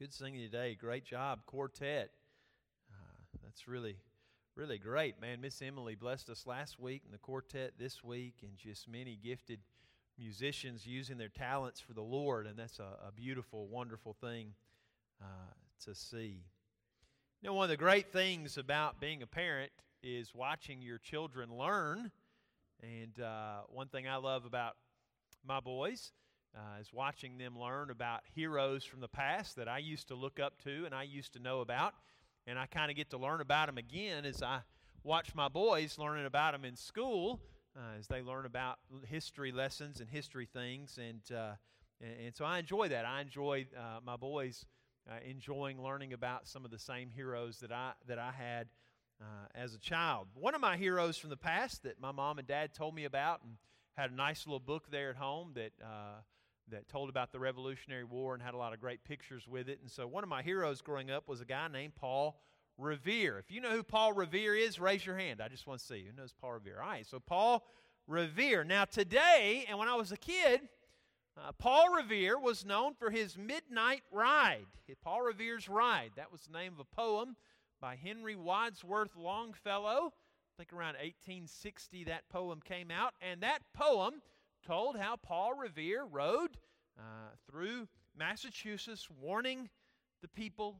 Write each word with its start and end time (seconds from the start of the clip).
Good 0.00 0.14
singing 0.14 0.40
today. 0.40 0.78
Great 0.80 1.04
job, 1.04 1.40
quartet. 1.44 2.08
Uh, 2.90 3.38
that's 3.44 3.68
really, 3.68 3.96
really 4.56 4.78
great, 4.78 5.20
man. 5.20 5.42
Miss 5.42 5.60
Emily 5.60 5.94
blessed 5.94 6.30
us 6.30 6.46
last 6.46 6.80
week 6.80 7.02
and 7.04 7.12
the 7.12 7.18
quartet 7.18 7.72
this 7.78 8.02
week, 8.02 8.36
and 8.40 8.56
just 8.56 8.88
many 8.88 9.18
gifted 9.22 9.60
musicians 10.18 10.86
using 10.86 11.18
their 11.18 11.28
talents 11.28 11.80
for 11.80 11.92
the 11.92 12.00
Lord, 12.00 12.46
and 12.46 12.58
that's 12.58 12.78
a, 12.78 13.08
a 13.08 13.12
beautiful, 13.14 13.68
wonderful 13.68 14.14
thing 14.14 14.54
uh, 15.20 15.52
to 15.84 15.94
see. 15.94 16.44
You 17.42 17.50
know, 17.50 17.52
one 17.52 17.64
of 17.64 17.68
the 17.68 17.76
great 17.76 18.10
things 18.10 18.56
about 18.56 19.02
being 19.02 19.22
a 19.22 19.26
parent 19.26 19.70
is 20.02 20.34
watching 20.34 20.80
your 20.80 20.96
children 20.96 21.54
learn. 21.54 22.10
And 22.82 23.22
uh, 23.22 23.64
one 23.68 23.88
thing 23.88 24.08
I 24.08 24.16
love 24.16 24.46
about 24.46 24.76
my 25.46 25.60
boys 25.60 26.12
uh, 26.56 26.80
is 26.80 26.92
watching 26.92 27.38
them 27.38 27.58
learn 27.58 27.90
about 27.90 28.20
heroes 28.34 28.84
from 28.84 29.00
the 29.00 29.08
past 29.08 29.56
that 29.56 29.68
I 29.68 29.78
used 29.78 30.08
to 30.08 30.14
look 30.14 30.40
up 30.40 30.60
to 30.64 30.84
and 30.84 30.94
I 30.94 31.04
used 31.04 31.32
to 31.34 31.38
know 31.38 31.60
about. 31.60 31.94
And 32.46 32.58
I 32.58 32.66
kind 32.66 32.90
of 32.90 32.96
get 32.96 33.10
to 33.10 33.18
learn 33.18 33.40
about 33.40 33.66
them 33.66 33.78
again 33.78 34.24
as 34.24 34.42
I 34.42 34.60
watch 35.04 35.34
my 35.34 35.48
boys 35.48 35.98
learning 35.98 36.26
about 36.26 36.52
them 36.52 36.64
in 36.64 36.74
school, 36.74 37.40
uh, 37.76 37.98
as 37.98 38.08
they 38.08 38.22
learn 38.22 38.46
about 38.46 38.78
history 39.06 39.52
lessons 39.52 40.00
and 40.00 40.08
history 40.08 40.48
things. 40.52 40.98
And, 40.98 41.20
uh, 41.36 41.52
and, 42.00 42.26
and, 42.26 42.36
so 42.36 42.44
I 42.44 42.58
enjoy 42.58 42.88
that. 42.88 43.04
I 43.04 43.20
enjoy 43.20 43.66
uh, 43.76 44.00
my 44.04 44.16
boys 44.16 44.64
uh, 45.08 45.14
enjoying 45.28 45.80
learning 45.80 46.12
about 46.12 46.48
some 46.48 46.64
of 46.64 46.70
the 46.70 46.78
same 46.78 47.10
heroes 47.10 47.58
that 47.60 47.72
I, 47.72 47.92
that 48.06 48.18
I 48.18 48.32
had. 48.32 48.68
Uh, 49.22 49.46
as 49.54 49.74
a 49.74 49.78
child. 49.78 50.28
One 50.32 50.54
of 50.54 50.62
my 50.62 50.78
heroes 50.78 51.18
from 51.18 51.28
the 51.28 51.36
past 51.36 51.82
that 51.82 52.00
my 52.00 52.10
mom 52.10 52.38
and 52.38 52.48
dad 52.48 52.72
told 52.72 52.94
me 52.94 53.04
about 53.04 53.42
and 53.42 53.56
had 53.94 54.12
a 54.12 54.14
nice 54.14 54.46
little 54.46 54.58
book 54.58 54.90
there 54.90 55.10
at 55.10 55.16
home 55.16 55.50
that 55.56 55.72
that 56.70 56.88
told 56.88 57.08
about 57.08 57.32
the 57.32 57.38
Revolutionary 57.38 58.04
War 58.04 58.34
and 58.34 58.42
had 58.42 58.54
a 58.54 58.56
lot 58.56 58.72
of 58.72 58.80
great 58.80 59.04
pictures 59.04 59.46
with 59.48 59.68
it. 59.68 59.80
And 59.80 59.90
so 59.90 60.06
one 60.06 60.22
of 60.22 60.30
my 60.30 60.42
heroes 60.42 60.80
growing 60.80 61.10
up 61.10 61.28
was 61.28 61.40
a 61.40 61.44
guy 61.44 61.68
named 61.68 61.94
Paul 61.94 62.40
Revere. 62.78 63.38
If 63.38 63.50
you 63.50 63.60
know 63.60 63.70
who 63.70 63.82
Paul 63.82 64.12
Revere 64.12 64.54
is, 64.54 64.80
raise 64.80 65.04
your 65.04 65.16
hand. 65.16 65.40
I 65.40 65.48
just 65.48 65.66
want 65.66 65.80
to 65.80 65.86
see 65.86 66.04
who 66.04 66.18
knows 66.18 66.32
Paul 66.32 66.52
Revere. 66.52 66.80
All 66.80 66.88
right, 66.88 67.06
so 67.06 67.20
Paul 67.20 67.64
Revere. 68.06 68.64
Now 68.64 68.84
today, 68.84 69.66
and 69.68 69.78
when 69.78 69.88
I 69.88 69.94
was 69.94 70.12
a 70.12 70.16
kid, 70.16 70.62
uh, 71.36 71.52
Paul 71.52 71.94
Revere 71.94 72.38
was 72.38 72.64
known 72.64 72.94
for 72.94 73.10
his 73.10 73.38
midnight 73.38 74.02
ride. 74.10 74.66
Paul 75.02 75.22
Revere's 75.22 75.68
Ride. 75.68 76.12
That 76.16 76.32
was 76.32 76.42
the 76.42 76.52
name 76.52 76.72
of 76.72 76.80
a 76.80 76.84
poem 76.84 77.36
by 77.80 77.96
Henry 77.96 78.36
Wadsworth 78.36 79.16
Longfellow. 79.16 80.12
I 80.12 80.52
think 80.58 80.72
around 80.72 80.94
1860 80.94 82.04
that 82.04 82.28
poem 82.28 82.60
came 82.62 82.90
out, 82.90 83.14
and 83.22 83.40
that 83.42 83.60
poem 83.72 84.20
told 84.66 84.98
how 84.98 85.16
Paul 85.16 85.54
Revere 85.54 86.04
rode 86.04 86.58
uh, 86.98 87.30
through 87.50 87.88
Massachusetts, 88.16 89.08
warning 89.20 89.68
the 90.22 90.28
people 90.28 90.76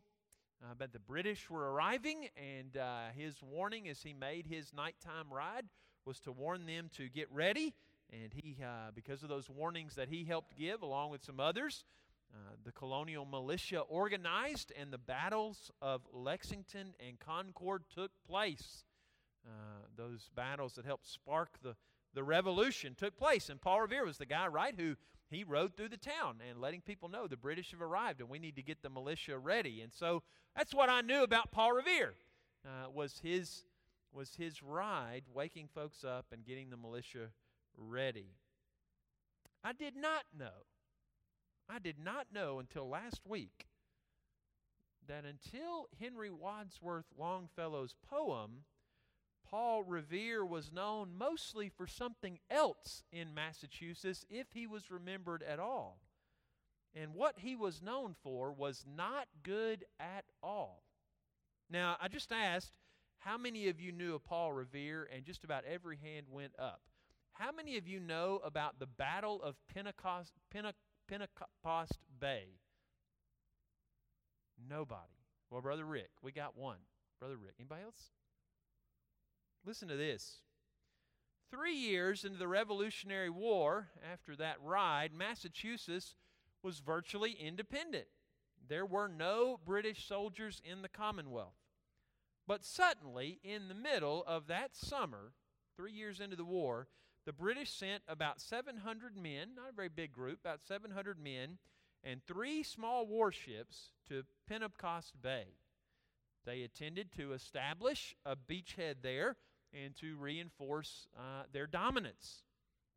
uh, 0.62 0.74
that 0.78 0.92
the 0.92 0.98
British 0.98 1.48
were 1.48 1.72
arriving. 1.72 2.28
And 2.36 2.76
uh, 2.76 3.08
his 3.16 3.34
warning 3.42 3.88
as 3.88 4.02
he 4.02 4.12
made 4.12 4.46
his 4.46 4.72
nighttime 4.72 5.32
ride 5.32 5.66
was 6.04 6.20
to 6.20 6.32
warn 6.32 6.66
them 6.66 6.90
to 6.96 7.08
get 7.08 7.28
ready. 7.32 7.74
And 8.12 8.32
he, 8.34 8.56
uh, 8.62 8.90
because 8.94 9.22
of 9.22 9.28
those 9.28 9.48
warnings 9.48 9.94
that 9.94 10.08
he 10.08 10.24
helped 10.24 10.56
give, 10.56 10.82
along 10.82 11.10
with 11.10 11.24
some 11.24 11.40
others, 11.40 11.84
uh, 12.32 12.54
the 12.64 12.72
colonial 12.72 13.24
militia 13.24 13.80
organized, 13.80 14.72
and 14.78 14.92
the 14.92 14.98
battles 14.98 15.70
of 15.80 16.02
Lexington 16.12 16.94
and 17.06 17.18
Concord 17.18 17.84
took 17.94 18.10
place. 18.26 18.84
Those 19.96 20.30
battles 20.34 20.74
that 20.74 20.86
helped 20.86 21.06
spark 21.06 21.58
the 21.62 21.74
the 22.14 22.22
revolution 22.22 22.94
took 22.94 23.16
place. 23.16 23.48
And 23.48 23.60
Paul 23.60 23.82
Revere 23.82 24.04
was 24.04 24.18
the 24.18 24.26
guy, 24.26 24.46
right, 24.46 24.74
who 24.76 24.96
he 25.30 25.44
rode 25.44 25.76
through 25.76 25.90
the 25.90 25.96
town 25.96 26.38
and 26.48 26.60
letting 26.60 26.80
people 26.80 27.08
know 27.08 27.26
the 27.26 27.36
British 27.36 27.70
have 27.70 27.82
arrived 27.82 28.20
and 28.20 28.28
we 28.28 28.38
need 28.38 28.56
to 28.56 28.62
get 28.62 28.82
the 28.82 28.90
militia 28.90 29.38
ready. 29.38 29.80
And 29.80 29.92
so 29.92 30.22
that's 30.56 30.74
what 30.74 30.90
I 30.90 31.00
knew 31.00 31.22
about 31.22 31.52
Paul 31.52 31.72
Revere 31.72 32.14
uh, 32.66 32.90
was 32.90 33.20
his 33.22 33.64
was 34.12 34.34
his 34.34 34.60
ride, 34.60 35.22
waking 35.32 35.68
folks 35.72 36.02
up 36.02 36.26
and 36.32 36.44
getting 36.44 36.70
the 36.70 36.76
militia 36.76 37.28
ready. 37.76 38.34
I 39.62 39.72
did 39.72 39.94
not 39.94 40.24
know. 40.36 40.66
I 41.68 41.78
did 41.78 41.96
not 42.02 42.26
know 42.34 42.58
until 42.58 42.88
last 42.88 43.20
week 43.24 43.68
that 45.06 45.24
until 45.24 45.88
Henry 46.00 46.30
Wadsworth 46.30 47.06
Longfellow's 47.16 47.94
poem 48.08 48.64
Paul 49.50 49.82
Revere 49.82 50.44
was 50.44 50.72
known 50.72 51.10
mostly 51.18 51.68
for 51.68 51.86
something 51.86 52.38
else 52.48 53.02
in 53.10 53.34
Massachusetts, 53.34 54.24
if 54.30 54.52
he 54.52 54.66
was 54.66 54.90
remembered 54.90 55.42
at 55.42 55.58
all. 55.58 55.98
And 56.94 57.14
what 57.14 57.38
he 57.38 57.56
was 57.56 57.82
known 57.82 58.14
for 58.22 58.52
was 58.52 58.84
not 58.86 59.26
good 59.42 59.84
at 59.98 60.24
all. 60.42 60.84
Now, 61.68 61.96
I 62.00 62.08
just 62.08 62.32
asked 62.32 62.72
how 63.18 63.36
many 63.36 63.68
of 63.68 63.80
you 63.80 63.92
knew 63.92 64.14
of 64.14 64.24
Paul 64.24 64.52
Revere, 64.52 65.08
and 65.14 65.24
just 65.24 65.44
about 65.44 65.64
every 65.64 65.96
hand 65.96 66.26
went 66.30 66.52
up. 66.58 66.80
How 67.32 67.52
many 67.52 67.76
of 67.76 67.88
you 67.88 68.00
know 68.00 68.40
about 68.44 68.78
the 68.78 68.86
Battle 68.86 69.42
of 69.42 69.56
Penobscot, 69.74 70.26
Penobscot 71.08 71.88
Bay? 72.20 72.44
Nobody. 74.68 75.00
Well, 75.50 75.60
Brother 75.60 75.84
Rick, 75.84 76.10
we 76.22 76.32
got 76.32 76.56
one. 76.56 76.78
Brother 77.18 77.36
Rick. 77.36 77.54
Anybody 77.58 77.82
else? 77.82 78.10
Listen 79.64 79.88
to 79.88 79.96
this. 79.96 80.38
Three 81.50 81.74
years 81.74 82.24
into 82.24 82.38
the 82.38 82.48
Revolutionary 82.48 83.30
War, 83.30 83.88
after 84.10 84.36
that 84.36 84.56
ride, 84.62 85.12
Massachusetts 85.12 86.14
was 86.62 86.78
virtually 86.78 87.32
independent. 87.32 88.06
There 88.68 88.86
were 88.86 89.08
no 89.08 89.58
British 89.64 90.06
soldiers 90.06 90.62
in 90.64 90.82
the 90.82 90.88
Commonwealth. 90.88 91.56
But 92.46 92.64
suddenly, 92.64 93.40
in 93.42 93.68
the 93.68 93.74
middle 93.74 94.24
of 94.26 94.46
that 94.46 94.76
summer, 94.76 95.32
three 95.76 95.92
years 95.92 96.20
into 96.20 96.36
the 96.36 96.44
war, 96.44 96.88
the 97.26 97.32
British 97.32 97.70
sent 97.70 98.02
about 98.08 98.40
700 98.40 99.16
men, 99.16 99.54
not 99.54 99.70
a 99.70 99.76
very 99.76 99.88
big 99.88 100.12
group, 100.12 100.40
about 100.40 100.62
700 100.62 101.18
men, 101.18 101.58
and 102.02 102.22
three 102.24 102.62
small 102.62 103.06
warships 103.06 103.90
to 104.08 104.24
Penobscot 104.48 105.12
Bay. 105.20 105.46
They 106.46 106.62
intended 106.62 107.12
to 107.16 107.32
establish 107.32 108.14
a 108.24 108.34
beachhead 108.36 108.96
there 109.02 109.36
and 109.72 109.94
to 109.96 110.16
reinforce 110.16 111.08
uh, 111.16 111.44
their 111.52 111.66
dominance. 111.66 112.42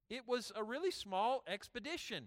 It 0.10 0.28
was 0.28 0.52
a 0.56 0.64
really 0.64 0.92
small 0.92 1.44
expedition. 1.48 2.26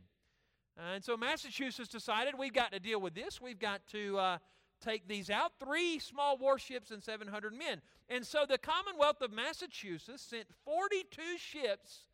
And 0.77 1.03
so 1.03 1.17
Massachusetts 1.17 1.89
decided 1.89 2.35
we've 2.39 2.53
got 2.53 2.73
to 2.73 2.81
deal 2.81 3.01
with 3.01 3.15
this. 3.15 3.41
We've 3.41 3.59
got 3.59 3.87
to 3.93 4.19
uh, 4.19 4.39
take 4.81 5.09
these 5.09 5.31
out. 5.31 5.53
Three 5.59 5.99
small 5.99 6.37
warships 6.37 6.91
and 6.91 7.03
700 7.03 7.53
men. 7.55 7.81
And 8.09 8.27
so 8.27 8.45
the 8.49 8.59
Commonwealth 8.59 9.23
of 9.23 9.33
Massachusetts 9.33 10.23
sent 10.23 10.47
42 10.65 11.39
ships, 11.39 12.09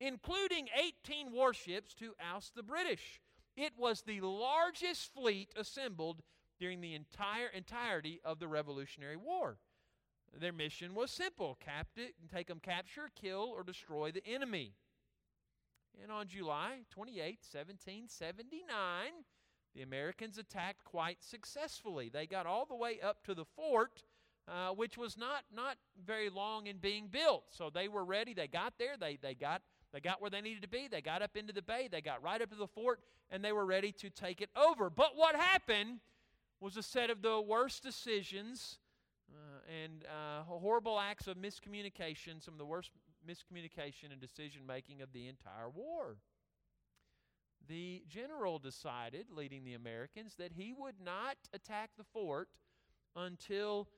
including 0.00 0.68
18 1.06 1.32
warships, 1.32 1.94
to 1.94 2.14
oust 2.32 2.54
the 2.54 2.62
British. 2.62 3.20
It 3.56 3.72
was 3.76 4.02
the 4.02 4.20
largest 4.20 5.12
fleet 5.12 5.52
assembled 5.56 6.22
during 6.58 6.80
the 6.80 6.94
entire 6.94 7.48
entirety 7.48 8.20
of 8.24 8.38
the 8.38 8.48
Revolutionary 8.48 9.16
War. 9.16 9.58
Their 10.40 10.52
mission 10.52 10.94
was 10.94 11.10
simple 11.10 11.58
captive, 11.64 12.10
take 12.32 12.48
them, 12.48 12.60
capture, 12.60 13.10
kill, 13.20 13.52
or 13.54 13.62
destroy 13.62 14.10
the 14.10 14.26
enemy. 14.26 14.72
And 16.02 16.10
on 16.10 16.26
July 16.26 16.78
28, 16.90 17.38
1779, 17.52 18.66
the 19.74 19.82
Americans 19.82 20.38
attacked 20.38 20.84
quite 20.84 21.22
successfully. 21.22 22.08
They 22.08 22.26
got 22.26 22.46
all 22.46 22.66
the 22.66 22.74
way 22.74 23.00
up 23.00 23.24
to 23.24 23.34
the 23.34 23.44
fort, 23.44 24.02
uh, 24.48 24.70
which 24.70 24.98
was 24.98 25.16
not, 25.16 25.44
not 25.54 25.76
very 26.04 26.30
long 26.30 26.66
in 26.66 26.78
being 26.78 27.08
built. 27.08 27.44
So 27.50 27.70
they 27.70 27.88
were 27.88 28.04
ready. 28.04 28.34
They 28.34 28.48
got 28.48 28.74
there. 28.78 28.96
They, 28.98 29.18
they, 29.20 29.34
got, 29.34 29.62
they 29.92 30.00
got 30.00 30.20
where 30.20 30.30
they 30.30 30.40
needed 30.40 30.62
to 30.62 30.68
be. 30.68 30.88
They 30.88 31.00
got 31.00 31.22
up 31.22 31.36
into 31.36 31.52
the 31.52 31.62
bay. 31.62 31.88
They 31.90 32.00
got 32.00 32.22
right 32.22 32.42
up 32.42 32.50
to 32.50 32.56
the 32.56 32.66
fort, 32.66 33.00
and 33.30 33.44
they 33.44 33.52
were 33.52 33.66
ready 33.66 33.92
to 33.92 34.10
take 34.10 34.40
it 34.40 34.50
over. 34.56 34.90
But 34.90 35.16
what 35.16 35.36
happened 35.36 36.00
was 36.60 36.76
a 36.76 36.82
set 36.82 37.10
of 37.10 37.22
the 37.22 37.40
worst 37.40 37.82
decisions 37.82 38.78
and 39.68 40.04
uh, 40.04 40.42
horrible 40.44 40.98
acts 40.98 41.26
of 41.26 41.36
miscommunication, 41.36 42.42
some 42.42 42.54
of 42.54 42.58
the 42.58 42.64
worst 42.64 42.90
miscommunication 43.28 44.12
and 44.12 44.20
decision 44.20 44.62
making 44.66 45.02
of 45.02 45.12
the 45.12 45.28
entire 45.28 45.68
war. 45.74 46.16
The 47.66 48.02
general 48.08 48.58
decided, 48.58 49.26
leading 49.30 49.64
the 49.64 49.74
Americans, 49.74 50.34
that 50.38 50.52
he 50.52 50.74
would 50.76 50.96
not 51.02 51.36
attack 51.54 51.90
the 51.96 52.04
fort 52.04 52.48
until 53.16 53.88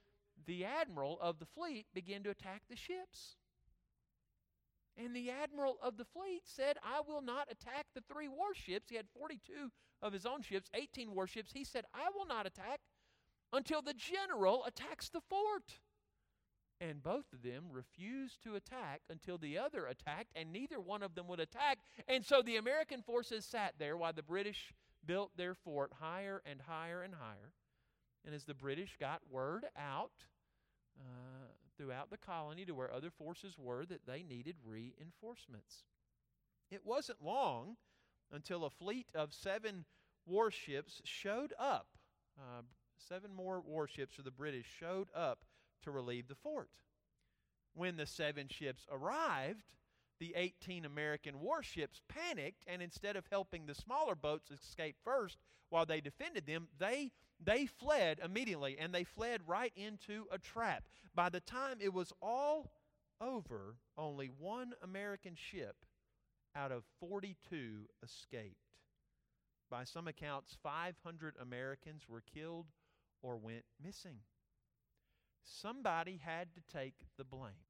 the 0.47 0.65
admiral 0.65 1.19
of 1.21 1.39
the 1.39 1.47
fleet 1.47 1.87
began 1.95 2.23
to 2.23 2.31
attack 2.31 2.63
the 2.69 2.77
ships. 2.77 3.37
And 4.97 5.15
the 5.15 5.31
admiral 5.31 5.77
of 5.83 5.97
the 5.97 6.05
fleet 6.05 6.43
said, 6.45 6.79
I 6.83 7.01
will 7.07 7.21
not 7.21 7.49
attack 7.51 7.87
the 7.95 8.03
three 8.11 8.29
warships. 8.29 8.89
He 8.89 8.97
had 8.97 9.07
42 9.19 9.71
of 10.01 10.13
his 10.13 10.25
own 10.25 10.43
ships, 10.43 10.71
18 10.73 11.15
warships. 11.15 11.53
He 11.53 11.65
said, 11.65 11.85
I 11.93 12.09
will 12.17 12.27
not 12.27 12.47
attack 12.47 12.81
until 13.53 13.83
the 13.83 13.95
general 13.95 14.65
attacks 14.65 15.09
the 15.09 15.21
fort. 15.21 15.81
And 16.81 17.03
both 17.03 17.33
of 17.33 17.43
them 17.43 17.65
refused 17.71 18.43
to 18.43 18.55
attack 18.55 19.01
until 19.09 19.39
the 19.39 19.57
other 19.57 19.87
attacked, 19.87 20.33
and 20.37 20.53
neither 20.53 20.79
one 20.79 21.03
of 21.03 21.15
them 21.15 21.27
would 21.29 21.41
attack. 21.41 21.79
And 22.07 22.25
so 22.25 22.43
the 22.43 22.57
American 22.57 23.03
forces 23.03 23.47
sat 23.47 23.75
there 23.79 23.97
while 23.97 24.13
the 24.13 24.23
British 24.23 24.75
built 25.07 25.37
their 25.37 25.55
fort 25.55 25.93
higher 26.01 26.43
and 26.45 26.61
higher 26.61 27.03
and 27.03 27.15
higher. 27.15 27.53
And 28.27 28.35
as 28.35 28.45
the 28.45 28.55
British 28.55 28.97
got 29.01 29.23
word 29.31 29.65
out 29.77 30.11
uh, 30.99 31.47
throughout 31.79 32.11
the 32.11 32.19
colony 32.19 32.65
to 32.67 32.75
where 32.75 32.93
other 32.93 33.11
forces 33.11 33.55
were 33.57 33.87
that 33.87 34.07
they 34.07 34.23
needed 34.23 34.57
reinforcements, 34.63 35.85
it 36.71 36.83
wasn't 36.85 37.23
long 37.25 37.77
until 38.31 38.65
a 38.65 38.71
fleet 38.71 39.07
of 39.15 39.33
seven 39.33 39.85
warships 40.27 41.01
showed 41.05 41.55
up. 41.59 41.87
Uh, 42.39 42.63
seven 43.09 43.35
more 43.35 43.61
warships 43.61 44.19
of 44.19 44.25
the 44.25 44.31
British 44.31 44.67
showed 44.79 45.09
up 45.15 45.45
to 45.83 45.91
relieve 45.91 46.29
the 46.29 46.35
fort. 46.35 46.71
When 47.75 47.97
the 47.97 48.07
seven 48.07 48.49
ships 48.49 48.87
arrived, 48.91 49.63
the 50.19 50.35
18 50.35 50.85
American 50.85 51.41
warships 51.41 52.01
panicked, 52.09 52.65
and 52.67 52.81
instead 52.81 53.17
of 53.17 53.27
helping 53.31 53.67
the 53.67 53.75
smaller 53.75 54.15
boats 54.15 54.51
escape 54.51 54.97
first 55.05 55.39
while 55.69 55.85
they 55.85 56.01
defended 56.01 56.47
them, 56.47 56.69
they, 56.79 57.13
they 57.43 57.67
fled 57.67 58.21
immediately, 58.25 58.79
and 58.79 58.95
they 58.95 59.05
fled 59.05 59.43
right 59.47 59.73
into 59.77 60.27
a 60.33 60.39
trap. 60.39 60.85
By 61.15 61.29
the 61.29 61.41
time 61.41 61.79
it 61.81 61.93
was 61.93 62.13
all 62.23 62.73
over, 63.21 63.77
only 63.99 64.31
one 64.39 64.73
American 64.83 65.35
ship 65.35 65.77
out 66.55 66.73
of 66.73 66.85
42 67.01 67.87
escaped. 68.03 68.57
By 69.71 69.85
some 69.85 70.09
accounts, 70.09 70.57
500 70.63 71.35
Americans 71.41 72.03
were 72.09 72.23
killed 72.33 72.67
or 73.27 73.37
went 73.37 73.65
missing. 73.83 74.19
Somebody 75.43 76.21
had 76.25 76.49
to 76.55 76.61
take 76.73 76.95
the 77.19 77.25
blame. 77.25 77.67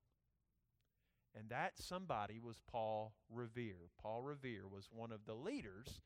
And 1.34 1.48
that 1.48 1.72
somebody 1.76 2.38
was 2.38 2.56
Paul 2.70 3.14
Revere. 3.30 3.90
Paul 4.00 4.22
Revere 4.22 4.68
was 4.70 4.88
one 4.90 5.12
of 5.12 5.24
the 5.26 5.34
leaders 5.34 6.00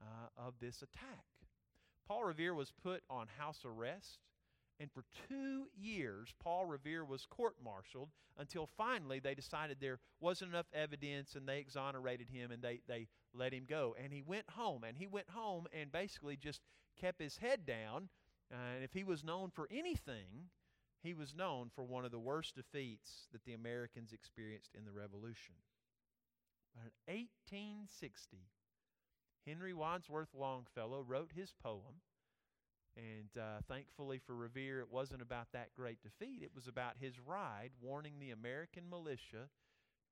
uh, 0.00 0.46
of 0.46 0.54
this 0.60 0.82
attack. 0.82 1.24
Paul 2.06 2.24
Revere 2.24 2.54
was 2.54 2.72
put 2.82 3.02
on 3.10 3.26
house 3.38 3.64
arrest, 3.64 4.18
and 4.80 4.90
for 4.92 5.04
two 5.28 5.66
years, 5.76 6.34
Paul 6.42 6.66
Revere 6.66 7.04
was 7.04 7.26
court 7.26 7.54
martialed 7.62 8.10
until 8.38 8.68
finally 8.76 9.20
they 9.20 9.34
decided 9.34 9.78
there 9.80 10.00
wasn't 10.20 10.50
enough 10.50 10.66
evidence 10.72 11.36
and 11.36 11.46
they 11.46 11.58
exonerated 11.58 12.28
him 12.28 12.50
and 12.50 12.62
they, 12.62 12.80
they 12.88 13.06
let 13.34 13.52
him 13.52 13.64
go. 13.68 13.94
And 14.02 14.12
he 14.12 14.22
went 14.22 14.48
home, 14.50 14.84
and 14.84 14.96
he 14.96 15.06
went 15.06 15.30
home 15.30 15.66
and 15.72 15.92
basically 15.92 16.36
just 16.36 16.60
kept 17.00 17.20
his 17.20 17.36
head 17.36 17.66
down. 17.66 18.08
Uh, 18.52 18.74
and 18.74 18.84
if 18.84 18.92
he 18.92 19.04
was 19.04 19.24
known 19.24 19.50
for 19.50 19.66
anything, 19.70 20.50
he 21.02 21.14
was 21.14 21.34
known 21.34 21.70
for 21.74 21.84
one 21.84 22.04
of 22.04 22.10
the 22.10 22.18
worst 22.18 22.54
defeats 22.54 23.26
that 23.32 23.44
the 23.44 23.54
Americans 23.54 24.12
experienced 24.12 24.74
in 24.76 24.84
the 24.84 24.92
Revolution. 24.92 25.54
But 26.74 26.92
in 27.08 27.14
1860, 27.14 28.38
Henry 29.46 29.74
Wadsworth 29.74 30.34
Longfellow 30.34 31.02
wrote 31.02 31.32
his 31.34 31.52
poem. 31.62 32.02
And 32.94 33.30
uh, 33.40 33.62
thankfully 33.68 34.18
for 34.18 34.34
Revere, 34.34 34.80
it 34.80 34.92
wasn't 34.92 35.22
about 35.22 35.48
that 35.52 35.74
great 35.74 36.02
defeat. 36.02 36.42
It 36.42 36.54
was 36.54 36.68
about 36.68 36.98
his 37.00 37.18
ride 37.18 37.70
warning 37.80 38.18
the 38.20 38.30
American 38.30 38.88
militia 38.88 39.48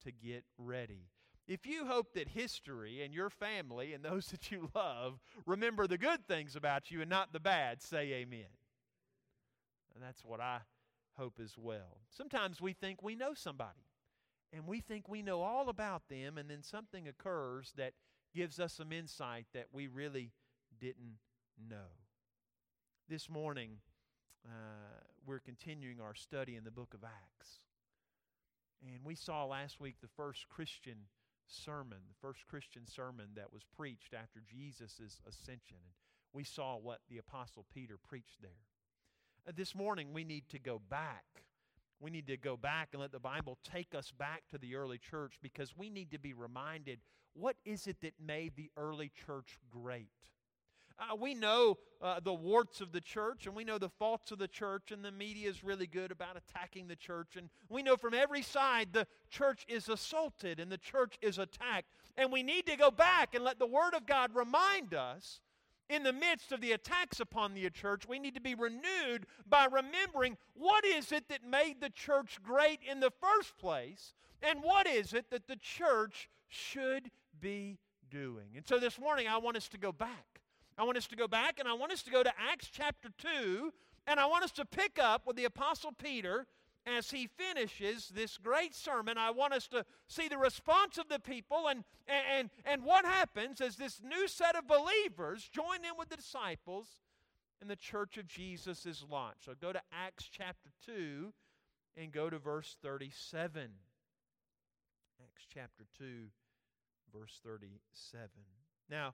to 0.02 0.10
get 0.10 0.44
ready. 0.56 1.10
If 1.50 1.66
you 1.66 1.84
hope 1.84 2.12
that 2.14 2.28
history 2.28 3.02
and 3.02 3.12
your 3.12 3.28
family 3.28 3.92
and 3.92 4.04
those 4.04 4.26
that 4.30 4.52
you 4.52 4.70
love 4.72 5.18
remember 5.44 5.88
the 5.88 5.98
good 5.98 6.24
things 6.28 6.54
about 6.54 6.92
you 6.92 7.00
and 7.00 7.10
not 7.10 7.32
the 7.32 7.40
bad, 7.40 7.82
say 7.82 8.12
amen. 8.12 8.46
And 9.92 10.02
that's 10.02 10.24
what 10.24 10.40
I 10.40 10.60
hope 11.18 11.40
as 11.42 11.58
well. 11.58 11.98
Sometimes 12.08 12.60
we 12.60 12.72
think 12.72 13.02
we 13.02 13.16
know 13.16 13.34
somebody, 13.34 13.88
and 14.52 14.68
we 14.68 14.80
think 14.80 15.08
we 15.08 15.22
know 15.22 15.42
all 15.42 15.68
about 15.68 16.08
them, 16.08 16.38
and 16.38 16.48
then 16.48 16.62
something 16.62 17.08
occurs 17.08 17.72
that 17.76 17.94
gives 18.32 18.60
us 18.60 18.74
some 18.74 18.92
insight 18.92 19.46
that 19.52 19.66
we 19.72 19.88
really 19.88 20.30
didn't 20.78 21.18
know. 21.68 21.98
This 23.08 23.28
morning, 23.28 23.78
uh, 24.46 25.02
we're 25.26 25.40
continuing 25.40 26.00
our 26.00 26.14
study 26.14 26.54
in 26.54 26.62
the 26.62 26.70
book 26.70 26.94
of 26.94 27.02
Acts. 27.02 27.58
And 28.82 29.04
we 29.04 29.16
saw 29.16 29.44
last 29.44 29.80
week 29.80 29.96
the 30.00 30.08
first 30.16 30.48
Christian 30.48 31.06
sermon, 31.50 31.98
the 32.08 32.26
first 32.26 32.46
Christian 32.48 32.86
sermon 32.86 33.28
that 33.36 33.52
was 33.52 33.62
preached 33.76 34.14
after 34.14 34.40
Jesus' 34.48 35.20
ascension. 35.28 35.78
And 35.84 35.94
we 36.32 36.44
saw 36.44 36.76
what 36.76 37.00
the 37.08 37.18
Apostle 37.18 37.66
Peter 37.72 37.96
preached 37.96 38.40
there. 38.40 38.50
Uh, 39.46 39.52
this 39.56 39.74
morning, 39.74 40.12
we 40.12 40.24
need 40.24 40.48
to 40.50 40.58
go 40.58 40.80
back. 40.90 41.24
We 42.00 42.10
need 42.10 42.26
to 42.28 42.36
go 42.36 42.56
back 42.56 42.90
and 42.92 43.00
let 43.00 43.12
the 43.12 43.18
Bible 43.18 43.58
take 43.64 43.94
us 43.94 44.10
back 44.10 44.44
to 44.50 44.58
the 44.58 44.76
early 44.76 44.98
church 44.98 45.34
because 45.42 45.76
we 45.76 45.90
need 45.90 46.10
to 46.12 46.18
be 46.18 46.32
reminded 46.32 47.00
what 47.34 47.56
is 47.64 47.86
it 47.86 48.00
that 48.02 48.14
made 48.24 48.56
the 48.56 48.70
early 48.76 49.10
church 49.26 49.58
great? 49.70 50.10
Uh, 51.00 51.16
we 51.16 51.32
know 51.32 51.78
uh, 52.02 52.20
the 52.20 52.32
warts 52.32 52.82
of 52.82 52.92
the 52.92 53.00
church 53.00 53.46
and 53.46 53.54
we 53.56 53.64
know 53.64 53.78
the 53.78 53.88
faults 53.88 54.30
of 54.30 54.38
the 54.38 54.48
church, 54.48 54.90
and 54.90 55.02
the 55.02 55.10
media 55.10 55.48
is 55.48 55.64
really 55.64 55.86
good 55.86 56.10
about 56.10 56.36
attacking 56.36 56.86
the 56.86 56.96
church. 56.96 57.36
And 57.36 57.48
we 57.68 57.82
know 57.82 57.96
from 57.96 58.12
every 58.12 58.42
side 58.42 58.88
the 58.92 59.06
church 59.30 59.64
is 59.68 59.88
assaulted 59.88 60.60
and 60.60 60.70
the 60.70 60.78
church 60.78 61.18
is 61.22 61.38
attacked. 61.38 61.88
And 62.16 62.30
we 62.30 62.42
need 62.42 62.66
to 62.66 62.76
go 62.76 62.90
back 62.90 63.34
and 63.34 63.42
let 63.42 63.58
the 63.58 63.66
Word 63.66 63.94
of 63.94 64.06
God 64.06 64.34
remind 64.34 64.92
us 64.92 65.40
in 65.90 66.04
the 66.04 66.12
midst 66.12 66.52
of 66.52 66.60
the 66.60 66.72
attacks 66.72 67.18
upon 67.18 67.52
the 67.52 67.68
church, 67.68 68.06
we 68.08 68.20
need 68.20 68.34
to 68.36 68.40
be 68.40 68.54
renewed 68.54 69.26
by 69.48 69.66
remembering 69.66 70.36
what 70.54 70.84
is 70.84 71.10
it 71.10 71.28
that 71.28 71.44
made 71.44 71.80
the 71.80 71.90
church 71.90 72.38
great 72.44 72.78
in 72.88 73.00
the 73.00 73.10
first 73.10 73.58
place, 73.58 74.14
and 74.40 74.62
what 74.62 74.86
is 74.86 75.12
it 75.12 75.30
that 75.30 75.48
the 75.48 75.56
church 75.56 76.30
should 76.48 77.10
be 77.40 77.78
doing. 78.08 78.50
And 78.54 78.64
so 78.64 78.78
this 78.78 79.00
morning, 79.00 79.26
I 79.26 79.38
want 79.38 79.56
us 79.56 79.68
to 79.70 79.78
go 79.78 79.90
back. 79.90 80.40
I 80.80 80.84
want 80.84 80.96
us 80.96 81.06
to 81.08 81.16
go 81.16 81.28
back, 81.28 81.60
and 81.60 81.68
I 81.68 81.74
want 81.74 81.92
us 81.92 82.02
to 82.04 82.10
go 82.10 82.22
to 82.22 82.32
Acts 82.50 82.70
chapter 82.72 83.10
2, 83.18 83.70
and 84.06 84.18
I 84.18 84.24
want 84.24 84.44
us 84.44 84.50
to 84.52 84.64
pick 84.64 84.98
up 84.98 85.26
with 85.26 85.36
the 85.36 85.44
Apostle 85.44 85.92
Peter 85.92 86.46
as 86.86 87.10
he 87.10 87.26
finishes 87.26 88.08
this 88.08 88.38
great 88.38 88.74
sermon, 88.74 89.18
I 89.18 89.30
want 89.30 89.52
us 89.52 89.66
to 89.68 89.84
see 90.08 90.28
the 90.28 90.38
response 90.38 90.96
of 90.96 91.10
the 91.10 91.18
people 91.18 91.68
and, 91.68 91.84
and, 92.08 92.48
and 92.64 92.82
what 92.82 93.04
happens 93.04 93.60
as 93.60 93.76
this 93.76 94.00
new 94.02 94.26
set 94.26 94.56
of 94.56 94.66
believers 94.66 95.46
join 95.52 95.84
in 95.84 95.98
with 95.98 96.08
the 96.08 96.16
disciples 96.16 96.88
and 97.60 97.68
the 97.68 97.76
church 97.76 98.16
of 98.16 98.26
Jesus 98.26 98.86
is 98.86 99.04
launched. 99.10 99.44
So 99.44 99.52
go 99.60 99.74
to 99.74 99.82
Acts 99.92 100.30
chapter 100.32 100.70
2 100.86 101.30
and 101.98 102.10
go 102.10 102.30
to 102.30 102.38
verse 102.38 102.78
37. 102.82 103.68
Acts 105.22 105.46
chapter 105.52 105.84
2, 105.98 106.04
verse 107.12 107.38
37. 107.44 108.30
Now, 108.88 109.12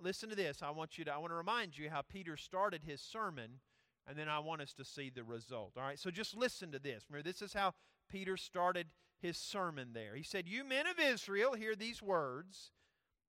listen 0.00 0.28
to 0.30 0.36
this. 0.36 0.62
I 0.62 0.70
want 0.70 0.98
you 0.98 1.04
to 1.04 1.12
I 1.12 1.18
want 1.18 1.30
to 1.30 1.36
remind 1.36 1.76
you 1.76 1.90
how 1.90 2.02
Peter 2.02 2.36
started 2.36 2.82
his 2.84 3.00
sermon 3.00 3.60
and 4.08 4.18
then 4.18 4.28
I 4.28 4.38
want 4.38 4.62
us 4.62 4.72
to 4.74 4.84
see 4.84 5.10
the 5.10 5.22
result. 5.22 5.72
All 5.76 5.82
right, 5.82 5.98
so 5.98 6.10
just 6.10 6.36
listen 6.36 6.72
to 6.72 6.78
this. 6.78 7.04
Remember, 7.10 7.28
this 7.28 7.42
is 7.42 7.52
how 7.52 7.74
Peter 8.08 8.38
started 8.38 8.86
his 9.20 9.36
sermon 9.36 9.90
there. 9.92 10.14
He 10.14 10.22
said, 10.22 10.48
You 10.48 10.64
men 10.64 10.86
of 10.86 10.98
Israel, 10.98 11.54
hear 11.54 11.76
these 11.76 12.02
words 12.02 12.72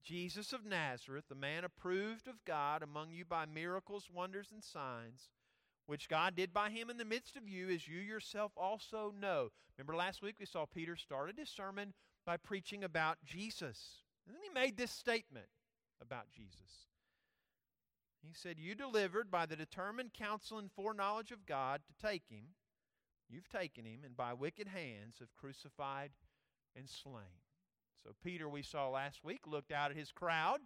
Jesus 0.01 0.53
of 0.53 0.65
Nazareth, 0.65 1.25
the 1.27 1.35
man 1.35 1.65
approved 1.65 2.27
of 2.27 2.45
God 2.45 2.81
among 2.81 3.11
you 3.11 3.25
by 3.25 3.45
miracles, 3.45 4.09
wonders, 4.11 4.47
and 4.53 4.63
signs, 4.63 5.29
which 5.85 6.07
God 6.07 6.35
did 6.35 6.53
by 6.53 6.69
him 6.69 6.89
in 6.89 6.97
the 6.97 7.03
midst 7.03 7.35
of 7.35 7.47
you, 7.47 7.69
as 7.69 7.87
you 7.87 7.99
yourself 7.99 8.53
also 8.55 9.13
know. 9.19 9.49
Remember 9.77 9.95
last 9.95 10.21
week 10.21 10.35
we 10.39 10.45
saw 10.45 10.65
Peter 10.65 10.95
started 10.95 11.37
his 11.37 11.49
sermon 11.49 11.93
by 12.25 12.37
preaching 12.37 12.83
about 12.83 13.17
Jesus. 13.25 14.03
And 14.25 14.35
then 14.35 14.43
he 14.43 14.53
made 14.53 14.77
this 14.77 14.91
statement 14.91 15.47
about 16.01 16.31
Jesus. 16.31 16.87
He 18.21 18.33
said, 18.33 18.57
You 18.59 18.75
delivered 18.75 19.31
by 19.31 19.45
the 19.45 19.55
determined 19.55 20.13
counsel 20.13 20.57
and 20.57 20.71
foreknowledge 20.71 21.31
of 21.31 21.45
God 21.45 21.81
to 21.87 22.07
take 22.07 22.23
him. 22.29 22.55
You've 23.29 23.49
taken 23.49 23.85
him, 23.85 24.01
and 24.03 24.17
by 24.17 24.33
wicked 24.33 24.67
hands 24.67 25.17
have 25.19 25.35
crucified 25.35 26.11
and 26.75 26.89
slain. 26.89 27.43
So, 28.03 28.11
Peter, 28.23 28.49
we 28.49 28.63
saw 28.63 28.89
last 28.89 29.23
week, 29.23 29.41
looked 29.45 29.71
out 29.71 29.91
at 29.91 29.97
his 29.97 30.11
crowd 30.11 30.59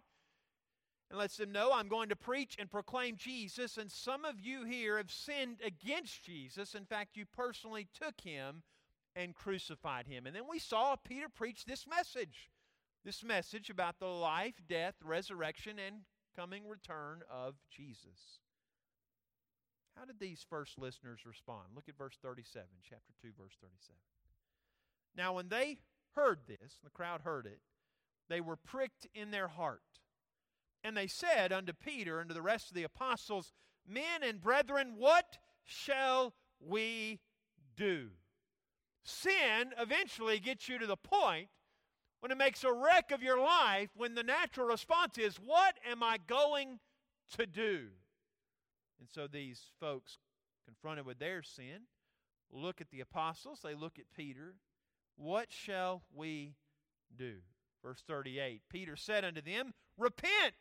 and 1.10 1.18
lets 1.18 1.36
them 1.36 1.52
know, 1.52 1.72
I'm 1.72 1.88
going 1.88 2.08
to 2.08 2.16
preach 2.16 2.56
and 2.58 2.70
proclaim 2.70 3.16
Jesus. 3.16 3.76
And 3.76 3.90
some 3.90 4.24
of 4.24 4.40
you 4.40 4.64
here 4.64 4.96
have 4.96 5.10
sinned 5.10 5.58
against 5.64 6.24
Jesus. 6.24 6.74
In 6.74 6.86
fact, 6.86 7.16
you 7.16 7.26
personally 7.26 7.88
took 7.92 8.20
him 8.22 8.62
and 9.14 9.34
crucified 9.34 10.06
him. 10.06 10.26
And 10.26 10.34
then 10.34 10.48
we 10.48 10.58
saw 10.58 10.96
Peter 10.96 11.28
preach 11.28 11.64
this 11.64 11.86
message 11.86 12.50
this 13.04 13.22
message 13.22 13.68
about 13.70 13.98
the 13.98 14.06
life, 14.06 14.54
death, 14.68 14.94
resurrection, 15.04 15.78
and 15.84 16.02
coming 16.36 16.66
return 16.66 17.22
of 17.30 17.54
Jesus. 17.70 18.40
How 19.96 20.04
did 20.04 20.18
these 20.18 20.44
first 20.48 20.78
listeners 20.78 21.20
respond? 21.26 21.68
Look 21.74 21.88
at 21.88 21.98
verse 21.98 22.16
37, 22.20 22.66
chapter 22.82 23.12
2, 23.22 23.28
verse 23.38 23.54
37. 23.60 23.96
Now, 25.16 25.34
when 25.34 25.48
they 25.48 25.78
heard 26.16 26.40
this, 26.48 26.80
the 26.82 26.90
crowd 26.90 27.20
heard 27.20 27.46
it, 27.46 27.60
they 28.28 28.40
were 28.40 28.56
pricked 28.56 29.06
in 29.14 29.30
their 29.30 29.48
heart. 29.48 29.82
And 30.82 30.96
they 30.96 31.06
said 31.06 31.52
unto 31.52 31.72
Peter 31.72 32.20
and 32.20 32.28
to 32.28 32.34
the 32.34 32.42
rest 32.42 32.70
of 32.70 32.74
the 32.74 32.82
apostles, 32.82 33.52
Men 33.86 34.22
and 34.22 34.40
brethren, 34.40 34.94
what 34.96 35.38
shall 35.64 36.34
we 36.58 37.20
do? 37.76 38.08
Sin 39.04 39.72
eventually 39.78 40.40
gets 40.40 40.68
you 40.68 40.78
to 40.78 40.86
the 40.86 40.96
point 40.96 41.48
when 42.24 42.30
it 42.30 42.38
makes 42.38 42.64
a 42.64 42.72
wreck 42.72 43.10
of 43.10 43.22
your 43.22 43.38
life, 43.38 43.90
when 43.98 44.14
the 44.14 44.22
natural 44.22 44.66
response 44.66 45.18
is, 45.18 45.36
What 45.36 45.74
am 45.86 46.02
I 46.02 46.16
going 46.26 46.78
to 47.36 47.44
do. 47.44 47.88
And 48.98 49.06
so 49.12 49.26
these 49.26 49.60
folks, 49.78 50.16
confronted 50.64 51.04
with 51.04 51.18
their 51.18 51.42
sin, 51.42 51.82
look 52.50 52.80
at 52.80 52.90
the 52.90 53.00
apostles, 53.00 53.60
they 53.62 53.74
look 53.74 53.98
at 53.98 54.06
Peter. 54.16 54.54
What 55.16 55.52
shall 55.52 56.00
we 56.14 56.54
do? 57.14 57.34
Verse 57.82 58.02
38 58.06 58.62
Peter 58.70 58.96
said 58.96 59.26
unto 59.26 59.42
them, 59.42 59.74
Repent 59.98 60.54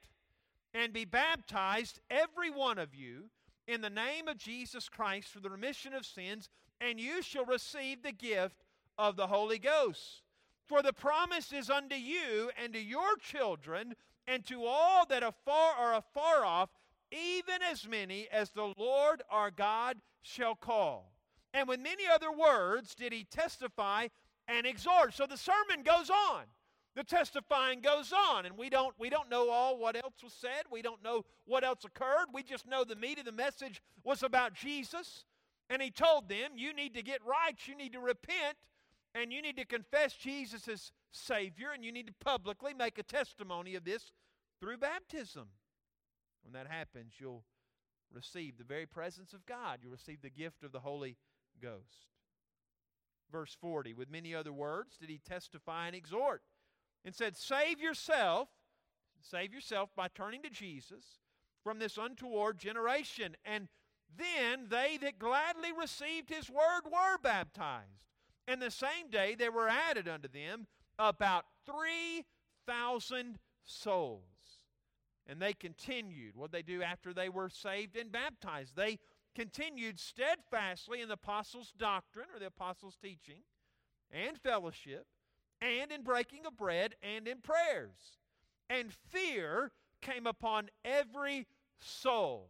and 0.73 0.91
be 0.91 1.05
baptized, 1.05 2.01
every 2.09 2.49
one 2.49 2.77
of 2.77 2.93
you, 2.93 3.29
in 3.69 3.79
the 3.79 3.89
name 3.89 4.27
of 4.27 4.37
Jesus 4.37 4.89
Christ 4.89 5.29
for 5.29 5.39
the 5.39 5.49
remission 5.49 5.93
of 5.93 6.05
sins, 6.05 6.49
and 6.81 6.99
you 6.99 7.21
shall 7.21 7.45
receive 7.45 8.03
the 8.03 8.11
gift 8.11 8.65
of 8.97 9.15
the 9.15 9.27
Holy 9.27 9.59
Ghost. 9.59 10.22
For 10.65 10.81
the 10.81 10.93
promise 10.93 11.51
is 11.51 11.69
unto 11.69 11.95
you 11.95 12.51
and 12.61 12.73
to 12.73 12.79
your 12.79 13.17
children 13.17 13.95
and 14.27 14.45
to 14.45 14.65
all 14.65 15.05
that 15.07 15.23
afar 15.23 15.73
are 15.73 15.95
afar 15.95 16.45
off, 16.45 16.69
even 17.11 17.61
as 17.61 17.87
many 17.87 18.27
as 18.31 18.51
the 18.51 18.73
Lord 18.77 19.21
our 19.29 19.51
God 19.51 19.97
shall 20.21 20.55
call. 20.55 21.11
And 21.53 21.67
with 21.67 21.79
many 21.79 22.03
other 22.07 22.31
words 22.31 22.95
did 22.95 23.13
he 23.13 23.25
testify 23.25 24.07
and 24.47 24.65
exhort. 24.65 25.13
So 25.13 25.27
the 25.27 25.37
sermon 25.37 25.83
goes 25.83 26.09
on. 26.09 26.43
The 26.95 27.03
testifying 27.03 27.81
goes 27.81 28.13
on, 28.13 28.45
and 28.45 28.55
we 28.55 28.69
don't, 28.69 28.93
we 28.99 29.09
don't 29.09 29.29
know 29.29 29.49
all 29.49 29.79
what 29.79 29.95
else 29.95 30.21
was 30.23 30.33
said. 30.33 30.63
We 30.71 30.83
don't 30.83 31.03
know 31.03 31.25
what 31.45 31.63
else 31.63 31.83
occurred. 31.83 32.27
We 32.31 32.43
just 32.43 32.67
know 32.67 32.83
the 32.83 32.95
meat 32.95 33.17
of 33.17 33.25
the 33.25 33.31
message 33.31 33.81
was 34.03 34.21
about 34.21 34.53
Jesus. 34.53 35.25
And 35.71 35.81
he 35.81 35.89
told 35.89 36.29
them, 36.29 36.51
You 36.55 36.71
need 36.71 36.93
to 36.93 37.01
get 37.01 37.25
right, 37.25 37.55
you 37.65 37.75
need 37.75 37.93
to 37.93 37.99
repent, 37.99 38.57
and 39.15 39.31
you 39.31 39.41
need 39.41 39.57
to 39.57 39.65
confess 39.65 40.13
Jesus 40.13 40.67
as 40.67 40.91
Savior, 41.11 41.69
and 41.73 41.85
you 41.85 41.91
need 41.91 42.07
to 42.07 42.13
publicly 42.13 42.73
make 42.73 42.97
a 42.97 43.03
testimony 43.03 43.75
of 43.75 43.83
this 43.83 44.11
through 44.59 44.77
baptism. 44.77 45.49
When 46.43 46.53
that 46.53 46.67
happens, 46.67 47.13
you'll 47.19 47.43
receive 48.11 48.57
the 48.57 48.63
very 48.63 48.85
presence 48.85 49.33
of 49.33 49.45
God. 49.45 49.79
You'll 49.81 49.91
receive 49.91 50.21
the 50.21 50.29
gift 50.29 50.63
of 50.63 50.71
the 50.71 50.79
Holy 50.79 51.17
Ghost. 51.61 52.07
Verse 53.31 53.55
40 53.59 53.93
With 53.93 54.09
many 54.09 54.33
other 54.33 54.53
words 54.53 54.97
did 54.97 55.09
he 55.09 55.19
testify 55.19 55.87
and 55.87 55.95
exhort, 55.95 56.41
and 57.05 57.13
said, 57.13 57.37
Save 57.37 57.79
yourself, 57.79 58.49
save 59.21 59.53
yourself 59.53 59.89
by 59.95 60.07
turning 60.07 60.41
to 60.43 60.49
Jesus 60.49 61.19
from 61.63 61.79
this 61.79 61.97
untoward 61.97 62.57
generation. 62.57 63.35
And 63.45 63.67
then 64.15 64.67
they 64.69 64.97
that 65.01 65.19
gladly 65.19 65.71
received 65.71 66.29
his 66.29 66.49
word 66.49 66.81
were 66.85 67.17
baptized. 67.21 68.03
And 68.47 68.61
the 68.61 68.71
same 68.71 69.09
day 69.09 69.35
there 69.35 69.51
were 69.51 69.69
added 69.69 70.07
unto 70.07 70.27
them 70.27 70.67
about 70.99 71.45
3,000 71.65 73.39
souls. 73.63 74.21
And 75.27 75.41
they 75.41 75.53
continued. 75.53 76.35
What 76.35 76.51
they 76.51 76.61
do 76.61 76.81
after 76.81 77.13
they 77.13 77.29
were 77.29 77.49
saved 77.49 77.95
and 77.95 78.11
baptized? 78.11 78.75
They 78.75 78.99
continued 79.33 79.99
steadfastly 79.99 81.01
in 81.01 81.07
the 81.07 81.13
apostles' 81.13 81.73
doctrine 81.77 82.27
or 82.33 82.39
the 82.39 82.47
apostles' 82.47 82.97
teaching 83.01 83.43
and 84.11 84.37
fellowship 84.37 85.07
and 85.61 85.91
in 85.91 86.03
breaking 86.03 86.45
of 86.45 86.57
bread 86.57 86.95
and 87.01 87.27
in 87.27 87.39
prayers. 87.39 88.19
And 88.69 88.93
fear 88.93 89.71
came 90.01 90.27
upon 90.27 90.69
every 90.83 91.47
soul. 91.79 92.49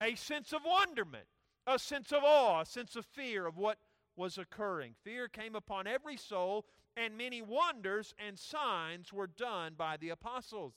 A 0.00 0.14
sense 0.14 0.52
of 0.52 0.62
wonderment, 0.64 1.26
a 1.66 1.78
sense 1.78 2.12
of 2.12 2.22
awe, 2.24 2.60
a 2.60 2.66
sense 2.66 2.96
of 2.96 3.06
fear 3.06 3.46
of 3.46 3.56
what 3.56 3.78
was 4.16 4.38
occurring. 4.38 4.94
Fear 5.02 5.28
came 5.28 5.54
upon 5.54 5.86
every 5.86 6.16
soul, 6.16 6.66
and 6.96 7.16
many 7.16 7.40
wonders 7.42 8.14
and 8.18 8.38
signs 8.38 9.12
were 9.12 9.26
done 9.26 9.74
by 9.76 9.96
the 9.96 10.10
apostles. 10.10 10.74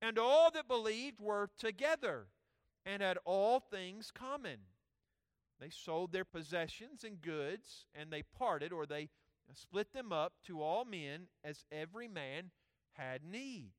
And 0.00 0.18
all 0.18 0.50
that 0.50 0.68
believed 0.68 1.20
were 1.20 1.50
together 1.58 2.26
and 2.84 3.02
had 3.02 3.18
all 3.24 3.60
things 3.60 4.10
common. 4.10 4.58
They 5.60 5.70
sold 5.70 6.12
their 6.12 6.24
possessions 6.24 7.02
and 7.04 7.20
goods, 7.20 7.86
and 7.94 8.10
they 8.10 8.22
parted, 8.22 8.72
or 8.72 8.86
they 8.86 9.08
split 9.54 9.92
them 9.92 10.12
up 10.12 10.34
to 10.44 10.62
all 10.62 10.84
men 10.84 11.28
as 11.42 11.64
every 11.72 12.08
man 12.08 12.50
had 12.92 13.24
need. 13.24 13.70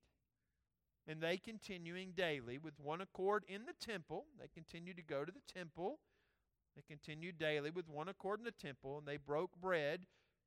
And 1.08 1.22
they 1.22 1.38
continuing 1.38 2.12
daily 2.12 2.58
with 2.58 2.80
one 2.80 3.00
accord 3.02 3.46
in 3.48 3.66
the 3.66 3.74
temple, 3.74 4.26
they 4.40 4.48
continued 4.54 4.98
to 4.98 5.04
go 5.04 5.24
to 5.24 5.32
the 5.32 5.54
temple 5.54 6.00
they 6.78 6.84
continued 6.88 7.40
daily 7.40 7.72
with 7.72 7.90
one 7.90 8.08
accord 8.08 8.40
in 8.40 8.46
the 8.46 8.52
temple, 8.52 9.00
and 9.00 9.08
they 9.08 9.18
broke 9.18 9.60
bread 9.60 10.02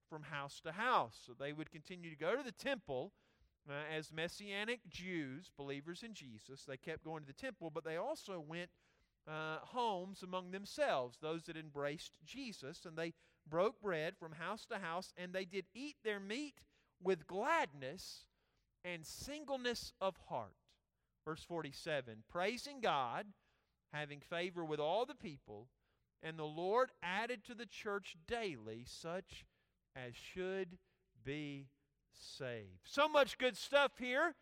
from 0.09 0.23
house 0.23 0.61
to 0.61 0.71
house. 0.71 1.19
So 1.27 1.33
they 1.33 1.53
would 1.53 1.73
continue 1.73 2.09
to 2.09 2.17
go 2.17 2.37
to 2.37 2.43
the 2.45 2.53
temple 2.53 3.13
uh, 3.69 3.73
as 3.97 4.13
Messianic 4.13 4.89
Jews, 4.89 5.51
believers 5.57 6.05
in 6.05 6.15
Jesus. 6.15 6.65
They 6.65 6.77
kept 6.77 7.05
going 7.05 7.23
to 7.23 7.27
the 7.27 7.33
temple, 7.33 7.71
but 7.75 7.85
they 7.85 7.97
also 7.97 8.39
went 8.47 8.71
uh, 9.27 9.59
homes 9.63 10.23
among 10.23 10.53
themselves, 10.53 11.19
those 11.21 11.43
that 11.45 11.57
embraced 11.57 12.13
Jesus, 12.25 12.85
and 12.85 12.97
they 12.97 13.13
broke 13.49 13.81
bread 13.81 14.15
from 14.17 14.33
house 14.33 14.65
to 14.67 14.79
house, 14.79 15.13
and 15.17 15.33
they 15.33 15.45
did 15.45 15.65
eat 15.75 15.97
their 16.05 16.21
meat 16.21 16.61
with 17.03 17.27
gladness 17.27 18.25
and 18.85 19.05
singleness 19.05 19.93
of 20.01 20.17
heart. 20.29 20.55
Verse 21.25 21.43
47 21.43 22.23
Praising 22.31 22.81
God, 22.81 23.27
having 23.93 24.21
favor 24.21 24.65
with 24.65 24.79
all 24.79 25.05
the 25.05 25.15
people 25.17 25.67
and 26.23 26.39
the 26.39 26.45
Lord 26.45 26.91
added 27.03 27.45
to 27.45 27.55
the 27.55 27.67
church 27.67 28.17
daily 28.27 28.85
such 28.87 29.45
as 29.97 30.15
should 30.15 30.79
be 31.25 31.67
saved. 32.13 32.81
So 32.85 33.09
much 33.09 33.39
good 33.39 33.57
stuff 33.57 33.93
here. 33.99 34.35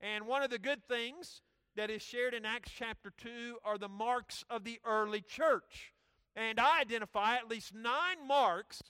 And 0.00 0.26
one 0.26 0.42
of 0.42 0.50
the 0.50 0.58
good 0.58 0.82
things 0.88 1.42
that 1.76 1.90
is 1.90 2.02
shared 2.02 2.34
in 2.34 2.44
Acts 2.44 2.72
chapter 2.74 3.12
2 3.18 3.58
are 3.64 3.78
the 3.78 3.88
marks 3.88 4.44
of 4.48 4.64
the 4.64 4.80
early 4.84 5.20
church. 5.20 5.92
And 6.34 6.58
I 6.58 6.80
identify 6.80 7.36
at 7.36 7.48
least 7.48 7.74
nine 7.74 8.26
marks 8.26 8.82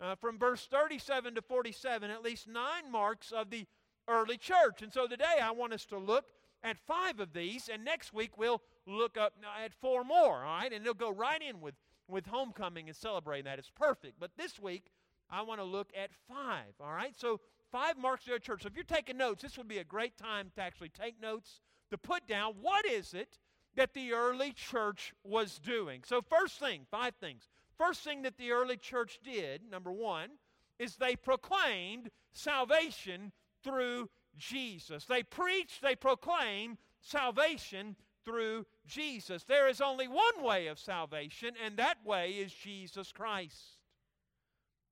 uh, 0.00 0.14
from 0.14 0.38
verse 0.38 0.66
37 0.70 1.36
to 1.36 1.42
47, 1.42 2.10
at 2.10 2.22
least 2.22 2.46
nine 2.46 2.90
marks 2.90 3.32
of 3.32 3.50
the 3.50 3.66
early 4.08 4.36
church. 4.36 4.82
And 4.82 4.92
so 4.92 5.06
today 5.06 5.38
I 5.42 5.50
want 5.50 5.72
us 5.72 5.84
to 5.86 5.98
look 5.98 6.26
at 6.62 6.76
five 6.76 7.20
of 7.20 7.32
these, 7.32 7.68
and 7.72 7.84
next 7.84 8.12
week 8.12 8.36
we'll 8.36 8.62
look 8.88 9.16
up 9.16 9.34
at 9.62 9.74
four 9.74 10.04
more, 10.04 10.44
all 10.44 10.58
right? 10.58 10.72
And 10.72 10.84
they'll 10.84 10.94
go 10.94 11.10
right 11.10 11.40
in 11.40 11.60
with, 11.60 11.74
with 12.08 12.26
homecoming 12.26 12.88
and 12.88 12.96
celebrating 12.96 13.44
that. 13.44 13.58
It's 13.58 13.70
perfect. 13.70 14.18
But 14.18 14.32
this 14.36 14.58
week, 14.58 14.90
I 15.30 15.42
want 15.42 15.60
to 15.60 15.64
look 15.64 15.90
at 15.96 16.10
five, 16.28 16.74
all 16.80 16.92
right? 16.92 17.14
So, 17.16 17.40
five 17.70 17.98
marks 17.98 18.26
of 18.26 18.32
the 18.32 18.38
church. 18.38 18.62
So, 18.62 18.68
if 18.68 18.74
you're 18.74 18.84
taking 18.84 19.18
notes, 19.18 19.42
this 19.42 19.58
would 19.58 19.68
be 19.68 19.78
a 19.78 19.84
great 19.84 20.16
time 20.16 20.50
to 20.56 20.62
actually 20.62 20.88
take 20.88 21.20
notes, 21.20 21.60
to 21.90 21.98
put 21.98 22.26
down 22.26 22.54
what 22.60 22.86
is 22.86 23.14
it 23.14 23.38
that 23.76 23.94
the 23.94 24.12
early 24.12 24.52
church 24.52 25.12
was 25.22 25.58
doing. 25.58 26.02
So, 26.04 26.22
first 26.22 26.58
thing, 26.58 26.86
five 26.90 27.14
things. 27.20 27.48
First 27.76 28.02
thing 28.02 28.22
that 28.22 28.38
the 28.38 28.50
early 28.50 28.76
church 28.76 29.20
did, 29.22 29.62
number 29.70 29.92
one, 29.92 30.30
is 30.78 30.96
they 30.96 31.14
proclaimed 31.14 32.10
salvation 32.32 33.32
through 33.62 34.08
Jesus. 34.36 35.04
They 35.04 35.22
preached, 35.22 35.82
they 35.82 35.94
proclaimed 35.94 36.78
salvation 37.00 37.96
through 38.28 38.66
Jesus. 38.86 39.44
There 39.44 39.68
is 39.68 39.80
only 39.80 40.06
one 40.06 40.42
way 40.42 40.66
of 40.66 40.78
salvation, 40.78 41.54
and 41.64 41.78
that 41.78 41.96
way 42.04 42.32
is 42.32 42.52
Jesus 42.52 43.10
Christ. 43.10 43.56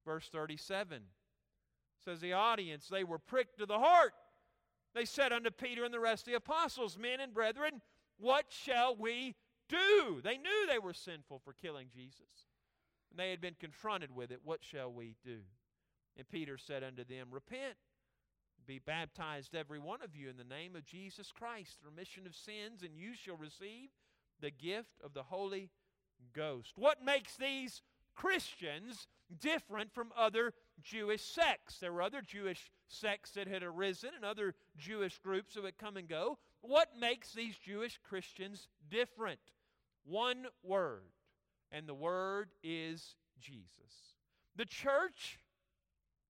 Verse 0.07 0.29
37 0.33 1.03
says, 2.03 2.21
The 2.21 2.33
audience, 2.33 2.89
they 2.89 3.05
were 3.05 3.19
pricked 3.19 3.59
to 3.59 3.67
the 3.67 3.79
heart. 3.79 4.15
They 4.95 5.05
said 5.05 5.33
unto 5.33 5.51
Peter 5.51 5.85
and 5.85 5.93
the 5.93 6.01
rest 6.01 6.23
of 6.23 6.33
the 6.33 6.39
apostles, 6.39 6.97
Men 6.99 7.21
and 7.21 7.35
brethren, 7.35 7.83
what 8.19 8.47
shall 8.49 8.97
we 8.97 9.35
do? 9.69 10.21
They 10.25 10.39
knew 10.39 10.67
they 10.67 10.79
were 10.79 10.95
sinful 10.95 11.43
for 11.45 11.53
killing 11.53 11.89
Jesus. 11.95 12.47
And 13.11 13.19
they 13.19 13.31
had 13.31 13.43
been 13.43 13.57
confronted 13.61 14.15
with 14.15 14.31
it. 14.31 14.41
What 14.45 14.65
shall 14.65 14.91
we 14.91 15.17
do? 15.23 15.41
And 16.17 16.27
Peter 16.31 16.57
said 16.57 16.83
unto 16.83 17.05
them, 17.05 17.27
Repent 17.31 17.75
be 18.67 18.79
baptized, 18.79 19.55
every 19.55 19.79
one 19.79 20.03
of 20.03 20.15
you, 20.15 20.29
in 20.29 20.37
the 20.37 20.45
name 20.45 20.77
of 20.77 20.85
Jesus 20.85 21.33
Christ, 21.33 21.79
the 21.81 21.89
remission 21.89 22.27
of 22.27 22.35
sins, 22.35 22.83
and 22.83 22.97
you 22.97 23.15
shall 23.15 23.37
receive 23.37 23.91
the 24.41 24.51
gift 24.51 25.01
of 25.05 25.15
the 25.15 25.23
Holy 25.23 25.71
Ghost. 26.33 26.73
What 26.77 27.05
makes 27.05 27.37
these 27.37 27.83
Christians 28.15 29.07
different 29.41 29.93
from 29.93 30.13
other 30.17 30.53
Jewish 30.83 31.23
sects? 31.23 31.79
There 31.79 31.93
were 31.93 32.03
other 32.03 32.23
Jewish 32.23 32.71
sects 32.89 33.33
that 33.33 33.49
had 33.49 33.63
arisen 33.63 34.11
and 34.15 34.25
other 34.25 34.55
Jewish 34.77 35.19
groups 35.19 35.55
that 35.55 35.63
would 35.63 35.79
come 35.79 35.97
and 35.97 36.09
go. 36.09 36.39
What 36.61 36.89
makes 36.99 37.33
these 37.33 37.57
Jewish 37.57 37.99
Christians 38.09 38.69
different? 38.91 39.41
One 40.05 40.47
word, 40.63 41.13
and 41.73 41.89
the 41.89 41.95
word 41.95 42.51
is 42.63 43.17
Jesus. 43.41 43.71
The 44.57 44.65
church, 44.65 45.39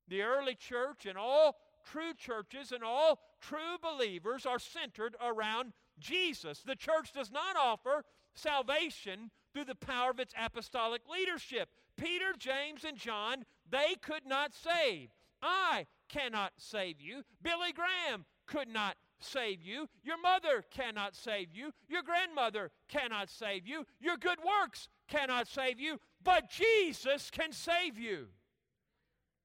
the 0.09 0.23
early 0.23 0.55
church, 0.55 1.07
and 1.07 1.19
all 1.19 1.57
true 1.90 2.12
churches 2.16 2.73
and 2.73 2.83
all 2.83 3.21
true 3.40 3.78
believers 3.81 4.45
are 4.45 4.59
centered 4.59 5.16
around 5.25 5.73
Jesus. 5.99 6.62
The 6.64 6.76
church 6.76 7.12
does 7.12 7.31
not 7.31 7.57
offer 7.57 8.05
salvation 8.35 9.31
through 9.52 9.64
the 9.64 9.75
power 9.75 10.11
of 10.11 10.21
its 10.21 10.35
apostolic 10.38 11.02
leadership. 11.11 11.71
Peter, 11.97 12.35
James, 12.38 12.85
and 12.85 12.99
John, 12.99 13.45
they 13.71 13.95
could 14.02 14.26
not 14.26 14.52
save. 14.55 15.09
I 15.43 15.87
cannot 16.09 16.52
save 16.59 17.00
you. 17.00 17.23
Billy 17.43 17.73
Graham 17.73 18.25
could 18.47 18.69
not 18.69 18.97
save 19.19 19.62
you. 19.62 19.88
Your 20.02 20.21
mother 20.21 20.64
cannot 20.71 21.16
save 21.16 21.49
you. 21.52 21.73
Your 21.88 22.02
grandmother 22.02 22.71
cannot 22.88 23.31
save 23.31 23.66
you. 23.66 23.87
Your 24.00 24.16
good 24.16 24.38
works 24.45 24.88
cannot 25.09 25.49
save 25.49 25.81
you. 25.81 25.99
But 26.23 26.50
Jesus 26.50 27.31
can 27.31 27.52
save 27.52 27.99
you. 27.99 28.26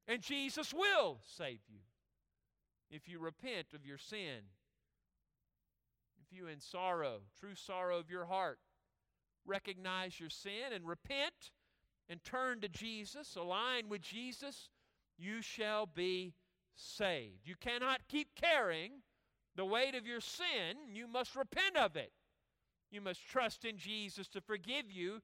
And 0.07 0.21
Jesus 0.21 0.73
will 0.73 1.19
save 1.23 1.59
you 1.69 1.80
if 2.91 3.07
you 3.07 3.19
repent 3.19 3.67
of 3.73 3.85
your 3.85 3.97
sin. 3.97 4.43
If 6.21 6.37
you, 6.37 6.47
in 6.47 6.59
sorrow, 6.59 7.21
true 7.39 7.55
sorrow 7.55 7.97
of 7.97 8.09
your 8.09 8.25
heart, 8.25 8.59
recognize 9.45 10.19
your 10.19 10.29
sin 10.29 10.73
and 10.73 10.85
repent 10.85 11.51
and 12.09 12.23
turn 12.23 12.59
to 12.61 12.69
Jesus, 12.69 13.35
align 13.35 13.89
with 13.89 14.01
Jesus, 14.01 14.69
you 15.17 15.41
shall 15.41 15.85
be 15.85 16.33
saved. 16.75 17.45
You 17.45 17.55
cannot 17.59 18.01
keep 18.09 18.35
carrying 18.35 18.91
the 19.55 19.65
weight 19.65 19.95
of 19.95 20.05
your 20.05 20.21
sin. 20.21 20.77
You 20.91 21.07
must 21.07 21.35
repent 21.35 21.77
of 21.77 21.95
it. 21.95 22.11
You 22.91 23.01
must 23.01 23.25
trust 23.25 23.63
in 23.63 23.77
Jesus 23.77 24.27
to 24.29 24.41
forgive 24.41 24.91
you, 24.91 25.21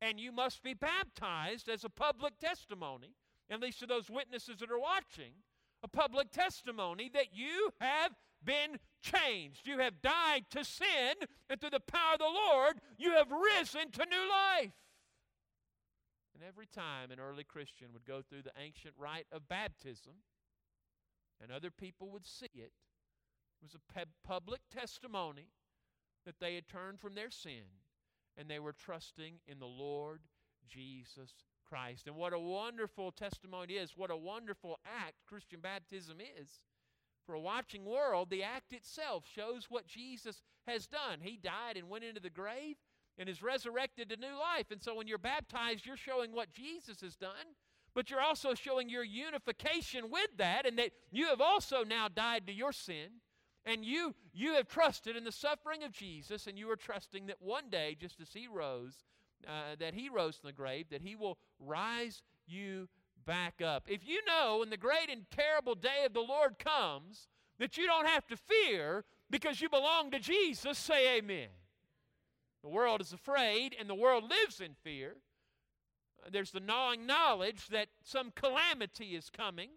and 0.00 0.20
you 0.20 0.30
must 0.30 0.62
be 0.62 0.74
baptized 0.74 1.68
as 1.68 1.82
a 1.82 1.88
public 1.88 2.38
testimony, 2.38 3.14
at 3.50 3.60
least 3.60 3.80
to 3.80 3.86
those 3.86 4.08
witnesses 4.08 4.58
that 4.60 4.70
are 4.70 4.78
watching, 4.78 5.32
a 5.82 5.88
public 5.88 6.30
testimony 6.30 7.10
that 7.14 7.28
you 7.32 7.70
have 7.80 8.12
been 8.44 8.78
changed. 9.00 9.66
You 9.66 9.78
have 9.78 10.02
died 10.02 10.44
to 10.50 10.64
sin, 10.64 11.14
and 11.48 11.60
through 11.60 11.70
the 11.70 11.80
power 11.80 12.14
of 12.14 12.18
the 12.20 12.24
Lord, 12.24 12.80
you 12.96 13.12
have 13.12 13.30
risen 13.30 13.90
to 13.92 14.06
new 14.06 14.28
life. 14.28 14.72
And 16.34 16.42
every 16.46 16.66
time 16.66 17.10
an 17.10 17.18
early 17.18 17.44
Christian 17.44 17.88
would 17.92 18.04
go 18.04 18.22
through 18.22 18.42
the 18.42 18.52
ancient 18.62 18.94
rite 18.96 19.26
of 19.32 19.48
baptism, 19.48 20.14
and 21.40 21.50
other 21.50 21.70
people 21.70 22.10
would 22.10 22.26
see 22.26 22.50
it, 22.54 22.72
it 23.60 23.64
was 23.64 23.74
a 23.74 24.06
public 24.24 24.60
testimony 24.72 25.48
that 26.24 26.38
they 26.40 26.54
had 26.54 26.68
turned 26.68 27.00
from 27.00 27.14
their 27.14 27.30
sin 27.30 27.64
and 28.36 28.48
they 28.48 28.60
were 28.60 28.72
trusting 28.72 29.34
in 29.46 29.58
the 29.58 29.66
Lord 29.66 30.20
Jesus 30.68 31.32
Christ. 31.68 32.06
And 32.06 32.16
what 32.16 32.32
a 32.32 32.38
wonderful 32.38 33.12
testimony 33.12 33.74
is, 33.74 33.92
what 33.96 34.10
a 34.10 34.16
wonderful 34.16 34.78
act 34.84 35.14
Christian 35.26 35.60
baptism 35.60 36.18
is. 36.40 36.60
For 37.26 37.34
a 37.34 37.40
watching 37.40 37.84
world, 37.84 38.30
the 38.30 38.42
act 38.42 38.72
itself 38.72 39.24
shows 39.30 39.66
what 39.68 39.86
Jesus 39.86 40.42
has 40.66 40.86
done. 40.86 41.20
He 41.20 41.36
died 41.36 41.76
and 41.76 41.90
went 41.90 42.04
into 42.04 42.20
the 42.20 42.30
grave 42.30 42.76
and 43.18 43.28
is 43.28 43.42
resurrected 43.42 44.08
to 44.08 44.16
new 44.16 44.38
life. 44.38 44.70
And 44.70 44.82
so 44.82 44.94
when 44.94 45.06
you're 45.06 45.18
baptized, 45.18 45.84
you're 45.84 45.96
showing 45.96 46.32
what 46.32 46.52
Jesus 46.52 47.00
has 47.02 47.16
done, 47.16 47.56
but 47.94 48.10
you're 48.10 48.20
also 48.20 48.54
showing 48.54 48.88
your 48.88 49.04
unification 49.04 50.10
with 50.10 50.30
that 50.38 50.66
and 50.66 50.78
that 50.78 50.92
you 51.10 51.26
have 51.26 51.40
also 51.40 51.84
now 51.84 52.08
died 52.08 52.46
to 52.46 52.52
your 52.52 52.72
sin. 52.72 53.20
And 53.66 53.84
you 53.84 54.14
you 54.32 54.54
have 54.54 54.68
trusted 54.68 55.14
in 55.14 55.24
the 55.24 55.32
suffering 55.32 55.82
of 55.82 55.92
Jesus, 55.92 56.46
and 56.46 56.58
you 56.58 56.70
are 56.70 56.76
trusting 56.76 57.26
that 57.26 57.42
one 57.42 57.68
day, 57.68 57.96
just 58.00 58.18
as 58.20 58.32
he 58.32 58.46
rose, 58.48 59.04
uh, 59.46 59.76
that 59.78 59.94
he 59.94 60.08
rose 60.08 60.36
from 60.36 60.48
the 60.48 60.52
grave, 60.52 60.86
that 60.90 61.02
he 61.02 61.14
will 61.14 61.38
rise 61.58 62.22
you 62.46 62.88
back 63.26 63.60
up. 63.62 63.84
If 63.86 64.06
you 64.06 64.20
know 64.26 64.58
when 64.60 64.70
the 64.70 64.76
great 64.76 65.10
and 65.10 65.26
terrible 65.30 65.74
day 65.74 66.04
of 66.06 66.14
the 66.14 66.20
Lord 66.20 66.58
comes 66.58 67.28
that 67.58 67.76
you 67.76 67.86
don't 67.86 68.06
have 68.06 68.26
to 68.28 68.36
fear 68.36 69.04
because 69.30 69.60
you 69.60 69.68
belong 69.68 70.10
to 70.12 70.18
Jesus, 70.18 70.78
say 70.78 71.18
amen. 71.18 71.48
The 72.62 72.68
world 72.68 73.00
is 73.00 73.12
afraid 73.12 73.74
and 73.78 73.88
the 73.88 73.94
world 73.94 74.24
lives 74.28 74.60
in 74.60 74.74
fear. 74.82 75.16
There's 76.30 76.50
the 76.50 76.60
gnawing 76.60 77.06
knowledge 77.06 77.68
that 77.68 77.88
some 78.02 78.32
calamity 78.34 79.14
is 79.14 79.30
coming. 79.30 79.70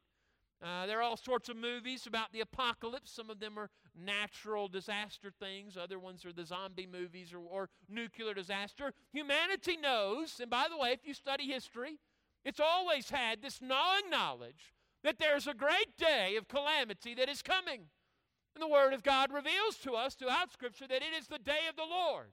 Uh, 0.63 0.85
there 0.85 0.99
are 0.99 1.01
all 1.01 1.17
sorts 1.17 1.49
of 1.49 1.57
movies 1.57 2.05
about 2.05 2.31
the 2.31 2.41
apocalypse. 2.41 3.11
Some 3.11 3.31
of 3.31 3.39
them 3.39 3.57
are 3.57 3.69
natural 3.95 4.67
disaster 4.67 5.31
things, 5.31 5.75
other 5.75 5.97
ones 5.97 6.23
are 6.23 6.33
the 6.33 6.45
zombie 6.45 6.87
movies 6.89 7.33
or, 7.33 7.39
or 7.39 7.69
nuclear 7.89 8.33
disaster. 8.33 8.93
Humanity 9.11 9.75
knows, 9.75 10.39
and 10.39 10.51
by 10.51 10.67
the 10.69 10.77
way, 10.77 10.91
if 10.91 11.05
you 11.05 11.13
study 11.13 11.47
history, 11.47 11.99
it's 12.45 12.59
always 12.59 13.09
had 13.09 13.41
this 13.41 13.61
gnawing 13.61 14.09
knowledge 14.09 14.73
that 15.03 15.17
there's 15.17 15.47
a 15.47 15.53
great 15.53 15.97
day 15.97 16.35
of 16.35 16.47
calamity 16.47 17.15
that 17.15 17.29
is 17.29 17.41
coming. 17.41 17.81
And 18.55 18.61
the 18.61 18.67
Word 18.67 18.93
of 18.93 19.03
God 19.03 19.31
reveals 19.31 19.77
to 19.77 19.93
us 19.93 20.13
throughout 20.13 20.51
Scripture 20.51 20.87
that 20.87 21.01
it 21.01 21.13
is 21.17 21.27
the 21.27 21.39
day 21.39 21.67
of 21.69 21.75
the 21.75 21.85
Lord. 21.89 22.31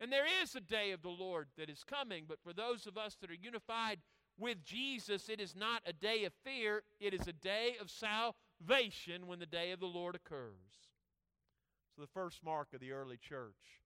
And 0.00 0.12
there 0.12 0.26
is 0.42 0.54
a 0.54 0.60
day 0.60 0.90
of 0.90 1.02
the 1.02 1.08
Lord 1.08 1.48
that 1.56 1.70
is 1.70 1.84
coming, 1.84 2.24
but 2.28 2.42
for 2.42 2.52
those 2.52 2.86
of 2.86 2.98
us 2.98 3.16
that 3.20 3.30
are 3.30 3.34
unified 3.34 4.00
with 4.38 4.64
Jesus, 4.64 5.28
it 5.28 5.40
is 5.40 5.54
not 5.54 5.82
a 5.86 5.92
day 5.92 6.24
of 6.24 6.32
fear, 6.44 6.82
it 7.00 7.14
is 7.14 7.26
a 7.28 7.32
day 7.32 7.76
of 7.80 7.90
salvation 7.90 9.26
when 9.26 9.38
the 9.38 9.46
day 9.46 9.70
of 9.70 9.80
the 9.80 9.86
Lord 9.86 10.14
occurs. 10.14 10.90
So, 11.94 12.02
the 12.02 12.08
first 12.08 12.42
mark 12.44 12.68
of 12.74 12.80
the 12.80 12.92
early 12.92 13.16
church, 13.16 13.82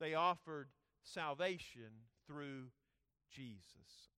they 0.00 0.14
offered 0.14 0.68
salvation 1.04 1.90
through 2.26 2.64
Jesus. 3.30 4.10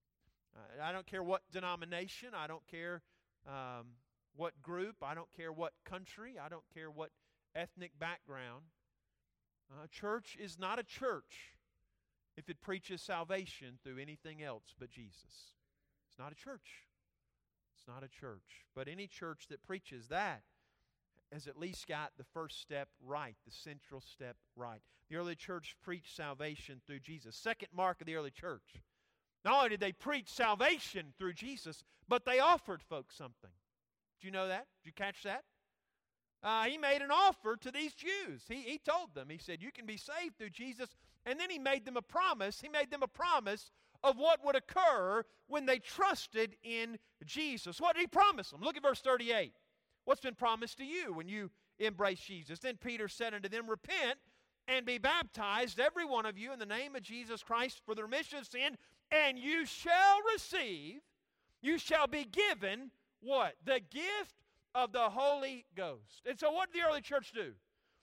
Uh, 0.56 0.82
I 0.82 0.92
don't 0.92 1.06
care 1.06 1.22
what 1.22 1.42
denomination, 1.52 2.30
I 2.34 2.46
don't 2.46 2.66
care 2.66 3.02
um, 3.46 3.88
what 4.34 4.60
group, 4.62 4.96
I 5.02 5.14
don't 5.14 5.30
care 5.36 5.52
what 5.52 5.72
country, 5.84 6.36
I 6.42 6.48
don't 6.48 6.64
care 6.72 6.90
what 6.90 7.10
ethnic 7.54 7.92
background. 7.98 8.64
Uh, 9.70 9.86
church 9.90 10.38
is 10.40 10.58
not 10.58 10.78
a 10.78 10.82
church 10.82 11.54
if 12.38 12.48
it 12.48 12.60
preaches 12.62 13.02
salvation 13.02 13.78
through 13.82 13.98
anything 13.98 14.42
else 14.42 14.74
but 14.78 14.90
Jesus. 14.90 15.57
Not 16.18 16.32
a 16.32 16.34
church. 16.34 16.84
It's 17.74 17.86
not 17.86 18.02
a 18.02 18.08
church. 18.08 18.66
But 18.74 18.88
any 18.88 19.06
church 19.06 19.46
that 19.50 19.62
preaches 19.62 20.08
that 20.08 20.42
has 21.32 21.46
at 21.46 21.58
least 21.58 21.86
got 21.86 22.12
the 22.16 22.24
first 22.24 22.60
step 22.60 22.88
right, 23.04 23.36
the 23.46 23.52
central 23.52 24.00
step 24.00 24.36
right. 24.56 24.80
The 25.10 25.16
early 25.16 25.36
church 25.36 25.76
preached 25.82 26.16
salvation 26.16 26.80
through 26.86 27.00
Jesus. 27.00 27.36
Second 27.36 27.68
mark 27.74 28.00
of 28.00 28.06
the 28.06 28.16
early 28.16 28.30
church. 28.30 28.82
Not 29.44 29.56
only 29.56 29.68
did 29.70 29.80
they 29.80 29.92
preach 29.92 30.28
salvation 30.28 31.12
through 31.18 31.34
Jesus, 31.34 31.84
but 32.08 32.24
they 32.24 32.40
offered 32.40 32.82
folks 32.82 33.16
something. 33.16 33.50
Do 34.20 34.26
you 34.26 34.32
know 34.32 34.48
that? 34.48 34.66
Did 34.82 34.88
you 34.88 34.92
catch 34.92 35.22
that? 35.22 35.44
Uh, 36.42 36.64
he 36.64 36.78
made 36.78 37.02
an 37.02 37.10
offer 37.10 37.56
to 37.56 37.70
these 37.70 37.94
Jews. 37.94 38.42
He, 38.48 38.62
he 38.62 38.78
told 38.78 39.14
them, 39.14 39.28
he 39.28 39.38
said, 39.38 39.60
You 39.60 39.72
can 39.72 39.86
be 39.86 39.96
saved 39.96 40.38
through 40.38 40.50
Jesus. 40.50 40.88
And 41.26 41.38
then 41.38 41.50
he 41.50 41.58
made 41.58 41.84
them 41.84 41.96
a 41.96 42.02
promise. 42.02 42.60
He 42.60 42.68
made 42.68 42.90
them 42.90 43.02
a 43.02 43.08
promise 43.08 43.70
of 44.02 44.16
what 44.16 44.44
would 44.44 44.56
occur 44.56 45.24
when 45.46 45.66
they 45.66 45.78
trusted 45.78 46.56
in 46.62 46.98
Jesus. 47.24 47.80
What 47.80 47.94
did 47.94 48.02
he 48.02 48.06
promise 48.06 48.50
them? 48.50 48.60
Look 48.60 48.76
at 48.76 48.82
verse 48.82 49.00
38. 49.00 49.52
What's 50.04 50.20
been 50.20 50.34
promised 50.34 50.78
to 50.78 50.84
you 50.84 51.12
when 51.12 51.28
you 51.28 51.50
embrace 51.78 52.20
Jesus? 52.20 52.58
Then 52.60 52.76
Peter 52.76 53.08
said 53.08 53.34
unto 53.34 53.48
them, 53.48 53.68
Repent 53.68 54.18
and 54.66 54.84
be 54.84 54.98
baptized, 54.98 55.80
every 55.80 56.04
one 56.04 56.26
of 56.26 56.38
you, 56.38 56.52
in 56.52 56.58
the 56.58 56.66
name 56.66 56.94
of 56.94 57.02
Jesus 57.02 57.42
Christ 57.42 57.80
for 57.84 57.94
the 57.94 58.02
remission 58.02 58.38
of 58.38 58.46
sin, 58.46 58.76
and 59.10 59.38
you 59.38 59.64
shall 59.64 60.18
receive, 60.32 61.00
you 61.62 61.78
shall 61.78 62.06
be 62.06 62.24
given 62.24 62.90
what? 63.20 63.54
The 63.64 63.80
gift 63.90 64.42
of 64.74 64.92
the 64.92 65.10
Holy 65.10 65.64
Ghost. 65.74 66.22
And 66.26 66.38
so, 66.38 66.52
what 66.52 66.72
did 66.72 66.80
the 66.80 66.86
early 66.86 67.00
church 67.00 67.32
do? 67.32 67.52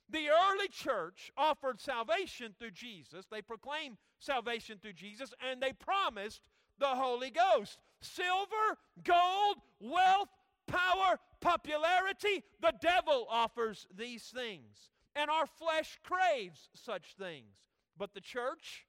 The 0.10 0.30
early 0.30 0.68
church 0.70 1.32
offered 1.36 1.82
salvation 1.82 2.54
through 2.58 2.72
Jesus. 2.72 3.26
They 3.30 3.42
proclaimed 3.42 3.98
salvation 4.20 4.78
through 4.82 4.94
Jesus, 4.94 5.34
and 5.50 5.62
they 5.62 5.74
promised 5.74 6.42
the 6.80 6.88
Holy 6.88 7.32
Ghost. 7.32 7.80
Silver, 8.02 8.78
gold, 9.04 9.58
wealth, 9.80 10.30
power, 10.68 11.20
popularity, 11.42 12.44
the 12.62 12.74
devil 12.82 13.28
offers 13.30 13.88
these 13.96 14.24
things. 14.24 14.92
And 15.16 15.30
our 15.30 15.46
flesh 15.46 16.00
craves 16.04 16.70
such 16.74 17.16
things. 17.18 17.64
But 17.98 18.14
the 18.14 18.22
church, 18.22 18.86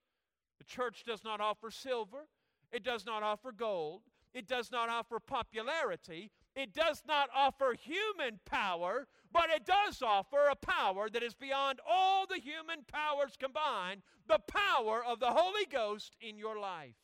the 0.59 0.65
church 0.65 1.05
does 1.07 1.23
not 1.23 1.41
offer 1.41 1.71
silver, 1.71 2.27
it 2.73 2.83
does 2.83 3.07
not 3.07 3.23
offer 3.23 3.53
gold, 3.53 4.03
it 4.35 4.49
does 4.49 4.73
not 4.73 4.89
offer 4.89 5.21
popularity, 5.21 6.31
it 6.57 6.73
does 6.73 7.03
not 7.07 7.29
offer 7.35 7.75
human 7.79 8.41
power, 8.47 9.07
but 9.31 9.51
it 9.55 9.67
does 9.67 10.01
offer 10.01 10.49
a 10.51 10.57
power 10.57 11.11
that 11.11 11.23
is 11.23 11.35
beyond 11.35 11.81
all 11.87 12.27
the 12.27 12.41
human 12.41 12.83
powers 12.91 13.37
combined 13.39 14.01
the 14.27 14.41
power 14.49 15.05
of 15.05 15.21
the 15.21 15.31
Holy 15.31 15.67
Ghost 15.71 16.17
in 16.21 16.39
your 16.39 16.59
life. 16.59 16.95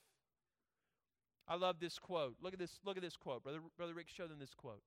I 1.46 1.56
love 1.56 1.80
this 1.80 1.98
quote. 1.98 2.36
Look 2.40 2.54
at 2.54 2.58
this, 2.58 2.80
look 2.84 2.96
at 2.96 3.02
this 3.02 3.16
quote. 3.16 3.42
Brother, 3.42 3.58
Brother 3.76 3.92
Rick, 3.92 4.08
show 4.08 4.26
them 4.26 4.38
this 4.40 4.54
quote. 4.54 4.82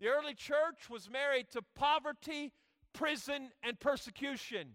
The 0.00 0.06
early 0.06 0.34
church 0.34 0.88
was 0.88 1.10
married 1.10 1.50
to 1.50 1.62
poverty, 1.74 2.52
prison, 2.92 3.50
and 3.64 3.78
persecution. 3.80 4.68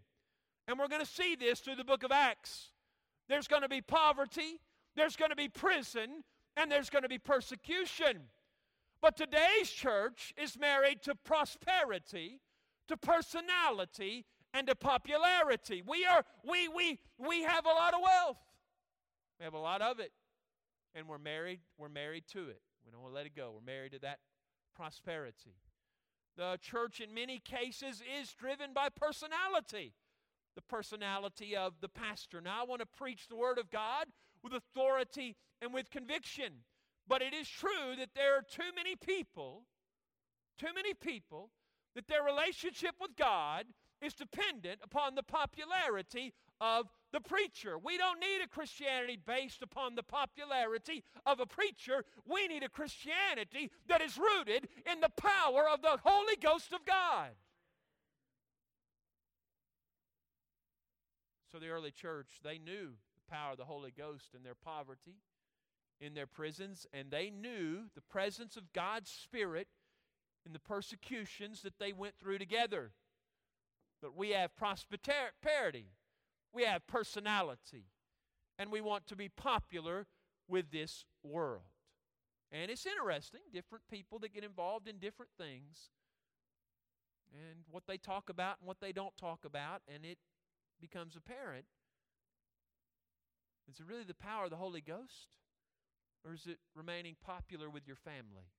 And 0.67 0.77
we're 0.77 0.89
going 0.89 1.01
to 1.01 1.09
see 1.09 1.35
this 1.35 1.61
through 1.61 1.75
the 1.75 1.85
book 1.85 2.03
of 2.03 2.11
Acts. 2.11 2.71
There's 3.29 3.47
going 3.47 3.61
to 3.61 3.69
be 3.69 3.81
poverty, 3.81 4.59
there's 4.97 5.15
going 5.15 5.31
to 5.31 5.37
be 5.37 5.47
prison, 5.47 6.23
and 6.57 6.69
there's 6.69 6.89
going 6.89 7.03
to 7.03 7.09
be 7.09 7.17
persecution. 7.17 8.23
But 9.01 9.15
today's 9.15 9.69
church 9.69 10.33
is 10.41 10.57
married 10.57 11.01
to 11.03 11.15
prosperity, 11.15 12.41
to 12.87 12.97
personality, 12.97 14.25
and 14.53 14.67
to 14.67 14.75
popularity. 14.75 15.83
We 15.85 16.05
are 16.05 16.23
we 16.47 16.67
we 16.67 16.99
we 17.17 17.43
have 17.43 17.65
a 17.65 17.69
lot 17.69 17.93
of 17.93 18.01
wealth. 18.01 18.37
We 19.39 19.43
have 19.43 19.53
a 19.53 19.59
lot 19.59 19.81
of 19.81 19.99
it. 19.99 20.11
And 20.95 21.07
we're 21.07 21.19
married, 21.19 21.59
we're 21.77 21.89
married 21.89 22.23
to 22.33 22.49
it. 22.49 22.61
We 22.83 22.91
don't 22.91 23.01
want 23.01 23.13
to 23.13 23.15
let 23.15 23.25
it 23.27 23.35
go. 23.35 23.51
We're 23.53 23.71
married 23.71 23.91
to 23.91 23.99
that 23.99 24.19
prosperity. 24.75 25.55
The 26.37 26.57
church, 26.61 27.01
in 27.01 27.13
many 27.13 27.39
cases, 27.39 28.01
is 28.19 28.33
driven 28.33 28.73
by 28.73 28.89
personality 28.89 29.93
the 30.57 30.61
personality 30.63 31.55
of 31.55 31.75
the 31.81 31.87
pastor. 31.87 32.41
Now, 32.41 32.61
I 32.61 32.65
want 32.65 32.81
to 32.81 32.87
preach 32.87 33.27
the 33.27 33.35
Word 33.35 33.59
of 33.59 33.69
God 33.69 34.07
with 34.43 34.53
authority 34.53 35.35
and 35.61 35.71
with 35.71 35.91
conviction. 35.91 36.63
But 37.07 37.21
it 37.21 37.33
is 37.33 37.47
true 37.47 37.95
that 37.97 38.09
there 38.15 38.37
are 38.37 38.41
too 38.41 38.71
many 38.75 38.95
people, 38.95 39.63
too 40.57 40.73
many 40.75 40.93
people, 40.93 41.49
that 41.95 42.07
their 42.07 42.23
relationship 42.23 42.95
with 42.99 43.15
God 43.15 43.65
is 44.01 44.13
dependent 44.13 44.79
upon 44.83 45.15
the 45.15 45.23
popularity 45.23 46.33
of 46.59 46.87
the 47.11 47.21
preacher. 47.21 47.77
We 47.77 47.97
don't 47.97 48.19
need 48.19 48.41
a 48.43 48.47
Christianity 48.47 49.17
based 49.25 49.61
upon 49.61 49.95
the 49.95 50.03
popularity 50.03 51.03
of 51.25 51.39
a 51.39 51.45
preacher. 51.45 52.03
We 52.25 52.47
need 52.47 52.63
a 52.63 52.69
Christianity 52.69 53.71
that 53.87 54.01
is 54.01 54.17
rooted 54.17 54.67
in 54.91 54.99
the 54.99 55.09
power 55.09 55.67
of 55.71 55.81
the 55.81 55.97
Holy 56.03 56.35
Ghost 56.35 56.73
of 56.73 56.85
God. 56.85 57.29
So 61.51 61.59
the 61.59 61.69
early 61.69 61.91
church, 61.91 62.27
they 62.43 62.57
knew 62.57 62.89
the 63.15 63.31
power 63.31 63.53
of 63.53 63.57
the 63.57 63.65
Holy 63.65 63.91
Ghost 63.91 64.35
in 64.35 64.43
their 64.43 64.55
poverty, 64.55 65.15
in 65.99 66.13
their 66.13 66.27
prisons, 66.27 66.85
and 66.93 67.09
they 67.09 67.29
knew 67.29 67.85
the 67.95 68.01
presence 68.01 68.55
of 68.55 68.73
God's 68.73 69.09
Spirit 69.09 69.67
in 70.45 70.53
the 70.53 70.59
persecutions 70.59 71.61
that 71.61 71.79
they 71.79 71.91
went 71.91 72.17
through 72.19 72.37
together. 72.37 72.91
But 74.01 74.15
we 74.15 74.29
have 74.29 74.55
prosperity, 74.55 75.87
we 76.53 76.63
have 76.63 76.85
personality, 76.87 77.85
and 78.59 78.71
we 78.71 78.81
want 78.81 79.07
to 79.07 79.15
be 79.15 79.29
popular 79.29 80.07
with 80.47 80.71
this 80.71 81.05
world. 81.23 81.63
And 82.51 82.71
it's 82.71 82.85
interesting, 82.85 83.41
different 83.51 83.83
people 83.89 84.19
that 84.19 84.33
get 84.33 84.43
involved 84.43 84.87
in 84.87 84.99
different 84.99 85.31
things, 85.37 85.89
and 87.33 87.65
what 87.69 87.83
they 87.87 87.97
talk 87.97 88.29
about 88.29 88.57
and 88.59 88.67
what 88.67 88.79
they 88.79 88.91
don't 88.91 89.17
talk 89.17 89.43
about, 89.45 89.81
and 89.93 90.05
it 90.05 90.19
becomes 90.79 91.15
apparent. 91.15 91.65
Is 93.69 93.79
it 93.79 93.85
really 93.85 94.05
the 94.05 94.13
power 94.13 94.45
of 94.45 94.49
the 94.49 94.55
Holy 94.55 94.79
Ghost? 94.79 95.27
Or 96.27 96.33
is 96.33 96.45
it 96.45 96.59
remaining 96.75 97.15
popular 97.25 97.69
with 97.69 97.87
your 97.87 97.95
family? 97.95 98.51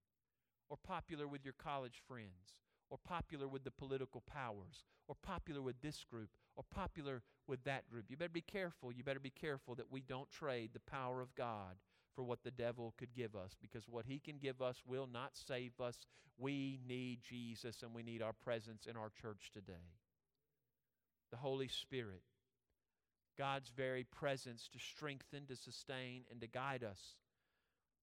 Or 0.70 0.78
popular 0.83 1.28
with 1.28 1.44
your 1.44 1.54
college 1.62 2.00
friends? 2.09 2.57
Or 2.88 2.98
popular 3.04 3.46
with 3.46 3.64
the 3.64 3.70
political 3.70 4.22
powers? 4.22 4.85
Or 5.07 5.16
popular 5.22 5.61
with 5.61 5.81
this 5.83 6.04
group? 6.11 6.31
Or 6.57 6.64
popular 6.70 7.22
with 7.46 7.62
that 7.64 7.88
group? 7.90 8.07
You 8.09 8.16
better 8.16 8.31
be 8.31 8.40
careful. 8.40 8.90
You 8.90 9.04
better 9.04 9.20
be 9.20 9.31
careful 9.31 9.74
that 9.74 9.92
we 9.92 10.00
don't 10.00 10.31
trade 10.31 10.70
the 10.72 10.90
power 10.90 11.20
of 11.20 11.35
God 11.35 11.76
for 12.16 12.22
what 12.24 12.42
the 12.42 12.50
devil 12.50 12.94
could 12.96 13.14
give 13.14 13.37
us 13.37 13.54
because 13.61 13.85
what 13.87 14.07
he 14.07 14.18
can 14.18 14.38
give 14.38 14.62
us 14.62 14.83
will 14.87 15.07
not 15.07 15.33
save 15.35 15.78
us. 15.78 16.07
We 16.38 16.81
need 16.88 17.20
Jesus 17.22 17.83
and 17.83 17.94
we 17.94 18.02
need 18.02 18.22
our 18.22 18.33
presence 18.33 18.87
in 18.87 18.96
our 18.96 19.11
church 19.20 19.50
today 19.52 19.92
the 21.31 21.37
Holy 21.37 21.68
Spirit, 21.68 22.22
God's 23.37 23.68
very 23.68 24.04
presence 24.04 24.68
to 24.72 24.78
strengthen, 24.78 25.46
to 25.46 25.57
sustain, 25.57 26.22
and 26.31 26.40
to 26.40 26.46
guide 26.46 26.83
us. 26.83 27.16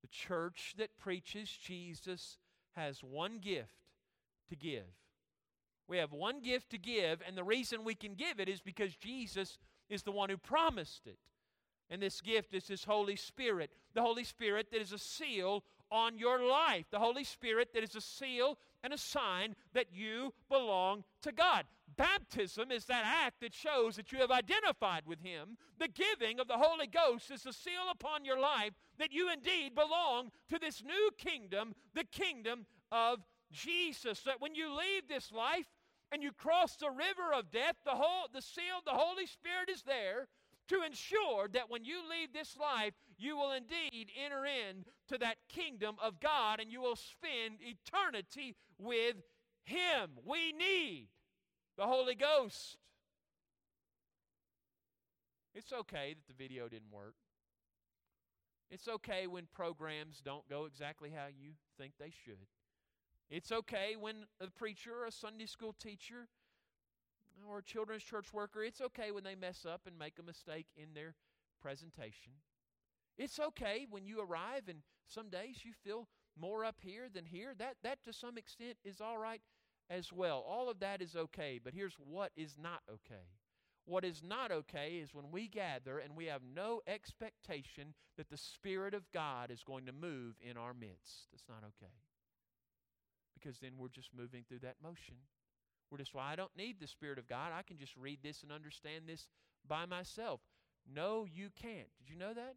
The 0.05 0.11
church 0.11 0.75
that 0.77 0.99
preaches 0.99 1.49
Jesus 1.49 2.37
has 2.75 3.03
one 3.03 3.39
gift 3.39 3.89
to 4.49 4.55
give. 4.55 4.83
We 5.87 5.97
have 5.97 6.11
one 6.11 6.43
gift 6.43 6.69
to 6.71 6.77
give, 6.77 7.23
and 7.27 7.35
the 7.35 7.43
reason 7.43 7.83
we 7.83 7.95
can 7.95 8.13
give 8.13 8.39
it 8.39 8.47
is 8.47 8.61
because 8.61 8.95
Jesus 8.95 9.57
is 9.89 10.03
the 10.03 10.11
one 10.11 10.29
who 10.29 10.37
promised 10.37 11.07
it. 11.07 11.17
And 11.89 12.03
this 12.03 12.21
gift 12.21 12.53
is 12.53 12.67
His 12.67 12.83
Holy 12.83 13.15
Spirit, 13.15 13.71
the 13.95 14.03
Holy 14.03 14.23
Spirit 14.23 14.67
that 14.71 14.79
is 14.79 14.91
a 14.91 14.99
seal 14.99 15.63
on 15.91 16.17
your 16.17 16.41
life, 16.41 16.85
the 16.91 16.99
Holy 16.99 17.23
Spirit 17.23 17.69
that 17.73 17.83
is 17.83 17.95
a 17.95 18.01
seal 18.01 18.57
and 18.83 18.93
a 18.93 18.97
sign 18.97 19.55
that 19.73 19.87
you 19.91 20.33
belong 20.49 21.03
to 21.21 21.31
God. 21.31 21.65
Baptism 21.97 22.71
is 22.71 22.85
that 22.85 23.03
act 23.05 23.39
that 23.41 23.53
shows 23.53 23.95
that 23.95 24.11
you 24.11 24.19
have 24.19 24.31
identified 24.31 25.03
with 25.05 25.21
Him. 25.21 25.57
The 25.79 25.87
giving 25.87 26.39
of 26.39 26.47
the 26.47 26.57
Holy 26.57 26.87
Ghost 26.87 27.31
is 27.31 27.43
the 27.43 27.53
seal 27.53 27.89
upon 27.91 28.25
your 28.25 28.39
life 28.39 28.73
that 28.99 29.13
you 29.13 29.31
indeed 29.31 29.75
belong 29.75 30.31
to 30.49 30.59
this 30.59 30.83
new 30.83 31.09
kingdom, 31.17 31.73
the 31.93 32.03
kingdom 32.03 32.65
of 32.91 33.19
Jesus. 33.51 34.21
That 34.21 34.41
when 34.41 34.55
you 34.55 34.69
leave 34.69 35.07
this 35.07 35.31
life 35.31 35.67
and 36.11 36.21
you 36.21 36.31
cross 36.31 36.75
the 36.75 36.89
river 36.89 37.33
of 37.33 37.51
death, 37.51 37.75
the, 37.85 37.91
whole, 37.91 38.27
the 38.33 38.41
seal 38.41 38.81
the 38.85 38.91
Holy 38.91 39.25
Spirit 39.25 39.69
is 39.69 39.83
there 39.83 40.27
to 40.67 40.83
ensure 40.83 41.47
that 41.53 41.69
when 41.69 41.85
you 41.85 41.99
leave 42.09 42.33
this 42.33 42.57
life, 42.59 42.93
you 43.17 43.37
will 43.37 43.51
indeed 43.51 44.09
enter 44.23 44.45
into 44.45 45.17
that 45.19 45.37
kingdom 45.47 45.95
of 46.01 46.19
God 46.19 46.59
and 46.59 46.71
you 46.71 46.81
will 46.81 46.95
spend 46.95 47.59
eternity 47.61 48.55
with 48.77 49.15
Him. 49.63 50.11
We 50.25 50.51
need 50.51 51.07
the 51.77 51.85
Holy 51.85 52.15
Ghost. 52.15 52.77
It's 55.53 55.71
okay 55.71 56.13
that 56.13 56.27
the 56.27 56.43
video 56.43 56.67
didn't 56.67 56.91
work. 56.91 57.15
It's 58.69 58.87
okay 58.87 59.27
when 59.27 59.47
programs 59.53 60.21
don't 60.23 60.47
go 60.49 60.65
exactly 60.65 61.11
how 61.15 61.27
you 61.27 61.51
think 61.77 61.93
they 61.99 62.11
should. 62.25 62.47
It's 63.29 63.51
okay 63.51 63.95
when 63.99 64.25
a 64.41 64.49
preacher 64.49 64.91
or 65.01 65.05
a 65.05 65.11
Sunday 65.11 65.45
school 65.45 65.73
teacher 65.73 66.27
or 67.47 67.59
a 67.59 67.63
children's 67.63 68.03
church 68.03 68.33
worker, 68.33 68.63
it's 68.63 68.81
okay 68.81 69.11
when 69.11 69.23
they 69.23 69.35
mess 69.35 69.65
up 69.65 69.81
and 69.87 69.97
make 69.97 70.19
a 70.19 70.23
mistake 70.23 70.67
in 70.75 70.93
their 70.93 71.15
presentation. 71.61 72.33
It's 73.17 73.39
okay 73.39 73.85
when 73.89 74.05
you 74.05 74.21
arrive 74.21 74.63
and 74.67 74.79
some 75.07 75.29
days 75.29 75.57
you 75.63 75.71
feel 75.83 76.07
more 76.39 76.65
up 76.65 76.77
here 76.81 77.07
than 77.13 77.25
here. 77.25 77.53
That, 77.57 77.75
that 77.83 78.03
to 78.05 78.13
some 78.13 78.37
extent 78.37 78.77
is 78.83 78.99
all 79.01 79.17
right 79.17 79.41
as 79.89 80.11
well. 80.11 80.43
All 80.47 80.69
of 80.69 80.79
that 80.79 81.01
is 81.01 81.15
okay, 81.15 81.59
but 81.63 81.73
here's 81.73 81.95
what 81.95 82.31
is 82.35 82.55
not 82.61 82.81
okay. 82.89 83.23
What 83.85 84.03
is 84.03 84.23
not 84.27 84.51
okay 84.51 84.99
is 85.01 85.13
when 85.13 85.29
we 85.31 85.47
gather 85.47 85.99
and 85.99 86.15
we 86.15 86.25
have 86.25 86.41
no 86.55 86.81
expectation 86.87 87.93
that 88.17 88.29
the 88.29 88.37
Spirit 88.37 88.95
of 88.95 89.11
God 89.11 89.51
is 89.51 89.63
going 89.63 89.85
to 89.85 89.91
move 89.91 90.35
in 90.41 90.57
our 90.57 90.73
midst. 90.73 91.27
That's 91.31 91.47
not 91.47 91.63
okay. 91.63 91.93
Because 93.35 93.59
then 93.59 93.73
we're 93.77 93.89
just 93.89 94.09
moving 94.17 94.43
through 94.47 94.59
that 94.59 94.77
motion. 94.81 95.15
We're 95.91 95.99
just, 95.99 96.15
well, 96.15 96.23
I 96.23 96.35
don't 96.35 96.55
need 96.57 96.79
the 96.79 96.87
Spirit 96.87 97.19
of 97.19 97.27
God. 97.27 97.51
I 97.55 97.61
can 97.61 97.77
just 97.77 97.95
read 97.95 98.19
this 98.23 98.41
and 98.41 98.51
understand 98.51 99.03
this 99.07 99.27
by 99.67 99.85
myself. 99.85 100.41
No, 100.91 101.27
you 101.31 101.49
can't. 101.61 101.89
Did 101.99 102.09
you 102.09 102.17
know 102.17 102.33
that? 102.33 102.55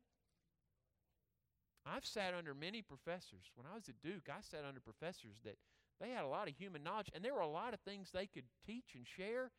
I've 1.86 2.04
sat 2.04 2.34
under 2.34 2.54
many 2.54 2.82
professors. 2.82 3.50
When 3.54 3.66
I 3.66 3.74
was 3.74 3.88
at 3.88 4.00
Duke, 4.02 4.28
I 4.28 4.40
sat 4.40 4.64
under 4.66 4.80
professors 4.80 5.36
that 5.44 5.56
they 6.00 6.10
had 6.10 6.24
a 6.24 6.28
lot 6.28 6.48
of 6.48 6.54
human 6.54 6.82
knowledge, 6.82 7.10
and 7.14 7.24
there 7.24 7.34
were 7.34 7.40
a 7.40 7.48
lot 7.48 7.74
of 7.74 7.80
things 7.80 8.10
they 8.12 8.26
could 8.26 8.44
teach 8.66 8.94
and 8.94 9.06
share 9.06 9.50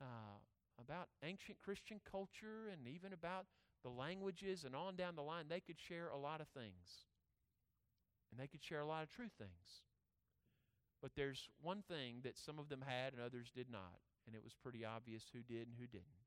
uh, 0.00 0.38
about 0.80 1.08
ancient 1.22 1.58
Christian 1.64 2.00
culture 2.10 2.68
and 2.70 2.86
even 2.86 3.12
about 3.12 3.46
the 3.82 3.90
languages 3.90 4.64
and 4.64 4.74
on 4.74 4.96
down 4.96 5.16
the 5.16 5.22
line. 5.22 5.46
They 5.48 5.60
could 5.60 5.78
share 5.78 6.08
a 6.08 6.18
lot 6.18 6.40
of 6.40 6.48
things, 6.48 7.06
and 8.30 8.40
they 8.40 8.48
could 8.48 8.62
share 8.62 8.80
a 8.80 8.86
lot 8.86 9.02
of 9.02 9.10
true 9.10 9.30
things. 9.38 9.82
But 11.00 11.12
there's 11.14 11.48
one 11.62 11.82
thing 11.88 12.20
that 12.24 12.36
some 12.36 12.58
of 12.58 12.68
them 12.68 12.82
had 12.86 13.12
and 13.12 13.22
others 13.22 13.52
did 13.54 13.70
not, 13.70 14.00
and 14.26 14.34
it 14.34 14.42
was 14.42 14.54
pretty 14.60 14.84
obvious 14.84 15.22
who 15.32 15.40
did 15.40 15.68
and 15.68 15.76
who 15.78 15.86
didn't. 15.86 16.18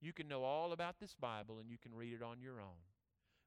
You 0.00 0.12
can 0.12 0.28
know 0.28 0.42
all 0.44 0.72
about 0.72 0.98
this 0.98 1.14
Bible 1.14 1.58
and 1.60 1.70
you 1.70 1.76
can 1.78 1.94
read 1.94 2.14
it 2.14 2.22
on 2.22 2.40
your 2.40 2.60
own. 2.60 2.80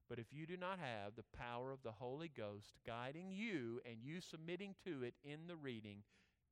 But 0.08 0.18
if 0.18 0.26
you 0.32 0.46
do 0.46 0.56
not 0.56 0.78
have 0.78 1.14
the 1.16 1.36
power 1.36 1.72
of 1.72 1.82
the 1.82 1.92
Holy 1.92 2.30
Ghost 2.34 2.74
guiding 2.86 3.30
you 3.30 3.80
and 3.88 3.96
you 4.02 4.20
submitting 4.20 4.74
to 4.84 5.02
it 5.02 5.14
in 5.24 5.46
the 5.48 5.56
reading, 5.56 6.02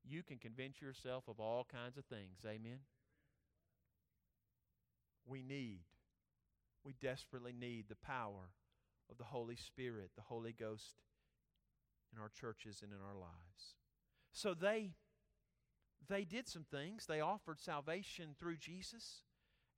you 0.05 0.23
can 0.23 0.39
convince 0.39 0.81
yourself 0.81 1.25
of 1.29 1.39
all 1.39 1.67
kinds 1.71 1.99
of 1.99 2.05
things. 2.07 2.41
Amen? 2.47 2.81
We 5.27 5.43
need, 5.43 5.83
we 6.85 6.95
desperately 7.01 7.53
need 7.53 7.85
the 7.89 7.97
power 7.97 8.51
of 9.11 9.19
the 9.19 9.25
Holy 9.25 9.57
Spirit, 9.57 10.11
the 10.17 10.23
Holy 10.23 10.53
Ghost 10.53 11.03
in 12.13 12.21
our 12.21 12.31
churches 12.31 12.81
and 12.83 12.93
in 12.93 12.99
our 12.99 13.15
lives. 13.15 13.77
So 14.33 14.55
they 14.55 14.93
they 16.09 16.25
did 16.25 16.49
some 16.49 16.65
things. 16.65 17.07
They 17.07 17.21
offered 17.21 17.61
salvation 17.61 18.35
through 18.39 18.57
Jesus 18.57 19.23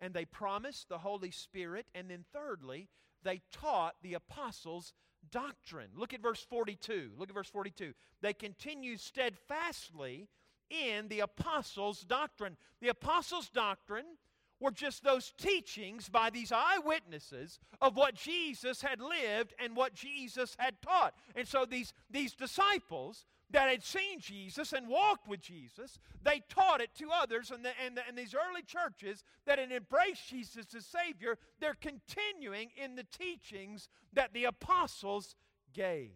and 0.01 0.15
they 0.15 0.25
promised 0.25 0.89
the 0.89 0.99
Holy 0.99 1.31
Spirit 1.31 1.87
and 1.95 2.11
then 2.11 2.25
thirdly, 2.33 2.89
they 3.25 3.41
taught 3.51 3.95
the 4.03 4.15
apostles 4.15 4.93
doctrine. 5.31 5.89
Look 5.97 6.15
at 6.15 6.23
verse 6.23 6.45
42. 6.49 7.13
Look 7.19 7.29
at 7.29 7.35
verse 7.35 7.49
42. 7.49 7.93
They 8.21 8.33
continue 8.33 8.97
steadfastly 8.97 10.29
in 10.71 11.09
the 11.09 11.21
apostles' 11.21 12.03
doctrine. 12.03 12.57
The 12.81 12.89
apostles' 12.89 13.49
doctrine 13.49 14.07
were 14.61 14.71
just 14.71 15.03
those 15.03 15.33
teachings 15.37 16.09
by 16.09 16.31
these 16.31 16.53
eyewitnesses 16.53 17.59
of 17.81 17.97
what 17.97 18.15
Jesus 18.15 18.81
had 18.81 19.01
lived 19.01 19.53
and 19.59 19.77
what 19.77 19.95
Jesus 19.95 20.57
had 20.59 20.81
taught. 20.81 21.15
And 21.35 21.47
so 21.47 21.65
these, 21.65 21.93
these 22.11 22.35
disciples 22.35 23.27
that 23.55 23.71
had 23.71 23.85
seen 23.85 24.19
Jesus 24.19 24.73
and 24.73 24.89
walked 24.89 25.29
with 25.29 25.41
Jesus, 25.41 26.01
they 26.25 26.43
taught 26.49 26.81
it 26.81 26.91
to 26.99 27.09
others. 27.11 27.53
And, 27.53 27.65
the, 27.65 27.71
and, 27.85 27.97
the, 27.97 28.03
and 28.07 28.19
these 28.19 28.35
early 28.35 28.63
churches 28.63 29.23
that 29.47 29.61
had 29.61 29.71
embraced 29.71 30.29
Jesus 30.29 30.67
as 30.77 30.85
Savior, 30.85 31.39
they're 31.61 31.77
continuing 31.81 32.71
in 32.77 32.97
the 32.97 33.05
teachings 33.05 33.89
that 34.13 34.35
the 34.35 34.45
apostles 34.45 35.37
gave. 35.73 36.11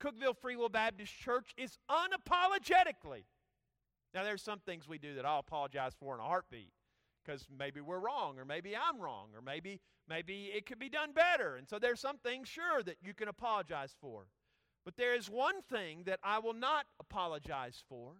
Cookeville 0.00 0.36
Free 0.40 0.56
Will 0.56 0.70
Baptist 0.70 1.12
Church 1.12 1.52
is 1.58 1.76
unapologetically. 1.90 3.24
Now, 4.14 4.24
there's 4.24 4.42
some 4.42 4.60
things 4.60 4.88
we 4.88 4.96
do 4.96 5.14
that 5.16 5.26
I'll 5.26 5.40
apologize 5.40 5.92
for 6.00 6.14
in 6.14 6.20
a 6.20 6.24
heartbeat 6.24 6.72
because 7.22 7.46
maybe 7.58 7.82
we're 7.82 7.98
wrong 7.98 8.38
or 8.38 8.46
maybe 8.46 8.74
I'm 8.74 8.98
wrong 8.98 9.28
or 9.34 9.42
maybe 9.42 9.80
maybe 10.08 10.50
it 10.54 10.64
could 10.64 10.78
be 10.78 10.88
done 10.88 11.12
better. 11.12 11.56
And 11.56 11.68
so 11.68 11.78
there's 11.78 12.00
some 12.00 12.16
things 12.16 12.48
sure 12.48 12.82
that 12.82 12.96
you 13.02 13.12
can 13.12 13.28
apologize 13.28 13.94
for. 14.00 14.28
But 14.88 14.96
there 14.96 15.14
is 15.14 15.28
one 15.28 15.60
thing 15.68 16.04
that 16.06 16.18
I 16.22 16.38
will 16.38 16.54
not 16.54 16.86
apologize 16.98 17.84
for. 17.90 18.14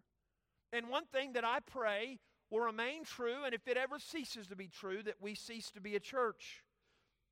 And 0.70 0.90
one 0.90 1.06
thing 1.06 1.32
that 1.32 1.42
I 1.42 1.60
pray 1.60 2.18
will 2.50 2.60
remain 2.60 3.04
true 3.04 3.44
and 3.46 3.54
if 3.54 3.66
it 3.66 3.78
ever 3.78 3.98
ceases 3.98 4.48
to 4.48 4.54
be 4.54 4.68
true 4.68 5.02
that 5.04 5.14
we 5.18 5.34
cease 5.34 5.70
to 5.70 5.80
be 5.80 5.96
a 5.96 6.00
church. 6.00 6.62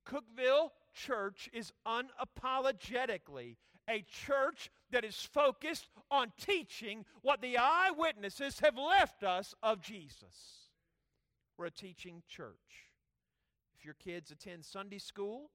Cookeville 0.09 0.71
Church 0.95 1.51
is 1.53 1.71
unapologetically 1.87 3.57
a 3.87 4.07
church 4.11 4.71
that 4.91 5.05
is 5.05 5.17
focused 5.17 5.91
on 6.11 6.33
teaching 6.41 7.05
what 7.21 7.43
the 7.43 7.59
eyewitnesses 7.59 8.61
have 8.61 8.79
left 8.79 9.23
us 9.23 9.55
of 9.63 9.83
Jesus. 9.83 10.71
We're 11.59 11.67
a 11.67 11.71
teaching 11.71 12.23
church. 12.27 12.89
If 13.79 13.85
your 13.85 13.97
kids 14.03 14.31
attend 14.31 14.65
Sunday 14.65 14.97
school, 14.97 15.51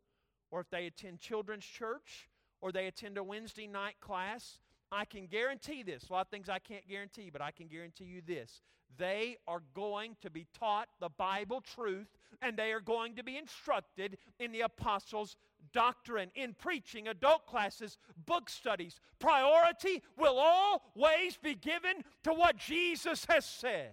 or 0.51 0.59
if 0.59 0.69
they 0.69 0.85
attend 0.85 1.19
children's 1.19 1.65
church, 1.65 2.29
or 2.61 2.71
they 2.71 2.87
attend 2.87 3.17
a 3.17 3.23
Wednesday 3.23 3.67
night 3.67 3.95
class, 3.99 4.59
I 4.91 5.05
can 5.05 5.27
guarantee 5.27 5.83
this. 5.83 6.09
A 6.09 6.13
lot 6.13 6.21
of 6.21 6.27
things 6.27 6.49
I 6.49 6.59
can't 6.59 6.87
guarantee, 6.87 7.29
but 7.31 7.41
I 7.41 7.51
can 7.51 7.67
guarantee 7.67 8.05
you 8.05 8.21
this. 8.25 8.61
They 8.97 9.37
are 9.47 9.61
going 9.73 10.17
to 10.21 10.29
be 10.29 10.47
taught 10.57 10.89
the 10.99 11.09
Bible 11.09 11.61
truth 11.61 12.07
and 12.41 12.57
they 12.57 12.71
are 12.73 12.81
going 12.81 13.15
to 13.15 13.23
be 13.23 13.37
instructed 13.37 14.17
in 14.39 14.51
the 14.51 14.61
apostles' 14.61 15.37
doctrine, 15.73 16.29
in 16.35 16.53
preaching, 16.53 17.07
adult 17.07 17.45
classes, 17.45 17.97
book 18.25 18.49
studies. 18.49 18.99
Priority 19.19 20.03
will 20.17 20.37
always 20.37 21.37
be 21.41 21.55
given 21.55 22.03
to 22.23 22.33
what 22.33 22.57
Jesus 22.57 23.25
has 23.25 23.45
said 23.45 23.91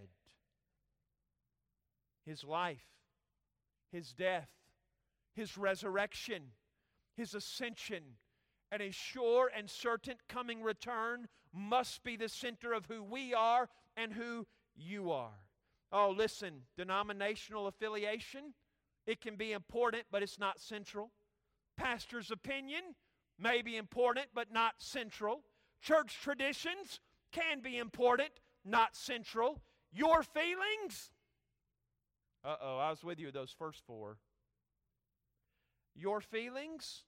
his 2.25 2.45
life, 2.45 2.85
his 3.91 4.13
death, 4.13 4.51
his 5.35 5.57
resurrection, 5.57 6.43
his 7.17 7.35
ascension, 7.35 8.03
and 8.71 8.83
a 8.83 8.91
sure 8.91 9.51
and 9.57 9.69
certain 9.69 10.17
coming 10.29 10.63
return 10.63 11.29
must 11.53 12.05
be 12.05 12.17
the 12.17 12.29
center 12.29 12.73
of 12.73 12.87
who 12.87 13.03
we 13.03 13.35
are 13.35 13.69
and 13.97 14.13
who 14.13 14.47
you 14.77 15.11
are. 15.11 15.41
Oh, 15.91 16.11
listen, 16.11 16.63
denominational 16.77 17.67
affiliation, 17.67 18.55
it 19.07 19.21
can 19.21 19.37
be 19.37 19.53
important, 19.53 20.05
but 20.11 20.23
it's 20.23 20.39
not 20.39 20.61
central. 20.61 21.11
Pastor's 21.77 22.31
opinion 22.31 22.83
may 23.39 23.63
be 23.63 23.77
important, 23.77 24.27
but 24.35 24.53
not 24.53 24.75
central. 24.79 25.41
Church 25.81 26.19
traditions 26.23 27.01
can 27.33 27.61
be 27.61 27.79
important, 27.79 28.31
not 28.65 28.95
central. 28.95 29.63
Your 29.93 30.23
feelings, 30.23 31.11
uh 32.45 32.57
oh, 32.61 32.79
I 32.79 32.91
was 32.91 33.03
with 33.03 33.19
you 33.19 33.31
those 33.31 33.55
first 33.59 33.83
four. 33.87 34.19
Your 35.95 36.21
feelings, 36.21 37.05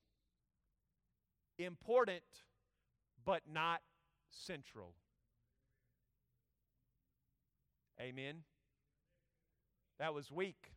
important, 1.65 2.23
but 3.25 3.43
not 3.53 3.81
central. 4.31 4.95
Amen. 8.01 8.37
That 9.99 10.15
was 10.15 10.31
weak. 10.31 10.73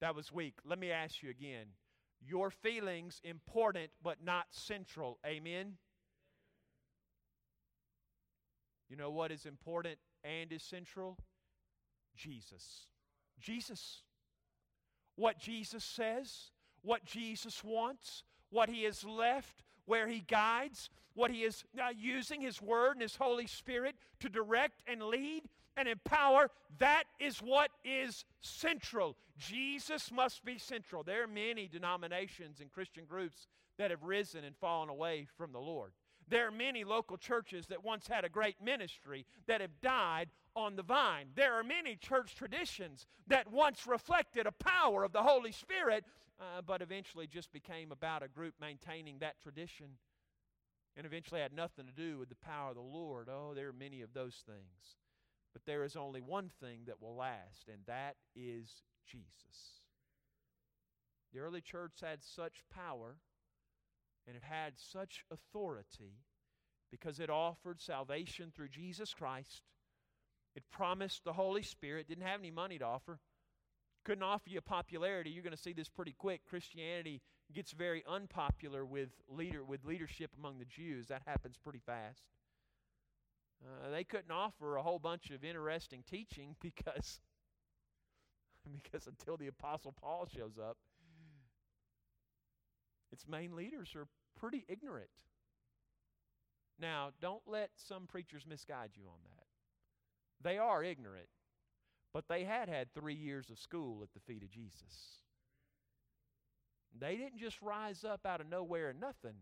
That 0.00 0.14
was 0.14 0.30
weak. 0.30 0.54
Let 0.64 0.78
me 0.78 0.90
ask 0.90 1.22
you 1.22 1.30
again. 1.30 1.66
Your 2.20 2.50
feelings 2.50 3.20
important 3.24 3.90
but 4.02 4.18
not 4.22 4.46
central. 4.50 5.18
Amen. 5.26 5.74
You 8.88 8.96
know 8.96 9.10
what 9.10 9.30
is 9.30 9.46
important 9.46 9.98
and 10.24 10.52
is 10.52 10.62
central? 10.62 11.16
Jesus. 12.16 12.86
Jesus. 13.40 14.02
What 15.16 15.38
Jesus 15.38 15.84
says, 15.84 16.50
what 16.82 17.04
Jesus 17.04 17.62
wants, 17.64 18.24
what 18.50 18.68
he 18.68 18.84
has 18.84 19.04
left, 19.04 19.62
where 19.86 20.08
he 20.08 20.20
guides, 20.20 20.90
what 21.14 21.30
he 21.30 21.42
is 21.42 21.64
uh, 21.82 21.88
using 21.96 22.40
his 22.40 22.62
word 22.62 22.92
and 22.92 23.02
his 23.02 23.16
Holy 23.16 23.46
Spirit 23.46 23.96
to 24.20 24.28
direct 24.28 24.82
and 24.86 25.02
lead 25.02 25.42
and 25.76 25.88
empower, 25.88 26.50
that 26.78 27.04
is 27.18 27.38
what 27.38 27.70
is 27.84 28.24
central. 28.40 29.16
Jesus 29.38 30.10
must 30.10 30.44
be 30.44 30.58
central. 30.58 31.02
There 31.02 31.22
are 31.22 31.28
many 31.28 31.68
denominations 31.68 32.60
and 32.60 32.70
Christian 32.70 33.04
groups 33.04 33.46
that 33.78 33.90
have 33.90 34.02
risen 34.02 34.44
and 34.44 34.56
fallen 34.56 34.88
away 34.88 35.26
from 35.36 35.52
the 35.52 35.60
Lord. 35.60 35.92
There 36.28 36.46
are 36.46 36.52
many 36.52 36.84
local 36.84 37.16
churches 37.16 37.66
that 37.68 37.84
once 37.84 38.06
had 38.06 38.24
a 38.24 38.28
great 38.28 38.56
ministry 38.62 39.24
that 39.46 39.60
have 39.60 39.80
died 39.80 40.28
on 40.54 40.76
the 40.76 40.82
vine. 40.82 41.28
There 41.36 41.54
are 41.54 41.64
many 41.64 41.96
church 41.96 42.34
traditions 42.34 43.06
that 43.28 43.50
once 43.50 43.86
reflected 43.86 44.46
a 44.46 44.52
power 44.52 45.04
of 45.04 45.12
the 45.12 45.22
Holy 45.22 45.52
Spirit, 45.52 46.04
uh, 46.40 46.62
but 46.66 46.82
eventually 46.82 47.26
just 47.26 47.52
became 47.52 47.92
about 47.92 48.22
a 48.22 48.28
group 48.28 48.54
maintaining 48.60 49.18
that 49.18 49.40
tradition 49.42 49.98
and 50.96 51.06
eventually 51.06 51.40
had 51.40 51.52
nothing 51.52 51.86
to 51.86 51.92
do 51.92 52.18
with 52.18 52.28
the 52.28 52.34
power 52.36 52.70
of 52.70 52.76
the 52.76 52.82
Lord. 52.82 53.28
Oh, 53.30 53.52
there 53.54 53.68
are 53.68 53.72
many 53.72 54.02
of 54.02 54.14
those 54.14 54.42
things. 54.46 54.96
But 55.52 55.62
there 55.64 55.84
is 55.84 55.96
only 55.96 56.20
one 56.20 56.50
thing 56.60 56.80
that 56.86 57.00
will 57.00 57.16
last, 57.16 57.68
and 57.68 57.78
that 57.86 58.16
is 58.36 58.68
Jesus. 59.06 59.82
The 61.32 61.40
early 61.40 61.60
church 61.60 62.00
had 62.02 62.22
such 62.22 62.62
power 62.74 63.16
and 64.26 64.36
it 64.36 64.42
had 64.42 64.74
such 64.76 65.24
authority 65.30 66.20
because 66.90 67.18
it 67.18 67.30
offered 67.30 67.80
salvation 67.80 68.52
through 68.54 68.68
Jesus 68.68 69.14
Christ. 69.14 69.62
It 70.54 70.64
promised 70.70 71.24
the 71.24 71.32
Holy 71.32 71.62
Spirit, 71.62 72.08
didn't 72.08 72.26
have 72.26 72.40
any 72.40 72.50
money 72.50 72.78
to 72.78 72.84
offer, 72.84 73.20
couldn't 74.08 74.24
offer 74.24 74.48
you 74.48 74.58
popularity. 74.62 75.28
You're 75.28 75.42
going 75.42 75.54
to 75.54 75.62
see 75.62 75.74
this 75.74 75.90
pretty 75.90 76.14
quick. 76.16 76.40
Christianity 76.48 77.20
gets 77.52 77.72
very 77.72 78.02
unpopular 78.08 78.86
with 78.86 79.10
leader 79.28 79.62
with 79.62 79.84
leadership 79.84 80.30
among 80.38 80.58
the 80.58 80.64
Jews. 80.64 81.08
That 81.08 81.20
happens 81.26 81.58
pretty 81.62 81.82
fast. 81.84 82.22
Uh, 83.62 83.90
they 83.90 84.04
couldn't 84.04 84.30
offer 84.30 84.76
a 84.76 84.82
whole 84.82 84.98
bunch 84.98 85.28
of 85.28 85.44
interesting 85.44 86.04
teaching 86.08 86.56
because 86.62 87.20
because 88.82 89.06
until 89.06 89.36
the 89.36 89.48
apostle 89.48 89.92
Paul 89.92 90.26
shows 90.34 90.58
up, 90.58 90.78
its 93.12 93.28
main 93.28 93.54
leaders 93.54 93.90
are 93.94 94.06
pretty 94.40 94.64
ignorant. 94.68 95.10
Now, 96.80 97.10
don't 97.20 97.42
let 97.46 97.72
some 97.76 98.06
preachers 98.06 98.46
misguide 98.48 98.92
you 98.94 99.04
on 99.08 99.18
that. 99.24 99.44
They 100.40 100.56
are 100.56 100.82
ignorant, 100.82 101.28
but 102.18 102.26
they 102.26 102.42
had 102.42 102.68
had 102.68 102.92
three 102.92 103.14
years 103.14 103.48
of 103.48 103.60
school 103.60 104.02
at 104.02 104.12
the 104.12 104.18
feet 104.18 104.42
of 104.42 104.50
Jesus. 104.50 105.22
They 106.98 107.16
didn't 107.16 107.38
just 107.38 107.62
rise 107.62 108.02
up 108.02 108.26
out 108.26 108.40
of 108.40 108.48
nowhere 108.48 108.88
and 108.88 108.98
nothing 108.98 109.36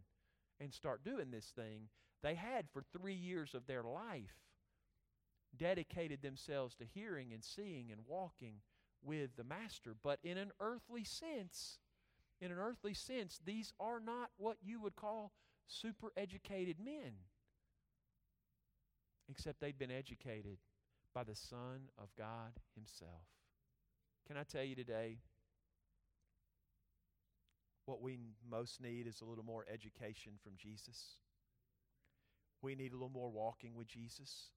and 0.61 0.75
start 0.75 1.03
doing 1.03 1.31
this 1.31 1.55
thing. 1.57 1.89
They 2.23 2.35
had 2.35 2.67
for 2.71 2.83
three 2.83 3.15
years 3.15 3.55
of 3.55 3.67
their 3.67 3.83
life 3.83 4.37
dedicated 5.57 6.21
themselves 6.21 6.75
to 6.75 6.85
hearing 6.85 7.33
and 7.33 7.43
seeing 7.43 7.91
and 7.91 8.03
walking 8.07 8.57
with 9.03 9.31
the 9.39 9.45
Master. 9.45 9.95
But 10.03 10.19
in 10.23 10.37
an 10.37 10.51
earthly 10.61 11.05
sense, 11.05 11.79
in 12.43 12.53
an 12.53 12.59
earthly 12.59 12.93
sense, 12.93 13.41
these 13.43 13.73
are 13.81 14.01
not 14.01 14.29
what 14.37 14.59
you 14.63 14.83
would 14.83 14.97
call 14.97 15.33
super 15.67 16.13
educated 16.15 16.77
men, 16.79 17.13
except 19.31 19.61
they'd 19.61 19.79
been 19.79 19.91
educated 19.91 20.59
by 21.17 21.25
the 21.25 21.35
Son 21.35 21.89
of 21.99 22.11
God 22.19 22.53
Himself. 22.75 23.25
Can 24.29 24.37
I 24.37 24.43
tell 24.43 24.63
you 24.63 24.75
today? 24.75 25.17
What 27.87 28.03
we 28.03 28.19
most 28.47 28.83
need 28.83 29.07
is 29.07 29.23
a 29.23 29.25
little 29.25 29.43
more 29.43 29.65
education 29.73 30.33
from 30.45 30.53
Jesus. 30.59 31.17
We 32.61 32.75
need 32.75 32.93
a 32.93 32.97
little 32.97 33.09
more 33.09 33.31
walking 33.31 33.75
with 33.75 33.87
Jesus. 33.87 34.51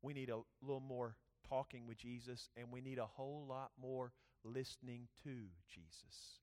We 0.00 0.14
need 0.14 0.30
a 0.30 0.40
little 0.62 0.80
more 0.80 1.16
talking 1.46 1.86
with 1.86 1.98
Jesus. 1.98 2.48
And 2.56 2.68
we 2.72 2.80
need 2.80 2.98
a 2.98 3.04
whole 3.04 3.44
lot 3.46 3.72
more 3.78 4.12
listening 4.42 5.08
to 5.24 5.34
Jesus 5.68 6.40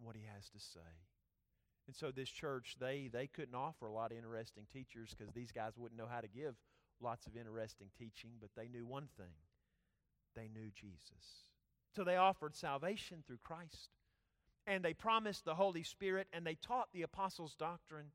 what 0.00 0.16
he 0.16 0.22
has 0.34 0.48
to 0.48 0.58
say. 0.58 0.80
And 1.86 1.94
so 1.94 2.12
this 2.12 2.30
church, 2.30 2.76
they 2.80 3.10
they 3.12 3.26
couldn't 3.26 3.54
offer 3.54 3.86
a 3.86 3.92
lot 3.92 4.10
of 4.10 4.16
interesting 4.16 4.64
teachers 4.72 5.14
because 5.14 5.34
these 5.34 5.52
guys 5.52 5.72
wouldn't 5.76 6.00
know 6.00 6.08
how 6.10 6.22
to 6.22 6.28
give 6.28 6.54
lots 7.02 7.26
of 7.26 7.36
interesting 7.36 7.88
teaching, 7.98 8.30
but 8.40 8.50
they 8.56 8.68
knew 8.68 8.86
one 8.86 9.08
thing. 9.16 9.34
They 10.34 10.48
knew 10.48 10.70
Jesus. 10.74 11.46
So 11.94 12.04
they 12.04 12.16
offered 12.16 12.56
salvation 12.56 13.22
through 13.26 13.38
Christ. 13.42 13.90
And 14.66 14.84
they 14.84 14.94
promised 14.94 15.44
the 15.44 15.54
Holy 15.54 15.82
Spirit 15.82 16.28
and 16.32 16.46
they 16.46 16.54
taught 16.54 16.88
the 16.92 17.02
apostles' 17.02 17.54
doctrine. 17.54 18.06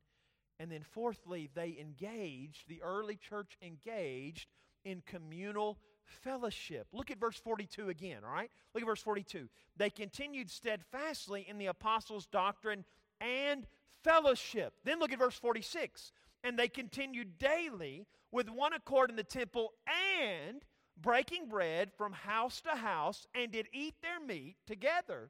And 0.60 0.71
then 0.71 0.82
fourthly, 0.82 1.50
they 1.54 1.78
engaged, 1.80 2.67
the 2.67 2.82
early 2.82 3.15
church 3.15 3.58
engaged 3.62 4.47
in 4.84 5.04
communal 5.06 5.78
fellowship. 6.06 6.88
Look 6.93 7.12
at 7.12 7.19
verse 7.19 7.38
42 7.38 7.89
again, 7.89 8.19
all 8.26 8.34
right? 8.34 8.50
Look 8.73 8.82
at 8.82 8.88
verse 8.88 9.02
42. 9.02 9.50
They 9.76 9.89
continued 9.89 10.50
steadfastly 10.50 11.45
in 11.47 11.58
the 11.58 11.67
apostles' 11.67 12.26
doctrine 12.26 12.86
and 13.19 13.67
fellowship. 14.04 14.73
Then 14.84 15.00
look 15.00 15.12
at 15.12 15.19
verse 15.19 15.36
46. 15.36 16.12
And 16.47 16.57
they 16.57 16.69
continued 16.69 17.38
daily 17.39 18.07
with 18.31 18.49
one 18.49 18.71
accord 18.71 19.10
in 19.10 19.17
the 19.17 19.23
temple 19.23 19.73
and 20.23 20.63
breaking 21.01 21.49
bread 21.49 21.91
from 21.97 22.13
house 22.13 22.62
to 22.62 22.69
house 22.69 23.27
and 23.36 23.51
did 23.51 23.67
eat 23.73 23.95
their 24.01 24.25
meat 24.25 24.55
together, 24.65 25.29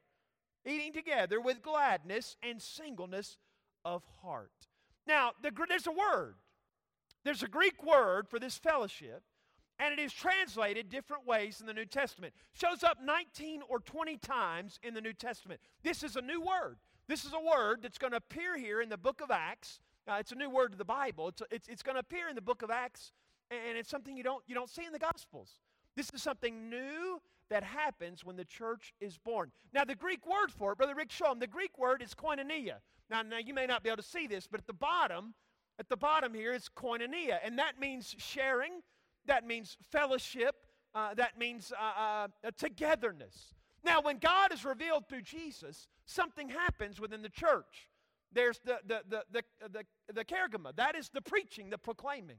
eating 0.64 0.92
together 0.92 1.40
with 1.40 1.60
gladness 1.60 2.36
and 2.40 2.62
singleness 2.62 3.36
of 3.84 4.04
heart. 4.22 4.52
Now, 5.08 5.32
the, 5.42 5.50
there's 5.68 5.88
a 5.88 5.90
word. 5.90 6.36
There's 7.24 7.42
a 7.42 7.48
Greek 7.48 7.84
word 7.84 8.28
for 8.28 8.38
this 8.38 8.56
fellowship, 8.56 9.24
and 9.80 9.92
it 9.92 10.00
is 10.00 10.12
translated 10.12 10.88
different 10.88 11.26
ways 11.26 11.60
in 11.60 11.66
the 11.66 11.74
New 11.74 11.84
Testament. 11.84 12.32
Shows 12.52 12.84
up 12.84 12.98
19 13.02 13.62
or 13.68 13.80
20 13.80 14.18
times 14.18 14.78
in 14.84 14.94
the 14.94 15.00
New 15.00 15.14
Testament. 15.14 15.60
This 15.82 16.04
is 16.04 16.14
a 16.14 16.22
new 16.22 16.40
word. 16.40 16.76
This 17.08 17.24
is 17.24 17.32
a 17.32 17.40
word 17.40 17.80
that's 17.82 17.98
going 17.98 18.12
to 18.12 18.18
appear 18.18 18.56
here 18.56 18.80
in 18.80 18.88
the 18.88 18.96
book 18.96 19.20
of 19.20 19.32
Acts. 19.32 19.80
Uh, 20.08 20.16
it's 20.18 20.32
a 20.32 20.34
new 20.34 20.48
word 20.48 20.72
to 20.72 20.78
the 20.78 20.84
Bible. 20.84 21.28
It's, 21.28 21.42
it's, 21.50 21.68
it's 21.68 21.82
going 21.82 21.96
to 21.96 22.00
appear 22.00 22.28
in 22.30 22.34
the 22.34 22.40
book 22.40 22.62
of 22.62 22.70
Acts, 22.70 23.12
and 23.50 23.76
it's 23.76 23.90
something 23.90 24.16
you 24.16 24.22
don't, 24.22 24.42
you 24.46 24.54
don't 24.54 24.70
see 24.70 24.86
in 24.86 24.92
the 24.92 24.98
Gospels. 24.98 25.60
This 25.96 26.08
is 26.14 26.22
something 26.22 26.70
new 26.70 27.20
that 27.50 27.62
happens 27.62 28.24
when 28.24 28.36
the 28.36 28.44
church 28.44 28.94
is 29.00 29.18
born. 29.18 29.50
Now, 29.74 29.84
the 29.84 29.94
Greek 29.94 30.26
word 30.26 30.50
for 30.50 30.72
it, 30.72 30.78
Brother 30.78 30.94
Rick, 30.94 31.10
show 31.10 31.26
them, 31.26 31.40
the 31.40 31.46
Greek 31.46 31.78
word 31.78 32.00
is 32.02 32.14
koinonia. 32.14 32.76
Now, 33.10 33.20
now, 33.20 33.38
you 33.38 33.52
may 33.52 33.66
not 33.66 33.82
be 33.82 33.90
able 33.90 34.02
to 34.02 34.08
see 34.08 34.26
this, 34.26 34.46
but 34.46 34.60
at 34.60 34.66
the 34.66 34.72
bottom, 34.72 35.34
at 35.78 35.90
the 35.90 35.96
bottom 35.96 36.32
here 36.32 36.54
is 36.54 36.70
koinonia, 36.74 37.38
and 37.44 37.58
that 37.58 37.78
means 37.78 38.14
sharing, 38.18 38.80
that 39.26 39.46
means 39.46 39.76
fellowship, 39.90 40.56
uh, 40.94 41.12
that 41.14 41.38
means 41.38 41.70
uh, 41.78 42.28
uh, 42.44 42.50
togetherness. 42.56 43.54
Now, 43.84 44.00
when 44.00 44.18
God 44.18 44.52
is 44.52 44.64
revealed 44.64 45.06
through 45.08 45.22
Jesus, 45.22 45.86
something 46.06 46.48
happens 46.48 46.98
within 46.98 47.20
the 47.20 47.28
church. 47.28 47.87
There's 48.32 48.58
the, 48.64 48.78
the, 48.86 49.02
the, 49.08 49.24
the, 49.32 49.44
the, 49.72 49.84
the 50.12 50.72
that 50.76 50.96
is 50.96 51.08
the 51.08 51.22
preaching, 51.22 51.70
the 51.70 51.78
proclaiming. 51.78 52.36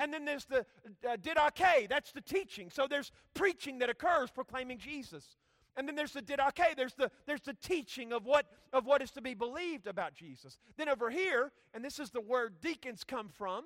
And 0.00 0.12
then 0.12 0.24
there's 0.24 0.44
the 0.44 0.60
uh, 1.08 1.16
didache, 1.16 1.88
that's 1.88 2.12
the 2.12 2.20
teaching. 2.20 2.70
So 2.70 2.86
there's 2.88 3.10
preaching 3.34 3.78
that 3.80 3.90
occurs 3.90 4.30
proclaiming 4.30 4.78
Jesus. 4.78 5.36
And 5.76 5.86
then 5.86 5.94
there's 5.94 6.12
the 6.12 6.22
didache, 6.22 6.76
there's 6.76 6.94
the, 6.94 7.10
there's 7.26 7.40
the 7.40 7.54
teaching 7.54 8.12
of 8.12 8.24
what, 8.24 8.46
of 8.72 8.86
what 8.86 9.02
is 9.02 9.10
to 9.12 9.20
be 9.20 9.34
believed 9.34 9.86
about 9.86 10.14
Jesus. 10.14 10.58
Then 10.76 10.88
over 10.88 11.10
here, 11.10 11.52
and 11.74 11.84
this 11.84 11.98
is 11.98 12.10
the 12.10 12.20
word 12.20 12.60
deacons 12.60 13.04
come 13.04 13.28
from, 13.28 13.64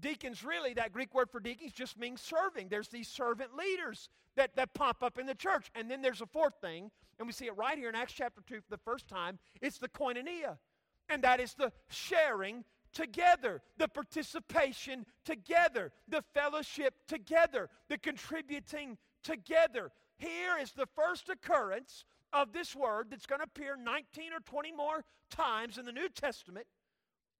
deacons 0.00 0.44
really, 0.44 0.74
that 0.74 0.92
Greek 0.92 1.14
word 1.14 1.30
for 1.30 1.40
deacons 1.40 1.72
just 1.72 1.98
means 1.98 2.20
serving. 2.20 2.68
There's 2.68 2.88
these 2.88 3.08
servant 3.08 3.56
leaders 3.56 4.08
that, 4.36 4.54
that 4.56 4.74
pop 4.74 5.02
up 5.02 5.18
in 5.18 5.26
the 5.26 5.34
church. 5.34 5.70
And 5.74 5.90
then 5.90 6.02
there's 6.02 6.20
a 6.20 6.26
fourth 6.26 6.54
thing, 6.60 6.90
and 7.18 7.26
we 7.26 7.32
see 7.32 7.46
it 7.46 7.56
right 7.56 7.78
here 7.78 7.88
in 7.88 7.94
Acts 7.94 8.12
chapter 8.12 8.42
2 8.46 8.56
for 8.56 8.70
the 8.70 8.78
first 8.78 9.08
time. 9.08 9.38
It's 9.60 9.78
the 9.78 9.88
koinonia, 9.88 10.58
and 11.08 11.22
that 11.22 11.40
is 11.40 11.54
the 11.54 11.72
sharing 11.88 12.64
together, 12.92 13.62
the 13.76 13.88
participation 13.88 15.04
together, 15.24 15.92
the 16.08 16.22
fellowship 16.34 16.94
together, 17.06 17.68
the 17.88 17.98
contributing 17.98 18.96
together. 19.22 19.92
Here 20.16 20.56
is 20.60 20.72
the 20.72 20.86
first 20.94 21.28
occurrence 21.28 22.04
of 22.32 22.52
this 22.52 22.74
word 22.74 23.08
that's 23.10 23.26
going 23.26 23.40
to 23.40 23.44
appear 23.44 23.76
19 23.76 24.32
or 24.32 24.40
20 24.40 24.72
more 24.72 25.04
times 25.30 25.78
in 25.78 25.84
the 25.84 25.92
New 25.92 26.08
Testament. 26.08 26.66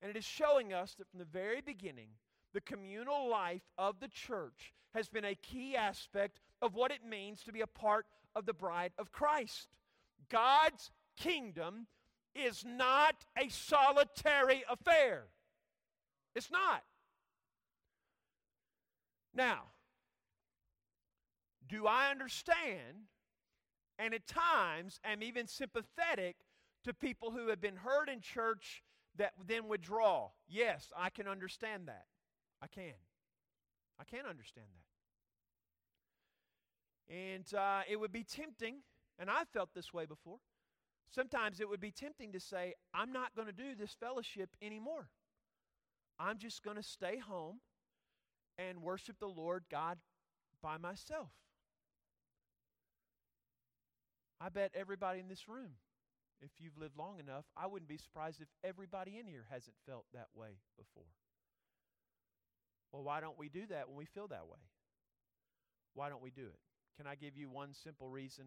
And 0.03 0.11
it 0.11 0.17
is 0.17 0.25
showing 0.25 0.73
us 0.73 0.95
that 0.99 1.09
from 1.09 1.19
the 1.19 1.25
very 1.25 1.61
beginning, 1.61 2.09
the 2.53 2.61
communal 2.61 3.29
life 3.29 3.63
of 3.79 3.99
the 4.01 4.09
church 4.09 4.75
has 4.95 5.09
been 5.09 5.25
a 5.25 5.35
key 5.35 5.77
aspect 5.77 6.41
of 6.63 6.75
what 6.75 6.91
it 6.91 7.05
means 7.09 7.43
to 7.43 7.53
be 7.53 7.61
a 7.61 7.67
part 7.67 8.07
of 8.35 8.47
the 8.47 8.55
bride 8.55 8.93
of 8.99 9.13
Christ. 9.13 9.69
God's 10.31 10.91
kingdom 11.17 11.87
is 12.39 12.65
not 12.65 13.25
a 13.37 13.49
solitary 13.49 14.65
affair. 14.69 15.25
It's 16.35 16.51
not. 16.51 16.83
Now, 19.35 19.63
do 21.69 21.87
I 21.87 22.11
understand 22.11 23.09
and 23.99 24.15
at 24.15 24.27
times 24.27 25.01
am 25.05 25.23
even 25.23 25.47
sympathetic 25.47 26.37
to 26.85 26.93
people 26.93 27.31
who 27.31 27.49
have 27.49 27.61
been 27.61 27.77
hurt 27.77 28.09
in 28.09 28.21
church 28.21 28.83
that 29.17 29.33
then 29.47 29.69
withdraw? 29.69 30.31
Yes, 30.49 30.93
I 30.97 31.11
can 31.11 31.27
understand 31.27 31.89
that. 31.89 32.07
I 32.63 32.67
can. 32.67 32.95
I 33.99 34.05
can 34.05 34.27
understand 34.27 34.67
that. 37.09 37.15
And 37.15 37.55
uh, 37.55 37.83
it 37.89 37.97
would 37.97 38.13
be 38.13 38.25
tempting, 38.25 38.77
and 39.19 39.31
I've 39.31 39.49
felt 39.49 39.71
this 39.75 39.95
way 39.95 40.07
before. 40.07 40.39
Sometimes 41.11 41.61
it 41.61 41.69
would 41.69 41.81
be 41.81 41.91
tempting 41.91 42.33
to 42.33 42.41
say, 42.41 42.75
I'm 42.93 43.13
not 43.13 43.35
going 43.35 43.49
to 43.49 43.55
do 43.55 43.75
this 43.75 43.97
fellowship 43.99 44.51
anymore. 44.61 45.09
I'm 46.19 46.39
just 46.39 46.63
going 46.63 46.77
to 46.77 46.83
stay 46.83 47.19
home 47.19 47.61
and 48.59 48.83
worship 48.83 49.17
the 49.19 49.27
Lord 49.27 49.65
God 49.71 49.99
by 50.63 50.79
myself. 50.79 51.29
I 54.41 54.49
bet 54.49 54.71
everybody 54.75 55.21
in 55.21 55.29
this 55.29 55.49
room, 55.49 55.73
if 56.43 56.51
you've 56.59 56.77
lived 56.79 56.97
long 56.99 57.19
enough, 57.19 57.45
I 57.57 57.67
wouldn't 57.67 57.89
be 57.89 57.97
surprised 57.97 58.41
if 58.43 58.49
everybody 58.63 59.19
in 59.19 59.27
here 59.27 59.47
hasn't 59.51 59.77
felt 59.87 60.05
that 60.13 60.29
way 60.35 60.59
before. 60.77 61.09
Well, 62.93 63.03
why 63.03 63.21
don't 63.21 63.39
we 63.39 63.49
do 63.49 63.67
that 63.71 63.89
when 63.89 63.97
we 63.97 64.05
feel 64.05 64.29
that 64.29 64.47
way? 64.47 64.59
Why 65.95 66.09
don't 66.09 66.23
we 66.23 66.31
do 66.31 66.43
it? 66.43 66.59
Can 66.97 67.07
I 67.07 67.15
give 67.15 67.37
you 67.37 67.49
one 67.49 67.73
simple 67.73 68.09
reason 68.09 68.45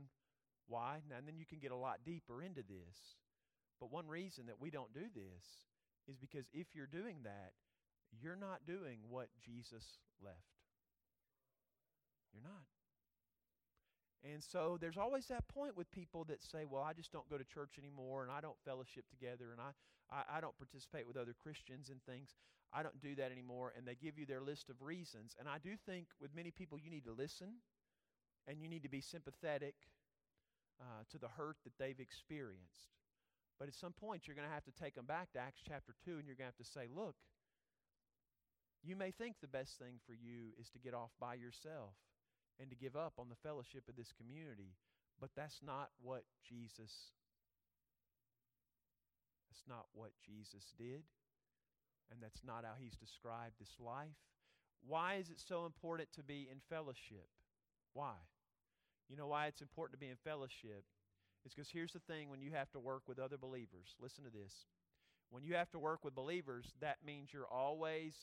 why? 0.70 1.02
and 1.16 1.28
then 1.28 1.38
you 1.38 1.46
can 1.46 1.60
get 1.60 1.72
a 1.72 1.76
lot 1.76 2.00
deeper 2.06 2.42
into 2.42 2.62
this. 2.62 3.18
But 3.80 3.92
one 3.92 4.08
reason 4.08 4.46
that 4.48 4.60
we 4.60 4.70
don't 4.70 4.94
do 4.94 5.06
this 5.14 5.44
is 6.08 6.18
because 6.18 6.46
if 6.54 6.68
you're 6.74 6.88
doing 6.88 7.18
that, 7.24 7.54
you're 8.22 8.36
not 8.36 8.66
doing 8.66 9.00
what 9.08 9.28
Jesus 9.44 10.00
left. 10.24 10.38
You're 12.34 12.44
not. 12.44 12.66
And 14.24 14.44
so 14.44 14.78
there's 14.82 14.98
always 14.98 15.28
that 15.28 15.48
point 15.48 15.78
with 15.78 15.90
people 15.92 16.26
that 16.26 16.44
say, 16.44 16.66
well, 16.70 16.84
I 16.84 16.94
just 16.94 17.12
don't 17.12 17.30
go 17.30 17.38
to 17.38 17.46
church 17.46 17.76
anymore 17.80 18.24
and 18.24 18.32
I 18.32 18.42
don't 18.42 18.58
fellowship 18.66 19.06
together 19.10 19.52
and 19.52 19.62
I, 19.62 19.72
I, 20.12 20.38
I, 20.38 20.42
don't 20.42 20.58
participate 20.58 21.08
with 21.08 21.16
other 21.16 21.34
Christians 21.42 21.90
and 21.90 22.04
things. 22.04 22.36
I 22.74 22.84
don't 22.84 23.00
do 23.00 23.16
that 23.16 23.32
anymore. 23.32 23.72
And 23.78 23.88
they 23.88 23.96
give 23.96 24.20
you 24.20 24.26
their 24.26 24.42
list 24.42 24.70
of 24.70 24.82
reasons. 24.82 25.36
And 25.40 25.48
I 25.48 25.58
do 25.58 25.72
think 25.86 26.08
with 26.20 26.36
many 26.36 26.52
people, 26.52 26.78
you 26.78 26.90
need 26.90 27.06
to 27.06 27.14
listen 27.14 27.48
and 28.46 28.60
you 28.62 28.68
need 28.68 28.84
to 28.84 28.90
be 28.90 29.00
sympathetic 29.00 29.76
uh, 30.80 31.04
to 31.12 31.18
the 31.18 31.28
hurt 31.28 31.58
that 31.64 31.78
they've 31.78 32.00
experienced. 32.00 32.96
But 33.60 33.68
at 33.68 33.76
some 33.76 33.92
point, 33.92 34.26
you're 34.26 34.36
going 34.36 34.48
to 34.48 34.54
have 34.54 34.64
to 34.66 34.72
take 34.72 34.96
them 34.96 35.06
back 35.06 35.32
to 35.34 35.40
Acts 35.40 35.62
chapter 35.68 35.94
2 36.06 36.18
and 36.18 36.26
you're 36.26 36.40
going 36.40 36.50
to 36.50 36.56
have 36.56 36.66
to 36.66 36.72
say, 36.72 36.88
look, 36.88 37.16
you 38.82 38.96
may 38.96 39.12
think 39.12 39.36
the 39.42 39.52
best 39.52 39.78
thing 39.78 40.00
for 40.08 40.14
you 40.14 40.56
is 40.60 40.70
to 40.70 40.80
get 40.80 40.94
off 40.94 41.12
by 41.20 41.36
yourself 41.36 42.00
and 42.60 42.70
to 42.70 42.76
give 42.76 42.96
up 42.96 43.14
on 43.20 43.28
the 43.28 43.36
fellowship 43.44 43.84
of 43.90 43.96
this 43.96 44.14
community, 44.16 44.76
but 45.20 45.32
that's 45.36 45.60
not 45.66 45.90
what 46.02 46.24
Jesus 46.48 47.12
that's 49.50 49.68
not 49.68 49.88
what 49.94 50.12
Jesus 50.24 50.72
did, 50.78 51.04
and 52.12 52.22
that's 52.22 52.42
not 52.46 52.64
how 52.64 52.74
he's 52.80 52.96
described 52.96 53.56
this 53.60 53.76
life. 53.80 54.16
Why 54.88 55.16
is 55.16 55.30
it 55.30 55.42
so 55.46 55.66
important 55.66 56.10
to 56.14 56.24
be 56.24 56.48
in 56.50 56.60
fellowship? 56.70 57.28
Why? 57.94 58.14
You 59.10 59.18
know 59.18 59.28
why 59.28 59.48
it's 59.48 59.62
important 59.62 60.00
to 60.00 60.06
be 60.06 60.12
in 60.12 60.18
fellowship? 60.24 60.84
It's 61.44 61.56
because 61.56 61.70
here's 61.72 61.94
the 61.94 62.00
thing 62.00 62.30
when 62.30 62.42
you 62.42 62.52
have 62.52 62.70
to 62.72 62.80
work 62.80 63.04
with 63.08 63.18
other 63.18 63.38
believers, 63.38 63.96
listen 64.00 64.24
to 64.24 64.30
this. 64.30 64.54
When 65.32 65.44
you 65.44 65.56
have 65.56 65.70
to 65.72 65.80
work 65.80 66.04
with 66.04 66.16
believers, 66.16 66.74
that 66.82 66.98
means 67.06 67.30
you're 67.34 67.48
always 67.48 68.14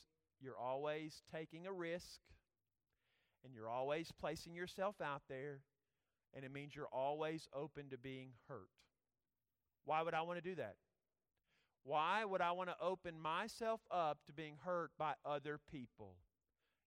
you're 0.40 0.59
always 0.59 1.22
taking 1.33 1.66
a 1.66 1.72
risk 1.72 2.20
and 3.44 3.55
you're 3.55 3.68
always 3.68 4.12
placing 4.20 4.55
yourself 4.55 4.96
out 5.01 5.22
there 5.29 5.61
and 6.35 6.44
it 6.44 6.53
means 6.53 6.75
you're 6.75 6.88
always 6.92 7.49
open 7.55 7.88
to 7.90 7.99
being 7.99 8.31
hurt. 8.49 8.68
Why 9.87 10.03
would 10.03 10.14
I 10.14 10.22
want 10.22 10.42
to 10.42 10.49
do 10.49 10.57
that? 10.57 10.77
Why 11.85 12.25
would 12.25 12.40
I 12.40 12.53
want 12.53 12.68
to 12.68 12.77
open 12.83 13.20
myself 13.20 13.81
up 13.90 14.18
to 14.27 14.33
being 14.33 14.57
hurt 14.64 14.90
by 14.99 15.14
other 15.25 15.59
people? 15.70 16.16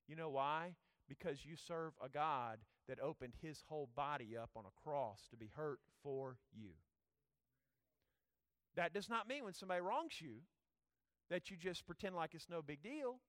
You 0.08 0.16
know 0.16 0.30
why? 0.30 0.76
Because 1.08 1.40
you 1.44 1.56
serve 1.56 1.94
a 2.04 2.10
God 2.10 2.60
that 2.90 3.00
opened 3.00 3.34
his 3.42 3.64
whole 3.70 3.88
body 3.96 4.36
up 4.36 4.50
on 4.56 4.66
a 4.66 4.82
cross 4.84 5.28
to 5.30 5.38
be 5.38 5.52
hurt 5.56 5.80
for 6.04 6.38
you. 6.54 6.72
That 8.76 8.94
does 8.94 9.08
not 9.08 9.28
mean 9.28 9.44
when 9.44 9.54
somebody 9.54 9.82
wrongs 9.82 10.20
you 10.20 10.42
that 11.30 11.52
you 11.52 11.58
just 11.58 11.86
pretend 11.86 12.16
like 12.16 12.34
it's 12.34 12.50
no 12.50 12.62
big 12.62 12.82
deal. 12.82 13.20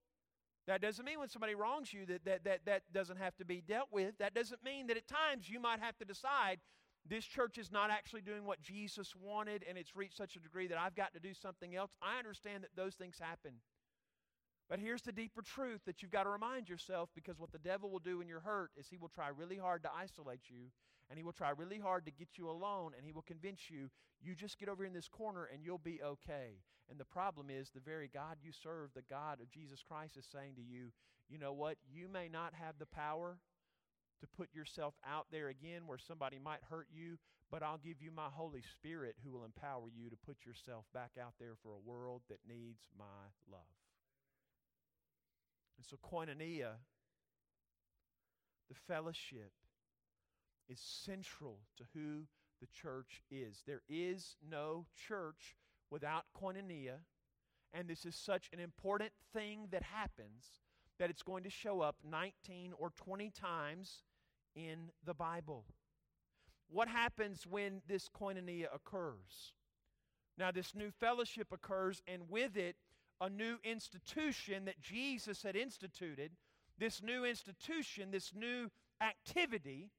That 0.66 0.80
doesn't 0.80 1.04
mean 1.04 1.18
when 1.18 1.28
somebody 1.28 1.54
wrongs 1.54 1.92
you 1.92 2.06
that, 2.06 2.24
that, 2.24 2.44
that 2.44 2.60
that 2.64 2.82
doesn't 2.92 3.18
have 3.18 3.36
to 3.36 3.44
be 3.44 3.60
dealt 3.60 3.88
with. 3.90 4.16
That 4.18 4.34
doesn't 4.34 4.64
mean 4.64 4.86
that 4.86 4.96
at 4.96 5.06
times 5.06 5.48
you 5.48 5.60
might 5.60 5.80
have 5.80 5.96
to 5.98 6.04
decide 6.04 6.58
this 7.08 7.24
church 7.24 7.58
is 7.58 7.72
not 7.72 7.90
actually 7.90 8.20
doing 8.20 8.44
what 8.44 8.60
Jesus 8.60 9.14
wanted 9.16 9.64
and 9.68 9.76
it's 9.76 9.96
reached 9.96 10.16
such 10.16 10.36
a 10.36 10.40
degree 10.40 10.68
that 10.68 10.78
I've 10.78 10.94
got 10.94 11.12
to 11.14 11.20
do 11.20 11.34
something 11.34 11.74
else. 11.74 11.90
I 12.02 12.18
understand 12.18 12.62
that 12.62 12.70
those 12.76 12.94
things 12.94 13.16
happen. 13.20 13.52
But 14.70 14.78
here's 14.78 15.02
the 15.02 15.12
deeper 15.12 15.42
truth 15.42 15.80
that 15.84 16.00
you've 16.00 16.12
got 16.12 16.22
to 16.22 16.30
remind 16.30 16.68
yourself 16.68 17.10
because 17.14 17.38
what 17.38 17.52
the 17.52 17.58
devil 17.58 17.90
will 17.90 17.98
do 17.98 18.18
when 18.18 18.28
you're 18.28 18.40
hurt 18.40 18.70
is 18.78 18.86
he 18.88 18.96
will 18.96 19.08
try 19.08 19.28
really 19.28 19.58
hard 19.58 19.82
to 19.82 19.90
isolate 19.92 20.48
you 20.48 20.70
and 21.10 21.18
he 21.18 21.24
will 21.24 21.32
try 21.32 21.50
really 21.50 21.80
hard 21.80 22.06
to 22.06 22.12
get 22.12 22.38
you 22.38 22.48
alone, 22.48 22.92
and 22.96 23.04
he 23.04 23.12
will 23.12 23.22
convince 23.22 23.68
you, 23.68 23.90
you 24.22 24.36
just 24.36 24.60
get 24.60 24.68
over 24.68 24.84
in 24.84 24.92
this 24.92 25.08
corner 25.08 25.48
and 25.52 25.64
you'll 25.64 25.76
be 25.76 26.00
okay. 26.02 26.62
And 26.88 27.00
the 27.00 27.04
problem 27.04 27.50
is, 27.50 27.70
the 27.70 27.80
very 27.80 28.08
God 28.08 28.36
you 28.42 28.52
serve, 28.52 28.90
the 28.94 29.02
God 29.10 29.40
of 29.40 29.50
Jesus 29.50 29.82
Christ, 29.82 30.16
is 30.16 30.26
saying 30.32 30.54
to 30.54 30.62
you, 30.62 30.92
you 31.28 31.36
know 31.36 31.52
what? 31.52 31.78
You 31.92 32.08
may 32.08 32.28
not 32.28 32.54
have 32.54 32.76
the 32.78 32.86
power 32.86 33.38
to 34.20 34.26
put 34.36 34.54
yourself 34.54 34.94
out 35.04 35.26
there 35.32 35.48
again 35.48 35.82
where 35.86 35.98
somebody 35.98 36.38
might 36.38 36.60
hurt 36.70 36.86
you, 36.92 37.18
but 37.50 37.62
I'll 37.62 37.78
give 37.78 38.00
you 38.00 38.12
my 38.12 38.28
Holy 38.30 38.62
Spirit 38.62 39.16
who 39.24 39.32
will 39.32 39.44
empower 39.44 39.88
you 39.92 40.10
to 40.10 40.16
put 40.16 40.36
yourself 40.46 40.84
back 40.94 41.12
out 41.20 41.34
there 41.40 41.54
for 41.60 41.72
a 41.72 41.90
world 41.90 42.22
that 42.28 42.38
needs 42.46 42.86
my 42.96 43.30
love. 43.50 43.89
And 45.80 45.86
so, 45.86 45.96
koinonia, 46.06 46.72
the 48.68 48.74
fellowship, 48.86 49.50
is 50.68 50.78
central 50.78 51.60
to 51.78 51.84
who 51.94 52.24
the 52.60 52.66
church 52.66 53.22
is. 53.30 53.62
There 53.66 53.80
is 53.88 54.36
no 54.46 54.84
church 55.08 55.56
without 55.90 56.24
koinonia, 56.38 56.98
and 57.72 57.88
this 57.88 58.04
is 58.04 58.14
such 58.14 58.50
an 58.52 58.60
important 58.60 59.12
thing 59.32 59.68
that 59.70 59.82
happens 59.82 60.60
that 60.98 61.08
it's 61.08 61.22
going 61.22 61.44
to 61.44 61.50
show 61.50 61.80
up 61.80 61.96
19 62.04 62.74
or 62.78 62.90
20 62.90 63.30
times 63.30 64.02
in 64.54 64.90
the 65.06 65.14
Bible. 65.14 65.64
What 66.68 66.88
happens 66.88 67.46
when 67.48 67.80
this 67.88 68.06
koinonia 68.10 68.66
occurs? 68.74 69.54
Now, 70.36 70.50
this 70.50 70.74
new 70.74 70.90
fellowship 70.90 71.46
occurs, 71.52 72.02
and 72.06 72.28
with 72.28 72.58
it, 72.58 72.76
a 73.20 73.28
new 73.28 73.56
institution 73.64 74.64
that 74.64 74.80
Jesus 74.80 75.42
had 75.42 75.56
instituted. 75.56 76.32
This 76.78 77.02
new 77.02 77.24
institution, 77.24 78.10
this 78.10 78.32
new 78.34 78.70
activity, 79.00 79.90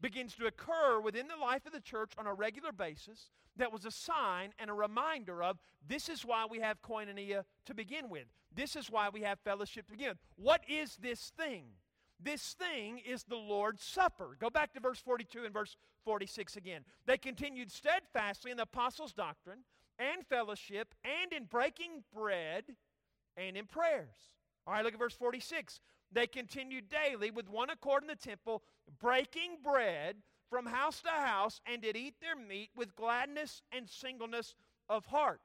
begins 0.00 0.34
to 0.36 0.46
occur 0.46 1.00
within 1.00 1.28
the 1.28 1.36
life 1.36 1.66
of 1.66 1.72
the 1.72 1.80
church 1.80 2.12
on 2.18 2.26
a 2.26 2.34
regular 2.34 2.72
basis 2.72 3.30
that 3.56 3.72
was 3.72 3.84
a 3.84 3.90
sign 3.90 4.52
and 4.58 4.70
a 4.70 4.74
reminder 4.74 5.42
of 5.42 5.58
this 5.86 6.08
is 6.08 6.24
why 6.24 6.46
we 6.50 6.60
have 6.60 6.80
koinonia 6.82 7.44
to 7.66 7.74
begin 7.74 8.08
with. 8.08 8.26
This 8.54 8.76
is 8.76 8.90
why 8.90 9.08
we 9.10 9.22
have 9.22 9.38
fellowship 9.40 9.86
to 9.86 9.92
begin 9.92 10.08
with. 10.08 10.18
What 10.36 10.62
is 10.68 10.96
this 10.96 11.32
thing? 11.36 11.64
This 12.22 12.54
thing 12.54 12.98
is 12.98 13.24
the 13.24 13.36
Lord's 13.36 13.82
Supper. 13.82 14.36
Go 14.38 14.50
back 14.50 14.72
to 14.74 14.80
verse 14.80 14.98
42 14.98 15.44
and 15.44 15.54
verse 15.54 15.76
46 16.04 16.56
again. 16.56 16.82
They 17.06 17.16
continued 17.16 17.70
steadfastly 17.70 18.50
in 18.50 18.56
the 18.56 18.64
apostles' 18.64 19.12
doctrine 19.12 19.60
and 20.00 20.26
fellowship 20.26 20.94
and 21.04 21.32
in 21.32 21.44
breaking 21.44 22.02
bread 22.14 22.64
and 23.36 23.56
in 23.56 23.66
prayers. 23.66 24.16
All 24.66 24.74
right, 24.74 24.84
look 24.84 24.94
at 24.94 24.98
verse 24.98 25.14
46. 25.14 25.80
They 26.12 26.26
continued 26.26 26.86
daily 26.88 27.30
with 27.30 27.48
one 27.48 27.70
accord 27.70 28.02
in 28.02 28.08
the 28.08 28.16
temple, 28.16 28.62
breaking 28.98 29.58
bread 29.62 30.16
from 30.48 30.66
house 30.66 31.00
to 31.02 31.10
house, 31.10 31.60
and 31.66 31.82
did 31.82 31.96
eat 31.96 32.14
their 32.20 32.34
meat 32.34 32.70
with 32.74 32.96
gladness 32.96 33.62
and 33.70 33.88
singleness 33.88 34.54
of 34.88 35.06
heart. 35.06 35.40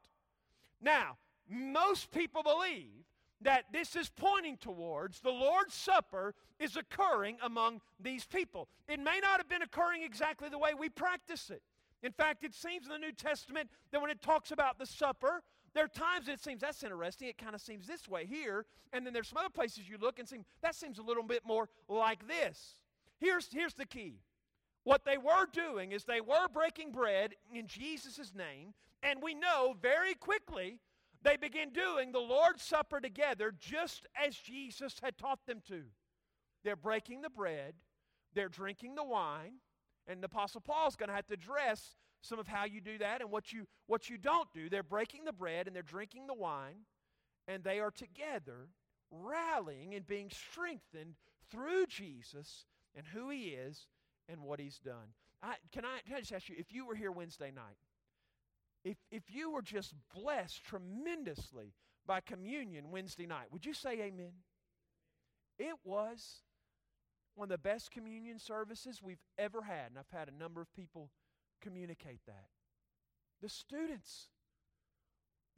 Now, 0.81 1.17
most 1.47 2.11
people 2.11 2.41
believe 2.41 3.05
that 3.41 3.65
this 3.71 3.95
is 3.95 4.09
pointing 4.09 4.57
towards 4.57 5.19
the 5.19 5.29
Lord's 5.29 5.75
Supper 5.75 6.33
is 6.59 6.75
occurring 6.75 7.37
among 7.43 7.81
these 7.99 8.25
people. 8.25 8.69
It 8.87 8.99
may 8.99 9.19
not 9.21 9.37
have 9.37 9.49
been 9.49 9.61
occurring 9.61 10.01
exactly 10.03 10.49
the 10.49 10.57
way 10.57 10.73
we 10.73 10.89
practice 10.89 11.51
it. 11.51 11.61
In 12.05 12.11
fact, 12.11 12.43
it 12.43 12.53
seems 12.53 12.85
in 12.85 12.91
the 12.91 12.99
New 12.99 13.11
Testament 13.11 13.67
that 13.91 13.99
when 13.99 14.11
it 14.11 14.21
talks 14.21 14.51
about 14.51 14.77
the 14.77 14.85
supper, 14.85 15.41
there 15.73 15.85
are 15.85 15.87
times 15.87 16.27
it 16.27 16.39
seems 16.39 16.61
that's 16.61 16.83
interesting. 16.83 17.29
It 17.29 17.37
kind 17.39 17.55
of 17.55 17.61
seems 17.61 17.87
this 17.87 18.07
way 18.07 18.27
here. 18.27 18.67
And 18.93 19.03
then 19.03 19.11
there's 19.11 19.29
some 19.29 19.39
other 19.39 19.49
places 19.49 19.89
you 19.89 19.97
look 19.99 20.19
and 20.19 20.29
seem 20.29 20.45
that 20.61 20.75
seems 20.75 20.99
a 20.99 21.01
little 21.01 21.23
bit 21.23 21.41
more 21.45 21.67
like 21.89 22.27
this. 22.27 22.75
Here's, 23.19 23.49
here's 23.51 23.73
the 23.73 23.87
key. 23.87 24.19
What 24.83 25.03
they 25.03 25.17
were 25.17 25.47
doing 25.51 25.93
is 25.93 26.03
they 26.03 26.21
were 26.21 26.47
breaking 26.53 26.91
bread 26.91 27.33
in 27.51 27.65
Jesus' 27.65 28.33
name, 28.35 28.75
and 29.01 29.19
we 29.21 29.33
know 29.33 29.75
very 29.81 30.13
quickly 30.13 30.79
they 31.23 31.37
begin 31.37 31.71
doing 31.71 32.11
the 32.11 32.19
Lord's 32.19 32.61
Supper 32.61 33.01
together 33.01 33.51
just 33.59 34.05
as 34.23 34.35
Jesus 34.35 34.97
had 35.01 35.17
taught 35.17 35.43
them 35.47 35.61
to. 35.69 35.81
They're 36.63 36.75
breaking 36.75 37.21
the 37.21 37.31
bread, 37.31 37.73
they're 38.35 38.47
drinking 38.47 38.93
the 38.93 39.03
wine, 39.03 39.55
and 40.07 40.21
the 40.21 40.27
Apostle 40.27 40.61
Paul's 40.61 40.95
going 40.95 41.09
to 41.09 41.15
have 41.15 41.27
to 41.27 41.33
address 41.33 41.95
some 42.21 42.39
of 42.39 42.47
how 42.47 42.65
you 42.65 42.81
do 42.81 42.97
that 42.97 43.21
and 43.21 43.31
what 43.31 43.51
you, 43.51 43.65
what 43.87 44.09
you 44.09 44.17
don't 44.17 44.51
do. 44.53 44.69
They're 44.69 44.83
breaking 44.83 45.25
the 45.25 45.33
bread 45.33 45.67
and 45.67 45.75
they're 45.75 45.83
drinking 45.83 46.27
the 46.27 46.33
wine, 46.33 46.85
and 47.47 47.63
they 47.63 47.79
are 47.79 47.91
together 47.91 48.69
rallying 49.11 49.93
and 49.93 50.05
being 50.05 50.29
strengthened 50.29 51.15
through 51.51 51.85
Jesus 51.87 52.65
and 52.95 53.05
who 53.07 53.29
He 53.29 53.49
is 53.49 53.87
and 54.27 54.41
what 54.41 54.59
He's 54.59 54.79
done. 54.79 55.13
I, 55.43 55.55
can, 55.71 55.85
I, 55.85 55.99
can 56.07 56.17
I 56.17 56.19
just 56.19 56.33
ask 56.33 56.49
you, 56.49 56.55
if 56.57 56.73
you 56.73 56.85
were 56.87 56.95
here 56.95 57.11
Wednesday 57.11 57.51
night, 57.51 57.77
if, 58.83 58.97
if 59.11 59.23
you 59.27 59.51
were 59.51 59.61
just 59.61 59.93
blessed 60.13 60.63
tremendously 60.63 61.73
by 62.07 62.21
communion 62.21 62.91
Wednesday 62.91 63.25
night, 63.25 63.47
would 63.51 63.65
you 63.65 63.73
say 63.73 63.93
amen? 63.93 64.33
It 65.57 65.75
was 65.83 66.41
one 67.35 67.45
of 67.45 67.49
the 67.49 67.57
best 67.57 67.91
communion 67.91 68.39
services 68.39 69.01
we've 69.03 69.23
ever 69.37 69.61
had, 69.61 69.87
and 69.89 69.99
I've 69.99 70.17
had 70.17 70.29
a 70.29 70.37
number 70.37 70.61
of 70.61 70.73
people 70.73 71.11
communicate 71.61 72.21
that. 72.27 72.47
The 73.41 73.49
students, 73.49 74.29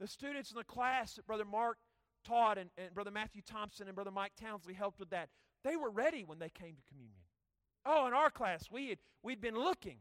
the 0.00 0.08
students 0.08 0.50
in 0.50 0.56
the 0.56 0.64
class 0.64 1.14
that 1.14 1.26
Brother 1.26 1.44
Mark 1.44 1.78
taught 2.24 2.58
and, 2.58 2.70
and 2.76 2.92
Brother 2.92 3.10
Matthew 3.10 3.42
Thompson 3.42 3.86
and 3.86 3.94
Brother 3.94 4.10
Mike 4.10 4.32
Townsley 4.40 4.74
helped 4.74 4.98
with 4.98 5.10
that, 5.10 5.28
they 5.64 5.76
were 5.76 5.90
ready 5.90 6.24
when 6.24 6.38
they 6.38 6.50
came 6.50 6.74
to 6.74 6.82
communion. 6.88 7.22
Oh, 7.86 8.06
in 8.06 8.12
our 8.12 8.30
class, 8.30 8.68
we 8.70 8.88
had, 8.88 8.98
we'd 9.22 9.40
been 9.40 9.56
looking 9.56 9.98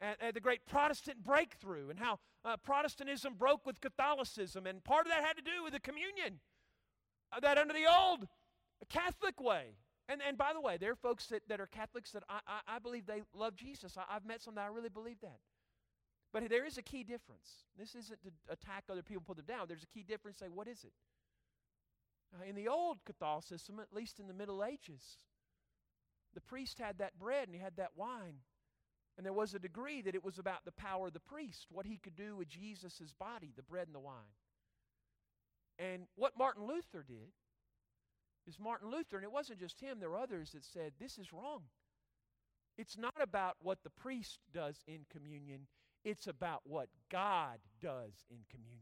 at, 0.00 0.34
the 0.34 0.40
great 0.40 0.66
Protestant 0.66 1.24
breakthrough 1.24 1.90
and 1.90 1.98
how 1.98 2.18
uh, 2.44 2.56
Protestantism 2.56 3.34
broke 3.34 3.66
with 3.66 3.80
Catholicism, 3.80 4.66
and 4.66 4.84
part 4.84 5.06
of 5.06 5.12
that 5.12 5.24
had 5.24 5.36
to 5.36 5.42
do 5.42 5.64
with 5.64 5.72
the 5.72 5.80
communion. 5.80 6.40
Uh, 7.32 7.40
that 7.40 7.58
under 7.58 7.74
the 7.74 7.86
old 7.86 8.26
Catholic 8.88 9.40
way, 9.40 9.76
and, 10.10 10.20
and 10.26 10.36
by 10.36 10.52
the 10.52 10.60
way, 10.60 10.76
there 10.76 10.92
are 10.92 10.96
folks 10.96 11.26
that, 11.26 11.42
that 11.48 11.60
are 11.60 11.66
Catholics 11.66 12.10
that 12.12 12.24
I, 12.28 12.40
I, 12.46 12.76
I 12.76 12.78
believe 12.78 13.06
they 13.06 13.22
love 13.34 13.54
Jesus. 13.54 13.96
I, 13.96 14.02
I've 14.14 14.24
met 14.24 14.42
some 14.42 14.56
that 14.56 14.64
I 14.64 14.68
really 14.68 14.88
believe 14.88 15.20
that. 15.22 15.38
But 16.32 16.48
there 16.48 16.66
is 16.66 16.78
a 16.78 16.82
key 16.82 17.02
difference. 17.02 17.64
This 17.78 17.94
isn't 17.94 18.22
to 18.22 18.30
attack 18.48 18.84
other 18.88 19.02
people, 19.02 19.22
put 19.26 19.36
them 19.36 19.46
down. 19.46 19.66
There's 19.68 19.82
a 19.82 19.94
key 19.94 20.04
difference. 20.04 20.38
Say, 20.38 20.46
what 20.46 20.68
is 20.68 20.84
it? 20.84 20.92
Uh, 22.34 22.48
in 22.48 22.54
the 22.54 22.68
old 22.68 22.98
Catholicism, 23.04 23.80
at 23.80 23.92
least 23.92 24.20
in 24.20 24.28
the 24.28 24.34
Middle 24.34 24.64
Ages, 24.64 25.02
the 26.34 26.40
priest 26.40 26.78
had 26.78 26.98
that 26.98 27.18
bread 27.18 27.48
and 27.48 27.54
he 27.54 27.60
had 27.60 27.76
that 27.76 27.90
wine. 27.96 28.36
And 29.16 29.26
there 29.26 29.32
was 29.32 29.54
a 29.54 29.58
degree 29.58 30.02
that 30.02 30.14
it 30.14 30.24
was 30.24 30.38
about 30.38 30.64
the 30.64 30.72
power 30.72 31.08
of 31.08 31.12
the 31.12 31.20
priest, 31.20 31.66
what 31.70 31.86
he 31.86 31.98
could 31.98 32.14
do 32.14 32.36
with 32.36 32.48
Jesus' 32.48 33.12
body, 33.18 33.52
the 33.56 33.62
bread 33.62 33.86
and 33.86 33.94
the 33.94 34.00
wine. 34.00 34.14
And 35.78 36.02
what 36.14 36.38
Martin 36.38 36.66
Luther 36.66 37.04
did 37.06 37.32
is 38.46 38.58
Martin 38.58 38.90
Luther, 38.90 39.16
and 39.16 39.24
it 39.24 39.32
wasn't 39.32 39.60
just 39.60 39.80
him, 39.80 39.98
there 40.00 40.10
were 40.10 40.18
others 40.18 40.52
that 40.52 40.64
said, 40.64 40.92
This 40.98 41.18
is 41.18 41.32
wrong. 41.32 41.62
It's 42.78 42.96
not 42.96 43.14
about 43.20 43.56
what 43.62 43.82
the 43.82 43.90
priest 43.90 44.38
does 44.52 44.82
in 44.86 45.00
communion, 45.10 45.66
it's 46.04 46.26
about 46.26 46.62
what 46.64 46.88
God 47.10 47.58
does 47.80 48.24
in 48.30 48.38
communion. 48.50 48.80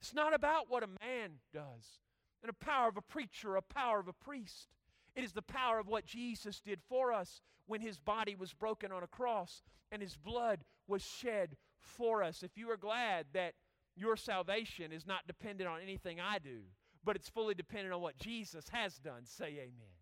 It's 0.00 0.14
not 0.14 0.32
about 0.32 0.70
what 0.70 0.84
a 0.84 1.04
man 1.04 1.40
does 1.52 2.00
and 2.42 2.50
a 2.50 2.64
power 2.64 2.88
of 2.88 2.96
a 2.96 3.02
preacher, 3.02 3.56
a 3.56 3.62
power 3.62 3.98
of 3.98 4.08
a 4.08 4.12
priest. 4.12 4.68
It 5.16 5.24
is 5.24 5.32
the 5.32 5.42
power 5.42 5.78
of 5.80 5.88
what 5.88 6.06
Jesus 6.06 6.60
did 6.60 6.80
for 6.88 7.12
us 7.12 7.40
when 7.66 7.80
his 7.80 7.98
body 7.98 8.36
was 8.36 8.52
broken 8.52 8.92
on 8.92 9.02
a 9.02 9.08
cross 9.08 9.62
and 9.90 10.00
his 10.00 10.16
blood 10.16 10.60
was 10.86 11.02
shed 11.02 11.56
for 11.80 12.22
us. 12.22 12.42
If 12.42 12.56
you 12.56 12.70
are 12.70 12.76
glad 12.76 13.26
that 13.32 13.54
your 13.96 14.16
salvation 14.16 14.92
is 14.92 15.06
not 15.06 15.26
dependent 15.26 15.68
on 15.68 15.80
anything 15.80 16.20
I 16.20 16.38
do, 16.38 16.60
but 17.04 17.16
it's 17.16 17.28
fully 17.28 17.54
dependent 17.54 17.94
on 17.94 18.00
what 18.00 18.18
Jesus 18.18 18.68
has 18.70 18.98
done. 18.98 19.24
Say 19.24 19.46
amen. 19.46 19.96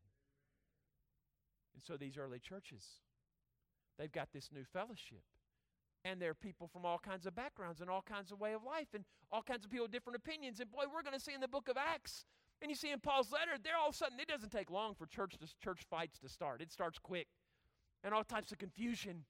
And 1.74 1.82
so 1.82 1.96
these 1.96 2.16
early 2.16 2.38
churches, 2.38 2.84
they've 3.98 4.12
got 4.12 4.28
this 4.32 4.50
new 4.52 4.64
fellowship. 4.64 5.22
And 6.04 6.22
there 6.22 6.30
are 6.30 6.34
people 6.34 6.68
from 6.68 6.86
all 6.86 6.98
kinds 6.98 7.26
of 7.26 7.34
backgrounds 7.34 7.80
and 7.80 7.90
all 7.90 8.02
kinds 8.02 8.30
of 8.30 8.38
way 8.40 8.52
of 8.54 8.62
life 8.62 8.88
and 8.94 9.04
all 9.32 9.42
kinds 9.42 9.64
of 9.64 9.70
people 9.70 9.86
with 9.86 9.92
different 9.92 10.16
opinions. 10.16 10.60
And 10.60 10.70
boy, 10.70 10.84
we're 10.92 11.02
going 11.02 11.18
to 11.18 11.20
see 11.20 11.34
in 11.34 11.40
the 11.40 11.48
book 11.48 11.68
of 11.68 11.76
Acts, 11.76 12.24
and 12.62 12.70
you 12.70 12.76
see 12.76 12.92
in 12.92 13.00
Paul's 13.00 13.32
letter, 13.32 13.58
there 13.62 13.74
all 13.76 13.88
of 13.88 13.94
a 13.94 13.98
sudden, 13.98 14.20
it 14.20 14.28
doesn't 14.28 14.52
take 14.52 14.70
long 14.70 14.94
for 14.94 15.06
church, 15.06 15.36
to, 15.38 15.46
church 15.62 15.80
fights 15.90 16.18
to 16.20 16.28
start. 16.28 16.62
It 16.62 16.72
starts 16.72 16.98
quick. 16.98 17.26
And 18.04 18.14
all 18.14 18.22
types 18.22 18.52
of 18.52 18.58
confusion 18.58 19.24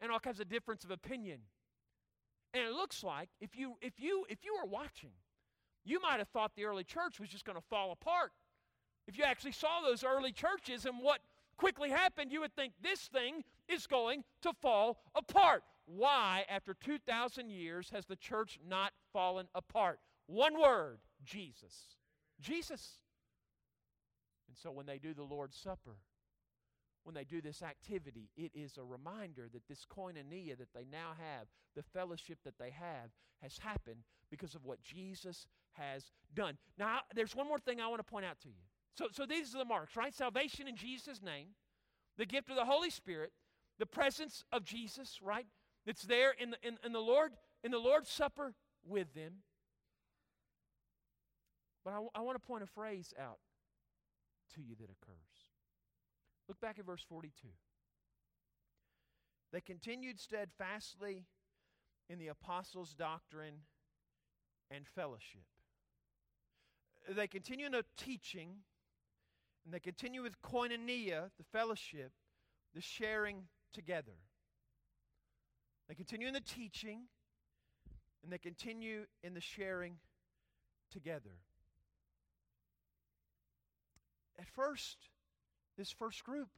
and 0.00 0.10
all 0.10 0.18
kinds 0.18 0.40
of 0.40 0.48
difference 0.48 0.84
of 0.84 0.90
opinion. 0.90 1.40
And 2.52 2.64
it 2.64 2.72
looks 2.72 3.04
like 3.04 3.28
if 3.40 3.56
you 3.56 3.76
if 3.80 4.00
you 4.00 4.24
if 4.28 4.38
you 4.44 4.56
were 4.60 4.68
watching, 4.68 5.12
you 5.84 6.00
might 6.00 6.18
have 6.18 6.28
thought 6.28 6.52
the 6.54 6.64
early 6.64 6.84
church 6.84 7.20
was 7.20 7.28
just 7.28 7.44
going 7.44 7.56
to 7.56 7.64
fall 7.68 7.92
apart. 7.92 8.32
If 9.06 9.18
you 9.18 9.24
actually 9.24 9.52
saw 9.52 9.80
those 9.82 10.04
early 10.04 10.32
churches 10.32 10.86
and 10.86 11.02
what 11.02 11.20
quickly 11.56 11.90
happened, 11.90 12.32
you 12.32 12.40
would 12.40 12.54
think 12.54 12.72
this 12.82 13.00
thing 13.00 13.44
is 13.68 13.86
going 13.86 14.24
to 14.42 14.52
fall 14.60 14.98
apart. 15.14 15.62
Why, 15.86 16.44
after 16.48 16.74
2,000 16.74 17.50
years, 17.50 17.90
has 17.90 18.06
the 18.06 18.16
church 18.16 18.58
not 18.66 18.92
fallen 19.12 19.48
apart? 19.54 19.98
One 20.26 20.60
word 20.60 20.98
Jesus. 21.24 21.96
Jesus. 22.40 22.98
And 24.48 24.56
so 24.56 24.70
when 24.70 24.86
they 24.86 24.98
do 24.98 25.14
the 25.14 25.24
Lord's 25.24 25.56
Supper, 25.56 25.96
when 27.02 27.14
they 27.14 27.24
do 27.24 27.40
this 27.40 27.62
activity, 27.62 28.28
it 28.36 28.52
is 28.54 28.76
a 28.76 28.84
reminder 28.84 29.48
that 29.52 29.66
this 29.68 29.86
koinonia 29.90 30.56
that 30.58 30.72
they 30.74 30.86
now 30.90 31.12
have, 31.18 31.46
the 31.74 31.82
fellowship 31.82 32.38
that 32.44 32.58
they 32.58 32.70
have, 32.70 33.10
has 33.42 33.58
happened 33.58 34.04
because 34.30 34.54
of 34.54 34.64
what 34.64 34.82
Jesus 34.82 35.46
has 35.72 36.10
done. 36.34 36.56
Now, 36.78 37.00
there's 37.14 37.34
one 37.34 37.46
more 37.46 37.58
thing 37.58 37.80
I 37.80 37.88
want 37.88 38.00
to 38.00 38.10
point 38.10 38.24
out 38.24 38.40
to 38.40 38.48
you. 38.48 38.54
So, 38.96 39.06
so 39.12 39.26
these 39.26 39.54
are 39.54 39.58
the 39.58 39.64
marks, 39.64 39.96
right? 39.96 40.14
Salvation 40.14 40.68
in 40.68 40.76
Jesus' 40.76 41.22
name, 41.22 41.48
the 42.18 42.26
gift 42.26 42.50
of 42.50 42.56
the 42.56 42.64
Holy 42.64 42.90
Spirit, 42.90 43.32
the 43.78 43.86
presence 43.86 44.44
of 44.52 44.64
Jesus, 44.64 45.18
right? 45.22 45.46
It's 45.86 46.02
there 46.02 46.32
in 46.38 46.50
the, 46.50 46.56
in, 46.62 46.76
in 46.84 46.92
the 46.92 47.00
Lord, 47.00 47.32
in 47.64 47.70
the 47.70 47.78
Lord's 47.78 48.10
Supper 48.10 48.54
with 48.86 49.12
them. 49.14 49.36
But 51.84 51.94
I, 51.94 52.00
I 52.14 52.20
want 52.20 52.40
to 52.40 52.46
point 52.46 52.62
a 52.62 52.66
phrase 52.66 53.14
out 53.18 53.38
to 54.54 54.60
you 54.60 54.74
that 54.80 54.90
occurs. 54.90 55.16
Look 56.48 56.60
back 56.60 56.78
at 56.78 56.84
verse 56.84 57.04
42. 57.08 57.48
They 59.52 59.60
continued 59.60 60.20
steadfastly 60.20 61.24
in 62.08 62.18
the 62.18 62.28
apostles' 62.28 62.94
doctrine 62.94 63.62
and 64.70 64.86
fellowship. 64.86 65.46
They 67.14 67.26
continue 67.26 67.66
in 67.66 67.72
the 67.72 67.84
teaching, 67.96 68.50
and 69.64 69.74
they 69.74 69.80
continue 69.80 70.22
with 70.22 70.40
koinonia, 70.42 71.30
the 71.38 71.44
fellowship, 71.52 72.12
the 72.74 72.80
sharing 72.80 73.48
together. 73.72 74.16
They 75.88 75.94
continue 75.96 76.28
in 76.28 76.34
the 76.34 76.40
teaching, 76.40 77.08
and 78.22 78.32
they 78.32 78.38
continue 78.38 79.06
in 79.24 79.34
the 79.34 79.40
sharing 79.40 79.96
together. 80.92 81.40
At 84.38 84.46
first, 84.46 84.96
this 85.76 85.90
first 85.90 86.22
group, 86.22 86.48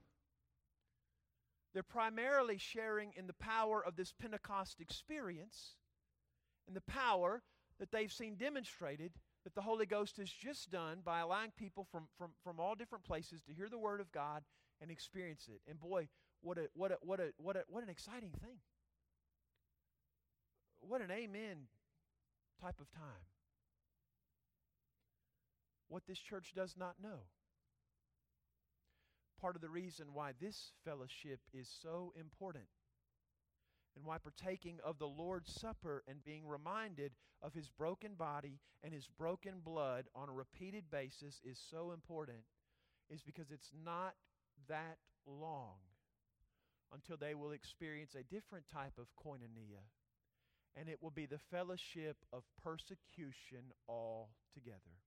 they're 1.72 1.82
primarily 1.82 2.59
sharing 2.59 3.12
in 3.16 3.26
the 3.26 3.32
power 3.32 3.82
of 3.84 3.96
this 3.96 4.12
Pentecost 4.12 4.80
experience 4.80 5.76
and 6.66 6.76
the 6.76 6.82
power 6.82 7.42
that 7.80 7.90
they've 7.90 8.12
seen 8.12 8.36
demonstrated 8.36 9.12
that 9.45 9.55
the 9.55 9.62
Holy 9.62 9.86
Ghost 9.86 10.16
has 10.18 10.30
just 10.30 10.70
done 10.70 10.99
by 11.05 11.20
allowing 11.20 11.51
people 11.57 11.86
from, 11.90 12.05
from, 12.16 12.30
from 12.45 12.61
all 12.61 12.74
different 12.74 13.05
places 13.05 13.43
to 13.43 13.53
hear 13.53 13.68
the 13.68 13.78
Word 13.78 14.01
of 14.01 14.12
God 14.12 14.43
and 14.80 14.90
experience 14.90 15.49
it. 15.49 15.61
And 15.68 15.80
boy, 15.80 16.09
what 16.40 16.59
a 16.59 16.68
what 16.74 16.90
a 16.90 16.99
what 17.03 17.20
a 17.20 17.32
what 17.38 17.57
a 17.57 17.62
what 17.68 17.82
an 17.82 17.88
exciting 17.88 18.32
thing. 18.40 18.59
What 20.80 21.01
an 21.01 21.11
amen 21.11 21.68
type 22.61 22.80
of 22.80 22.90
time. 22.90 23.26
What 25.88 26.03
this 26.07 26.18
church 26.18 26.53
does 26.55 26.74
not 26.76 26.97
know. 27.03 27.26
Part 29.40 29.57
of 29.57 29.62
the 29.62 29.68
reason 29.68 30.07
why 30.14 30.32
this 30.40 30.72
fellowship 30.84 31.40
is 31.53 31.68
so 31.82 32.12
important 32.18 32.64
and 33.97 34.05
why 34.05 34.18
partaking 34.18 34.78
of 34.84 34.99
the 34.99 35.07
Lord's 35.07 35.53
Supper 35.53 36.03
and 36.09 36.24
being 36.24 36.47
reminded 36.47 37.12
of 37.43 37.55
his 37.55 37.68
broken 37.68 38.14
body 38.14 38.61
and 38.82 38.93
his 38.93 39.09
broken 39.18 39.61
blood 39.64 40.07
on 40.14 40.28
a 40.28 40.32
repeated 40.32 40.84
basis 40.90 41.40
is 41.45 41.61
so 41.70 41.93
important 41.93 42.38
is 43.11 43.22
because 43.22 43.51
it's 43.51 43.70
not 43.84 44.14
that 44.68 44.99
long 45.26 45.76
until 46.93 47.16
they 47.16 47.34
will 47.34 47.53
experience 47.53 48.14
a 48.14 48.22
different 48.22 48.66
type 48.72 48.93
of 48.99 49.07
koinonia, 49.16 49.84
and 50.76 50.88
it 50.88 50.99
will 51.03 51.11
be 51.11 51.26
the 51.26 51.38
fellowship 51.51 52.16
of 52.32 52.43
persecution 52.62 53.72
altogether. 53.88 55.01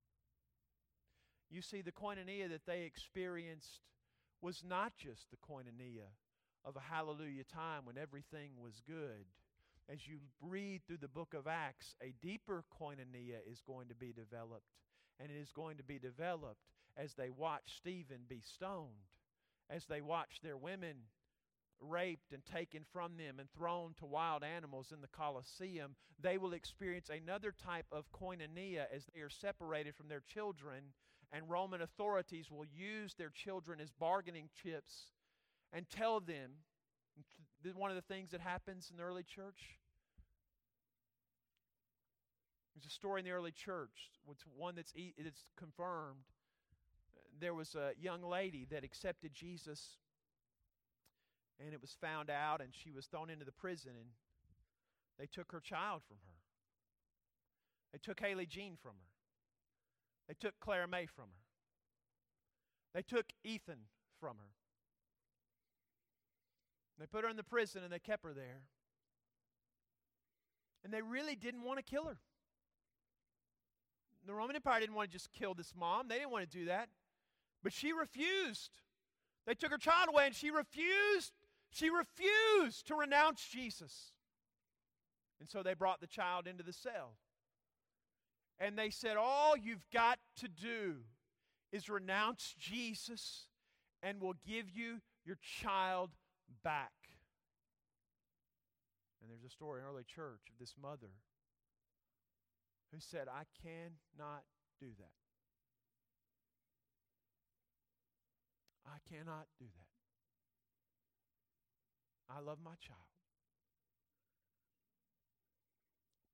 You 1.50 1.62
see, 1.62 1.82
the 1.82 1.92
koinonia 1.92 2.50
that 2.50 2.66
they 2.66 2.84
experienced 2.84 3.82
was 4.42 4.64
not 4.68 4.94
just 4.98 5.30
the 5.30 5.38
koinonia 5.38 6.10
of 6.66 6.76
a 6.76 6.94
hallelujah 6.94 7.44
time 7.44 7.86
when 7.86 7.98
everything 7.98 8.52
was 8.62 8.82
good. 8.88 9.26
As 9.88 10.08
you 10.08 10.18
read 10.42 10.82
through 10.88 10.98
the 10.98 11.08
book 11.08 11.36
of 11.36 11.46
Acts, 11.46 11.96
a 12.02 12.14
deeper 12.22 12.64
koinonia 12.82 13.38
is 13.50 13.62
going 13.66 13.88
to 13.90 13.96
be 13.96 14.12
developed. 14.12 14.66
And 15.20 15.32
it 15.32 15.40
is 15.40 15.52
going 15.52 15.78
to 15.78 15.84
be 15.84 16.00
developed 16.00 16.62
as 16.98 17.14
they 17.14 17.30
watch 17.30 17.78
Stephen 17.78 18.22
be 18.28 18.42
stoned, 18.42 19.12
as 19.70 19.86
they 19.86 20.02
watch 20.02 20.40
their 20.42 20.58
women 20.58 20.96
raped 21.80 22.32
and 22.34 22.44
taken 22.46 22.84
from 22.92 23.18
them 23.18 23.40
and 23.40 23.50
thrown 23.52 23.94
to 24.00 24.06
wild 24.06 24.44
animals 24.44 24.92
in 24.94 25.02
the 25.02 25.08
Colosseum. 25.08 25.96
They 26.20 26.38
will 26.38 26.54
experience 26.54 27.10
another 27.10 27.54
type 27.54 27.86
of 27.92 28.12
koinonia 28.12 28.86
as 28.94 29.04
they 29.14 29.22
are 29.22 29.30
separated 29.30 29.96
from 29.96 30.08
their 30.08 30.24
children, 30.34 30.94
and 31.32 31.50
Roman 31.50 31.82
authorities 31.82 32.50
will 32.50 32.66
use 32.66 33.14
their 33.14 33.30
children 33.30 33.80
as 33.80 33.92
bargaining 33.92 34.50
chips 34.64 35.12
and 35.76 35.86
tell 35.90 36.22
them 36.22 36.52
one 37.76 37.90
of 37.90 37.96
the 37.96 38.14
things 38.14 38.32
that 38.32 38.40
happens 38.40 38.90
in 38.90 38.98
the 38.98 39.04
early 39.04 39.24
church. 39.24 39.78
There's 42.74 42.86
a 42.86 42.90
story 42.90 43.20
in 43.20 43.26
the 43.26 43.32
early 43.32 43.52
church. 43.52 44.12
It's 44.32 44.46
one 44.56 44.76
that's, 44.76 44.94
it's 44.96 45.52
confirmed. 45.58 46.24
There 47.40 47.54
was 47.54 47.76
a 47.76 47.92
young 48.00 48.24
lady 48.24 48.66
that 48.72 48.84
accepted 48.84 49.34
Jesus, 49.34 49.98
and 51.60 51.74
it 51.74 51.82
was 51.82 51.98
found 52.00 52.30
out, 52.30 52.62
and 52.62 52.70
she 52.72 52.92
was 52.92 53.08
thrown 53.08 53.30
into 53.30 53.44
the 53.44 53.52
prison, 53.52 53.92
and 53.96 54.10
they 55.20 55.26
took 55.26 55.52
her 55.52 55.60
child 55.60 56.04
from 56.08 56.18
her. 56.26 56.34
They 57.92 58.00
took 58.02 58.20
Haley 58.22 58.46
Jean 58.46 58.78
from 58.82 58.92
her. 58.92 59.10
They 60.30 60.36
took 60.40 60.54
Claire 60.62 60.88
May 60.88 61.06
from 61.06 61.26
her. 61.26 61.44
They 62.94 63.02
took 63.02 63.26
Ethan 63.44 63.80
from 64.20 64.38
her. 64.38 64.54
They 67.00 67.06
put 67.06 67.24
her 67.24 67.30
in 67.30 67.36
the 67.36 67.44
prison 67.44 67.84
and 67.84 67.92
they 67.92 68.00
kept 68.00 68.24
her 68.24 68.34
there. 68.34 68.62
And 70.84 70.94
they 70.94 71.02
really 71.02 71.36
didn't 71.36 71.64
want 71.64 71.80
to 71.80 71.84
kill 71.84 72.06
her. 72.06 72.18
The 74.26 74.34
Roman 74.34 74.56
Empire 74.56 74.80
didn't 74.80 74.96
want 74.96 75.10
to 75.10 75.14
just 75.14 75.32
kill 75.34 75.54
this 75.54 75.74
mom, 75.78 76.08
they 76.08 76.16
didn't 76.16 76.32
want 76.32 76.50
to 76.50 76.58
do 76.58 76.66
that. 76.66 76.90
But 77.64 77.74
she 77.74 77.92
refused. 77.92 78.72
They 79.46 79.54
took 79.54 79.72
her 79.72 79.78
child 79.78 80.10
away 80.10 80.26
and 80.28 80.36
she 80.36 80.52
refused. 80.52 81.34
She 81.72 81.90
refused 81.90 82.88
to 82.88 82.96
renounce 82.96 83.46
Jesus. 83.46 84.12
And 85.40 85.50
so 85.50 85.62
they 85.62 85.74
brought 85.74 86.02
the 86.02 86.08
child 86.08 86.48
into 86.48 86.64
the 86.64 86.74
cell. 86.74 87.18
And 88.60 88.78
they 88.78 88.90
said, 88.90 89.18
All 89.18 89.58
you've 89.58 89.86
got 89.92 90.20
to 90.38 90.48
do 90.48 90.96
is 91.72 91.90
renounce 91.90 92.56
Jesus, 92.58 93.48
and 94.02 94.22
we'll 94.22 94.38
give 94.48 94.70
you 94.70 95.02
your 95.26 95.38
child 95.42 96.12
back. 96.64 96.92
And 99.22 99.30
there's 99.30 99.44
a 99.44 99.50
story 99.50 99.82
in 99.82 99.88
early 99.88 100.04
church 100.04 100.52
of 100.52 100.60
this 100.60 100.76
mother 100.82 101.14
who 102.94 103.00
said, 103.00 103.28
I 103.28 103.44
cannot 103.62 104.44
do 104.80 104.88
that. 105.00 105.18
I 108.86 108.98
cannot 109.10 109.48
do 109.58 109.66
that. 109.66 109.92
I 112.30 112.40
love 112.40 112.60
my 112.64 112.78
child. 112.80 113.10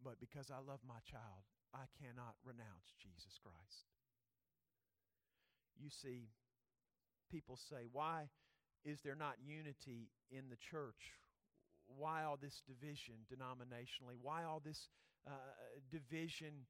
But 0.03 0.20
because 0.20 0.51
I 0.51 0.59
love 0.59 0.80
my 0.88 0.99
child, 1.05 1.47
I 1.74 1.88
cannot 1.95 2.36
renounce 2.43 2.91
Jesus 2.99 3.39
Christ. 3.41 3.88
You 5.80 5.89
see, 5.89 6.30
people 7.32 7.55
say, 7.55 7.88
why 7.91 8.28
is 8.86 9.02
there 9.02 9.16
not 9.16 9.36
unity 9.46 10.10
in 10.32 10.50
the 10.50 10.56
church? 10.58 11.14
Why 11.98 12.24
all 12.24 12.38
this 12.42 12.62
division 12.66 13.16
denominationally? 13.32 14.18
Why 14.22 14.44
all 14.44 14.62
this 14.64 14.90
uh, 15.28 15.32
division 15.92 16.66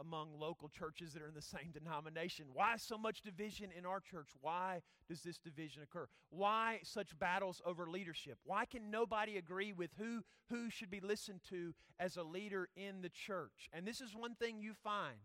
among 0.00 0.38
local 0.38 0.68
churches 0.68 1.12
that 1.12 1.22
are 1.22 1.28
in 1.28 1.34
the 1.34 1.42
same 1.42 1.70
denomination? 1.72 2.46
Why 2.52 2.76
so 2.76 2.96
much 2.96 3.22
division 3.22 3.70
in 3.76 3.84
our 3.84 4.00
church? 4.00 4.28
Why 4.40 4.80
does 5.08 5.22
this 5.22 5.38
division 5.38 5.82
occur? 5.82 6.08
Why 6.30 6.80
such 6.82 7.18
battles 7.18 7.60
over 7.66 7.88
leadership? 7.88 8.38
Why 8.44 8.64
can 8.64 8.90
nobody 8.90 9.36
agree 9.36 9.72
with 9.72 9.90
who, 9.98 10.22
who 10.48 10.70
should 10.70 10.90
be 10.90 11.00
listened 11.00 11.40
to 11.50 11.74
as 11.98 12.16
a 12.16 12.22
leader 12.22 12.68
in 12.76 13.02
the 13.02 13.10
church? 13.10 13.68
And 13.72 13.86
this 13.86 14.00
is 14.00 14.14
one 14.14 14.34
thing 14.34 14.60
you 14.60 14.74
find, 14.74 15.18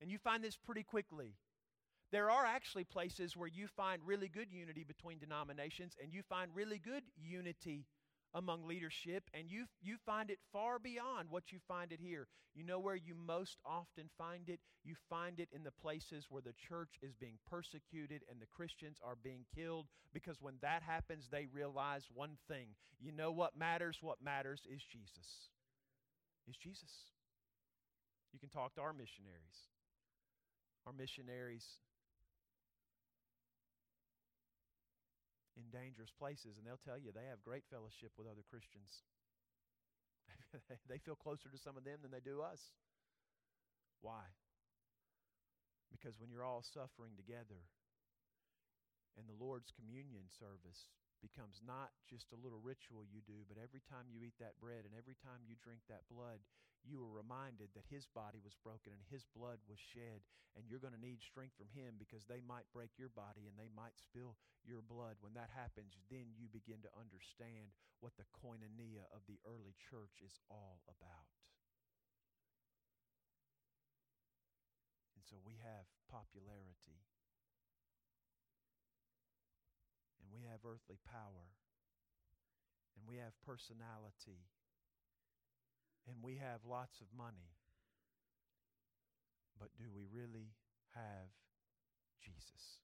and 0.00 0.10
you 0.10 0.18
find 0.18 0.42
this 0.42 0.56
pretty 0.56 0.82
quickly. 0.82 1.34
There 2.10 2.30
are 2.30 2.46
actually 2.46 2.84
places 2.84 3.36
where 3.36 3.48
you 3.48 3.66
find 3.76 4.00
really 4.04 4.28
good 4.28 4.50
unity 4.50 4.84
between 4.84 5.18
denominations 5.18 5.94
and 6.02 6.12
you 6.12 6.22
find 6.22 6.50
really 6.54 6.78
good 6.78 7.02
unity 7.16 7.84
among 8.34 8.66
leadership, 8.66 9.24
and 9.32 9.50
you, 9.50 9.64
you 9.80 9.96
find 10.04 10.30
it 10.30 10.38
far 10.52 10.78
beyond 10.78 11.28
what 11.30 11.50
you 11.50 11.58
find 11.66 11.92
it 11.92 12.00
here. 12.00 12.26
You 12.54 12.64
know 12.64 12.78
where 12.78 12.96
you 12.96 13.14
most 13.14 13.56
often 13.64 14.10
find 14.18 14.48
it? 14.48 14.60
You 14.84 14.94
find 15.08 15.40
it 15.40 15.48
in 15.52 15.62
the 15.64 15.70
places 15.70 16.26
where 16.28 16.42
the 16.42 16.52
church 16.68 16.98
is 17.02 17.14
being 17.14 17.38
persecuted 17.48 18.22
and 18.30 18.40
the 18.40 18.46
Christians 18.54 18.98
are 19.02 19.16
being 19.22 19.44
killed, 19.54 19.86
because 20.12 20.36
when 20.40 20.54
that 20.60 20.82
happens, 20.82 21.28
they 21.30 21.46
realize 21.52 22.04
one 22.12 22.36
thing. 22.48 22.68
You 23.00 23.12
know 23.12 23.32
what 23.32 23.56
matters? 23.56 23.98
What 24.02 24.22
matters 24.22 24.60
is 24.70 24.82
Jesus. 24.82 25.48
Is 26.48 26.56
Jesus. 26.56 26.92
You 28.32 28.38
can 28.38 28.50
talk 28.50 28.74
to 28.74 28.82
our 28.82 28.92
missionaries. 28.92 29.56
Our 30.86 30.92
missionaries 30.92 31.64
in 35.58 35.74
dangerous 35.74 36.14
places, 36.14 36.56
and 36.56 36.62
they'll 36.62 36.80
tell 36.80 36.96
you 36.96 37.10
they 37.10 37.26
have 37.26 37.42
great 37.42 37.66
fellowship 37.66 38.14
with 38.14 38.30
other 38.30 38.46
Christians. 38.46 39.02
they 40.88 41.02
feel 41.02 41.18
closer 41.18 41.50
to 41.50 41.58
some 41.58 41.76
of 41.76 41.82
them 41.82 41.98
than 42.00 42.14
they 42.14 42.22
do 42.22 42.40
us. 42.40 42.70
Why? 44.00 44.22
Because 45.90 46.16
when 46.22 46.30
you're 46.30 46.46
all 46.46 46.62
suffering 46.62 47.18
together 47.18 47.66
and 49.18 49.26
the 49.26 49.34
Lord's 49.34 49.74
communion 49.74 50.30
service 50.30 50.86
becomes 51.18 51.58
not 51.66 51.90
just 52.06 52.30
a 52.30 52.38
little 52.38 52.62
ritual 52.62 53.02
you 53.02 53.18
do, 53.26 53.42
but 53.50 53.58
every 53.58 53.82
time 53.90 54.06
you 54.06 54.22
eat 54.22 54.38
that 54.38 54.54
bread 54.62 54.86
and 54.86 54.94
every 54.94 55.18
time 55.18 55.42
you 55.42 55.58
drink 55.58 55.82
that 55.90 56.06
blood, 56.06 56.38
you 56.88 57.04
were 57.04 57.12
reminded 57.12 57.68
that 57.76 57.84
His 57.92 58.08
body 58.08 58.40
was 58.40 58.56
broken 58.64 58.96
and 58.96 59.04
His 59.12 59.28
blood 59.36 59.60
was 59.68 59.76
shed, 59.76 60.24
and 60.56 60.64
you're 60.64 60.80
going 60.80 60.96
to 60.96 61.04
need 61.04 61.20
strength 61.20 61.54
from 61.60 61.68
Him 61.76 62.00
because 62.00 62.24
they 62.24 62.40
might 62.40 62.64
break 62.72 62.96
your 62.96 63.12
body 63.12 63.44
and 63.44 63.60
they 63.60 63.68
might 63.76 64.00
spill 64.00 64.40
your 64.64 64.80
blood. 64.80 65.20
When 65.20 65.36
that 65.36 65.52
happens, 65.52 66.00
then 66.08 66.32
you 66.32 66.48
begin 66.48 66.80
to 66.88 66.96
understand 66.96 67.76
what 68.00 68.16
the 68.16 68.26
koinonia 68.32 69.04
of 69.12 69.28
the 69.28 69.36
early 69.44 69.76
church 69.76 70.24
is 70.24 70.40
all 70.48 70.80
about. 70.88 71.28
And 75.12 75.22
so 75.28 75.36
we 75.44 75.60
have 75.60 75.84
popularity 76.08 77.04
and 80.28 80.28
we 80.36 80.44
have 80.44 80.60
earthly 80.68 81.00
power, 81.08 81.56
and 82.92 83.08
we 83.08 83.16
have 83.16 83.32
personality, 83.40 84.44
and 86.08 86.16
we 86.22 86.36
have 86.36 86.64
lots 86.64 87.00
of 87.00 87.06
money. 87.16 87.52
But 89.60 89.68
do 89.76 89.84
we 89.94 90.08
really 90.08 90.56
have 90.94 91.28
Jesus? 92.24 92.80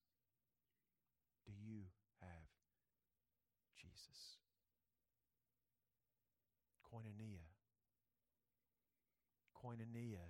Do 1.47 1.53
you 1.57 1.89
have 2.21 2.49
Jesus? 3.81 4.37
Koinonia. 6.85 7.49
Koinonia, 9.57 10.29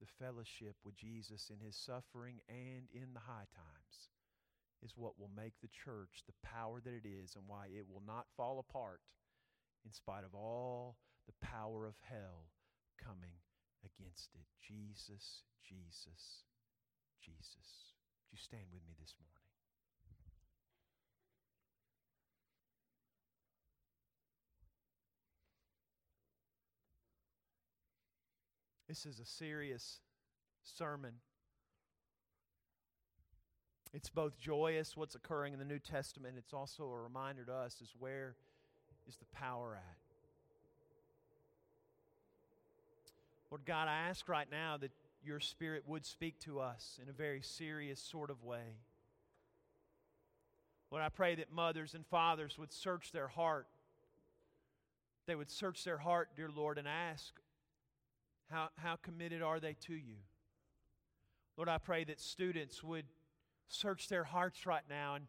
the 0.00 0.06
fellowship 0.20 0.76
with 0.84 0.96
Jesus 0.96 1.50
in 1.50 1.64
his 1.64 1.76
suffering 1.76 2.40
and 2.48 2.84
in 2.92 3.14
the 3.14 3.20
high 3.20 3.48
times 3.56 4.12
is 4.84 4.92
what 4.96 5.18
will 5.18 5.30
make 5.34 5.54
the 5.62 5.72
church 5.84 6.22
the 6.26 6.34
power 6.42 6.80
that 6.84 6.92
it 6.92 7.08
is 7.08 7.36
and 7.36 7.44
why 7.46 7.66
it 7.72 7.86
will 7.90 8.02
not 8.06 8.26
fall 8.36 8.58
apart 8.58 9.00
in 9.86 9.92
spite 9.92 10.24
of 10.24 10.34
all 10.34 10.96
the 11.26 11.46
power 11.46 11.86
of 11.86 11.94
hell 12.08 12.50
coming 13.02 13.40
against 13.84 14.30
it. 14.34 14.46
Jesus, 14.60 15.42
Jesus, 15.62 16.44
Jesus. 17.20 17.92
Would 18.30 18.32
you 18.32 18.38
stand 18.38 18.64
with 18.72 18.82
me 18.86 18.94
this 19.00 19.14
morning? 19.20 19.34
This 28.88 29.06
is 29.06 29.18
a 29.18 29.24
serious 29.24 30.00
sermon. 30.62 31.14
It's 33.92 34.10
both 34.10 34.38
joyous, 34.38 34.96
what's 34.96 35.14
occurring 35.14 35.52
in 35.52 35.58
the 35.58 35.64
New 35.64 35.78
Testament, 35.78 36.34
it's 36.36 36.52
also 36.52 36.84
a 36.84 37.00
reminder 37.00 37.44
to 37.44 37.52
us 37.52 37.80
is 37.80 37.92
where 37.98 38.36
is 39.06 39.16
the 39.16 39.26
power 39.32 39.76
at. 39.76 40.03
Lord 43.54 43.66
God, 43.66 43.86
I 43.86 44.08
ask 44.08 44.28
right 44.28 44.48
now 44.50 44.78
that 44.78 44.90
your 45.22 45.38
Spirit 45.38 45.84
would 45.86 46.04
speak 46.04 46.40
to 46.40 46.58
us 46.58 46.98
in 47.00 47.08
a 47.08 47.12
very 47.12 47.40
serious 47.40 48.00
sort 48.00 48.30
of 48.30 48.42
way. 48.42 48.80
Lord, 50.90 51.04
I 51.04 51.08
pray 51.08 51.36
that 51.36 51.52
mothers 51.52 51.94
and 51.94 52.04
fathers 52.04 52.58
would 52.58 52.72
search 52.72 53.12
their 53.12 53.28
heart. 53.28 53.68
They 55.28 55.36
would 55.36 55.52
search 55.52 55.84
their 55.84 55.98
heart, 55.98 56.30
dear 56.34 56.50
Lord, 56.52 56.78
and 56.78 56.88
ask, 56.88 57.32
how, 58.50 58.70
how 58.74 58.96
committed 58.96 59.40
are 59.40 59.60
they 59.60 59.74
to 59.82 59.94
you? 59.94 60.16
Lord, 61.56 61.68
I 61.68 61.78
pray 61.78 62.02
that 62.02 62.20
students 62.20 62.82
would 62.82 63.06
search 63.68 64.08
their 64.08 64.24
hearts 64.24 64.66
right 64.66 64.82
now 64.90 65.14
and 65.14 65.26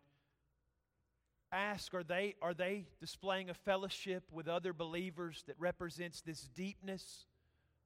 ask 1.51 1.93
are 1.93 2.03
they, 2.03 2.34
are 2.41 2.55
they 2.55 2.88
displaying 2.99 3.51
a 3.51 3.53
fellowship 3.53 4.23
with 4.32 4.47
other 4.47 4.73
believers 4.73 5.43
that 5.45 5.57
represents 5.59 6.21
this 6.21 6.49
deepness, 6.55 7.28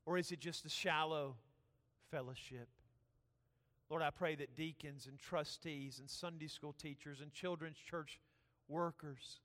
or 0.10 0.18
is 0.18 0.32
it 0.32 0.40
just 0.40 0.66
a 0.66 0.70
shallow 0.70 1.36
fellowship? 2.10 2.68
Lord, 3.92 4.02
I 4.02 4.10
pray 4.10 4.34
that 4.38 4.56
deacons 4.56 5.06
and 5.06 5.20
trustees 5.20 6.00
and 6.00 6.10
Sunday 6.10 6.48
school 6.48 6.74
teachers 6.74 7.22
and 7.22 7.32
children's 7.32 7.78
church 7.78 8.20
workers, 8.68 9.40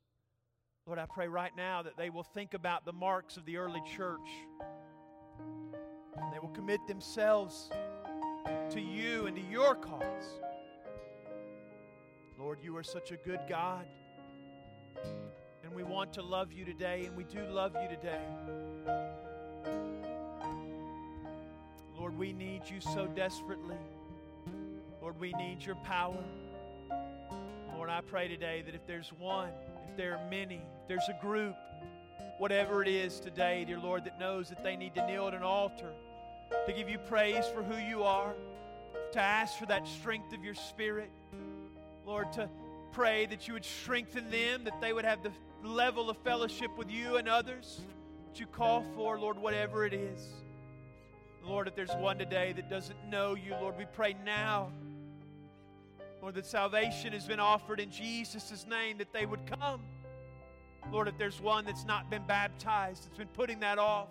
Lord, 0.87 0.99
I 0.99 1.05
pray 1.05 1.29
right 1.29 1.53
now 1.55 1.83
that 1.83 1.99
they 1.99 2.09
will 2.09 2.23
think 2.23 2.55
about 2.55 2.87
the 2.87 2.95
marks 2.95 3.37
of 3.37 3.45
the 3.45 3.59
early 3.59 3.83
church. 3.95 4.27
They 6.33 6.39
will 6.39 6.53
commit 6.55 6.81
themselves 6.89 7.69
to 8.71 8.81
you 8.81 9.27
and 9.27 9.37
to 9.37 9.43
your 9.43 9.75
cause. 9.75 10.41
Lord, 12.39 12.61
you 12.62 12.75
are 12.79 12.83
such 12.83 13.12
a 13.12 13.19
good 13.19 13.41
God. 13.51 13.85
And 15.62 15.75
we 15.75 15.83
want 15.83 16.15
to 16.15 16.23
love 16.23 16.53
you 16.53 16.65
today, 16.65 17.05
and 17.05 17.15
we 17.15 17.25
do 17.25 17.45
love 17.51 17.77
you 17.83 17.89
today. 17.95 18.25
Lord, 22.15 22.29
we 22.29 22.33
need 22.33 22.62
you 22.71 22.81
so 22.81 23.09
desperately. 23.09 23.77
Lord, 25.03 25.19
we 25.19 25.33
need 25.33 25.65
your 25.67 25.75
power. 25.75 26.23
Lord, 27.75 27.91
I 27.91 28.03
pray 28.03 28.29
today 28.29 28.62
that 28.65 28.73
if 28.73 28.87
there's 28.87 29.12
one, 29.19 29.51
if 29.91 29.97
there 29.97 30.17
are 30.17 30.31
many, 30.31 30.62
if 30.83 30.89
there's 30.89 31.09
a 31.09 31.21
group, 31.21 31.57
whatever 32.39 32.83
it 32.83 32.89
is 32.89 33.19
today, 33.19 33.65
dear 33.65 33.81
Lord, 33.81 34.05
that 34.05 34.21
knows 34.21 34.49
that 34.51 34.62
they 34.62 34.77
need 34.77 34.95
to 34.95 35.05
kneel 35.09 35.27
at 35.27 35.35
an 35.35 35.43
altar 35.43 35.91
to 36.67 36.73
give 36.73 36.89
you 36.89 36.99
praise 36.99 37.47
for 37.53 37.65
who 37.65 37.77
you 37.77 38.05
are, 38.05 38.35
to 39.11 39.21
ask 39.21 39.59
for 39.59 39.67
that 39.67 39.89
strength 39.89 40.33
of 40.33 40.45
your 40.45 40.55
spirit. 40.55 41.11
Lord, 42.07 42.33
to 42.35 42.49
pray 42.93 43.27
that 43.27 43.49
you 43.49 43.55
would 43.55 43.65
strengthen 43.65 44.31
them, 44.31 44.62
that 44.65 44.81
they 44.81 44.93
would 44.93 45.05
have 45.05 45.25
the 45.25 45.33
level 45.69 46.11
of 46.11 46.17
fellowship 46.19 46.79
with 46.79 46.93
you 46.93 47.17
and 47.17 47.29
others 47.29 47.81
that 48.29 48.39
you 48.39 48.47
call 48.47 48.85
for, 48.95 49.19
Lord, 49.19 49.37
whatever 49.37 49.85
it 49.85 49.95
is. 49.95 50.43
Lord, 51.47 51.68
if 51.68 51.74
there's 51.74 51.95
one 51.97 52.18
today 52.18 52.53
that 52.53 52.70
doesn't 52.70 52.97
know 53.09 53.34
you, 53.34 53.53
Lord, 53.61 53.76
we 53.76 53.84
pray 53.84 54.16
now, 54.24 54.72
Lord, 56.22 56.34
that 56.36 56.47
salvation 56.47 57.12
has 57.12 57.26
been 57.26 57.40
offered 57.40 57.80
in 57.80 57.90
Jesus' 57.90 58.66
name, 58.66 58.97
that 58.99 59.12
they 59.12 59.26
would 59.26 59.47
come. 59.47 59.82
Lord, 60.90 61.07
if 61.07 61.18
there's 61.18 61.40
one 61.40 61.66
that's 61.66 61.84
not 61.84 62.11
been 62.11 62.26
baptized, 62.26 63.05
that's 63.05 63.18
been 63.18 63.28
putting 63.28 63.61
that 63.61 63.78
off, 63.78 64.09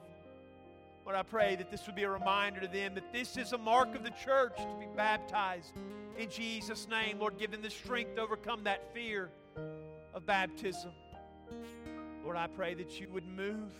Lord, 1.05 1.17
I 1.17 1.23
pray 1.23 1.55
that 1.55 1.69
this 1.69 1.85
would 1.87 1.95
be 1.95 2.03
a 2.03 2.09
reminder 2.09 2.61
to 2.61 2.67
them 2.67 2.95
that 2.95 3.11
this 3.11 3.35
is 3.35 3.51
a 3.51 3.57
mark 3.57 3.95
of 3.95 4.03
the 4.03 4.11
church 4.11 4.55
to 4.55 4.75
be 4.79 4.85
baptized 4.95 5.73
in 6.17 6.29
Jesus' 6.29 6.87
name. 6.87 7.19
Lord, 7.19 7.37
give 7.37 7.51
them 7.51 7.61
the 7.61 7.69
strength 7.69 8.15
to 8.15 8.21
overcome 8.21 8.63
that 8.65 8.93
fear 8.93 9.29
of 10.13 10.25
baptism. 10.25 10.91
Lord, 12.23 12.37
I 12.37 12.47
pray 12.47 12.73
that 12.75 13.01
you 13.01 13.09
would 13.09 13.27
move. 13.27 13.71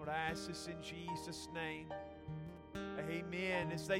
Lord, 0.00 0.08
I 0.08 0.30
ask 0.30 0.48
this 0.48 0.66
in 0.66 0.82
Jesus' 0.82 1.48
name. 1.52 1.92
Amen. 2.74 3.70
As 3.70 3.86
they 3.86 3.98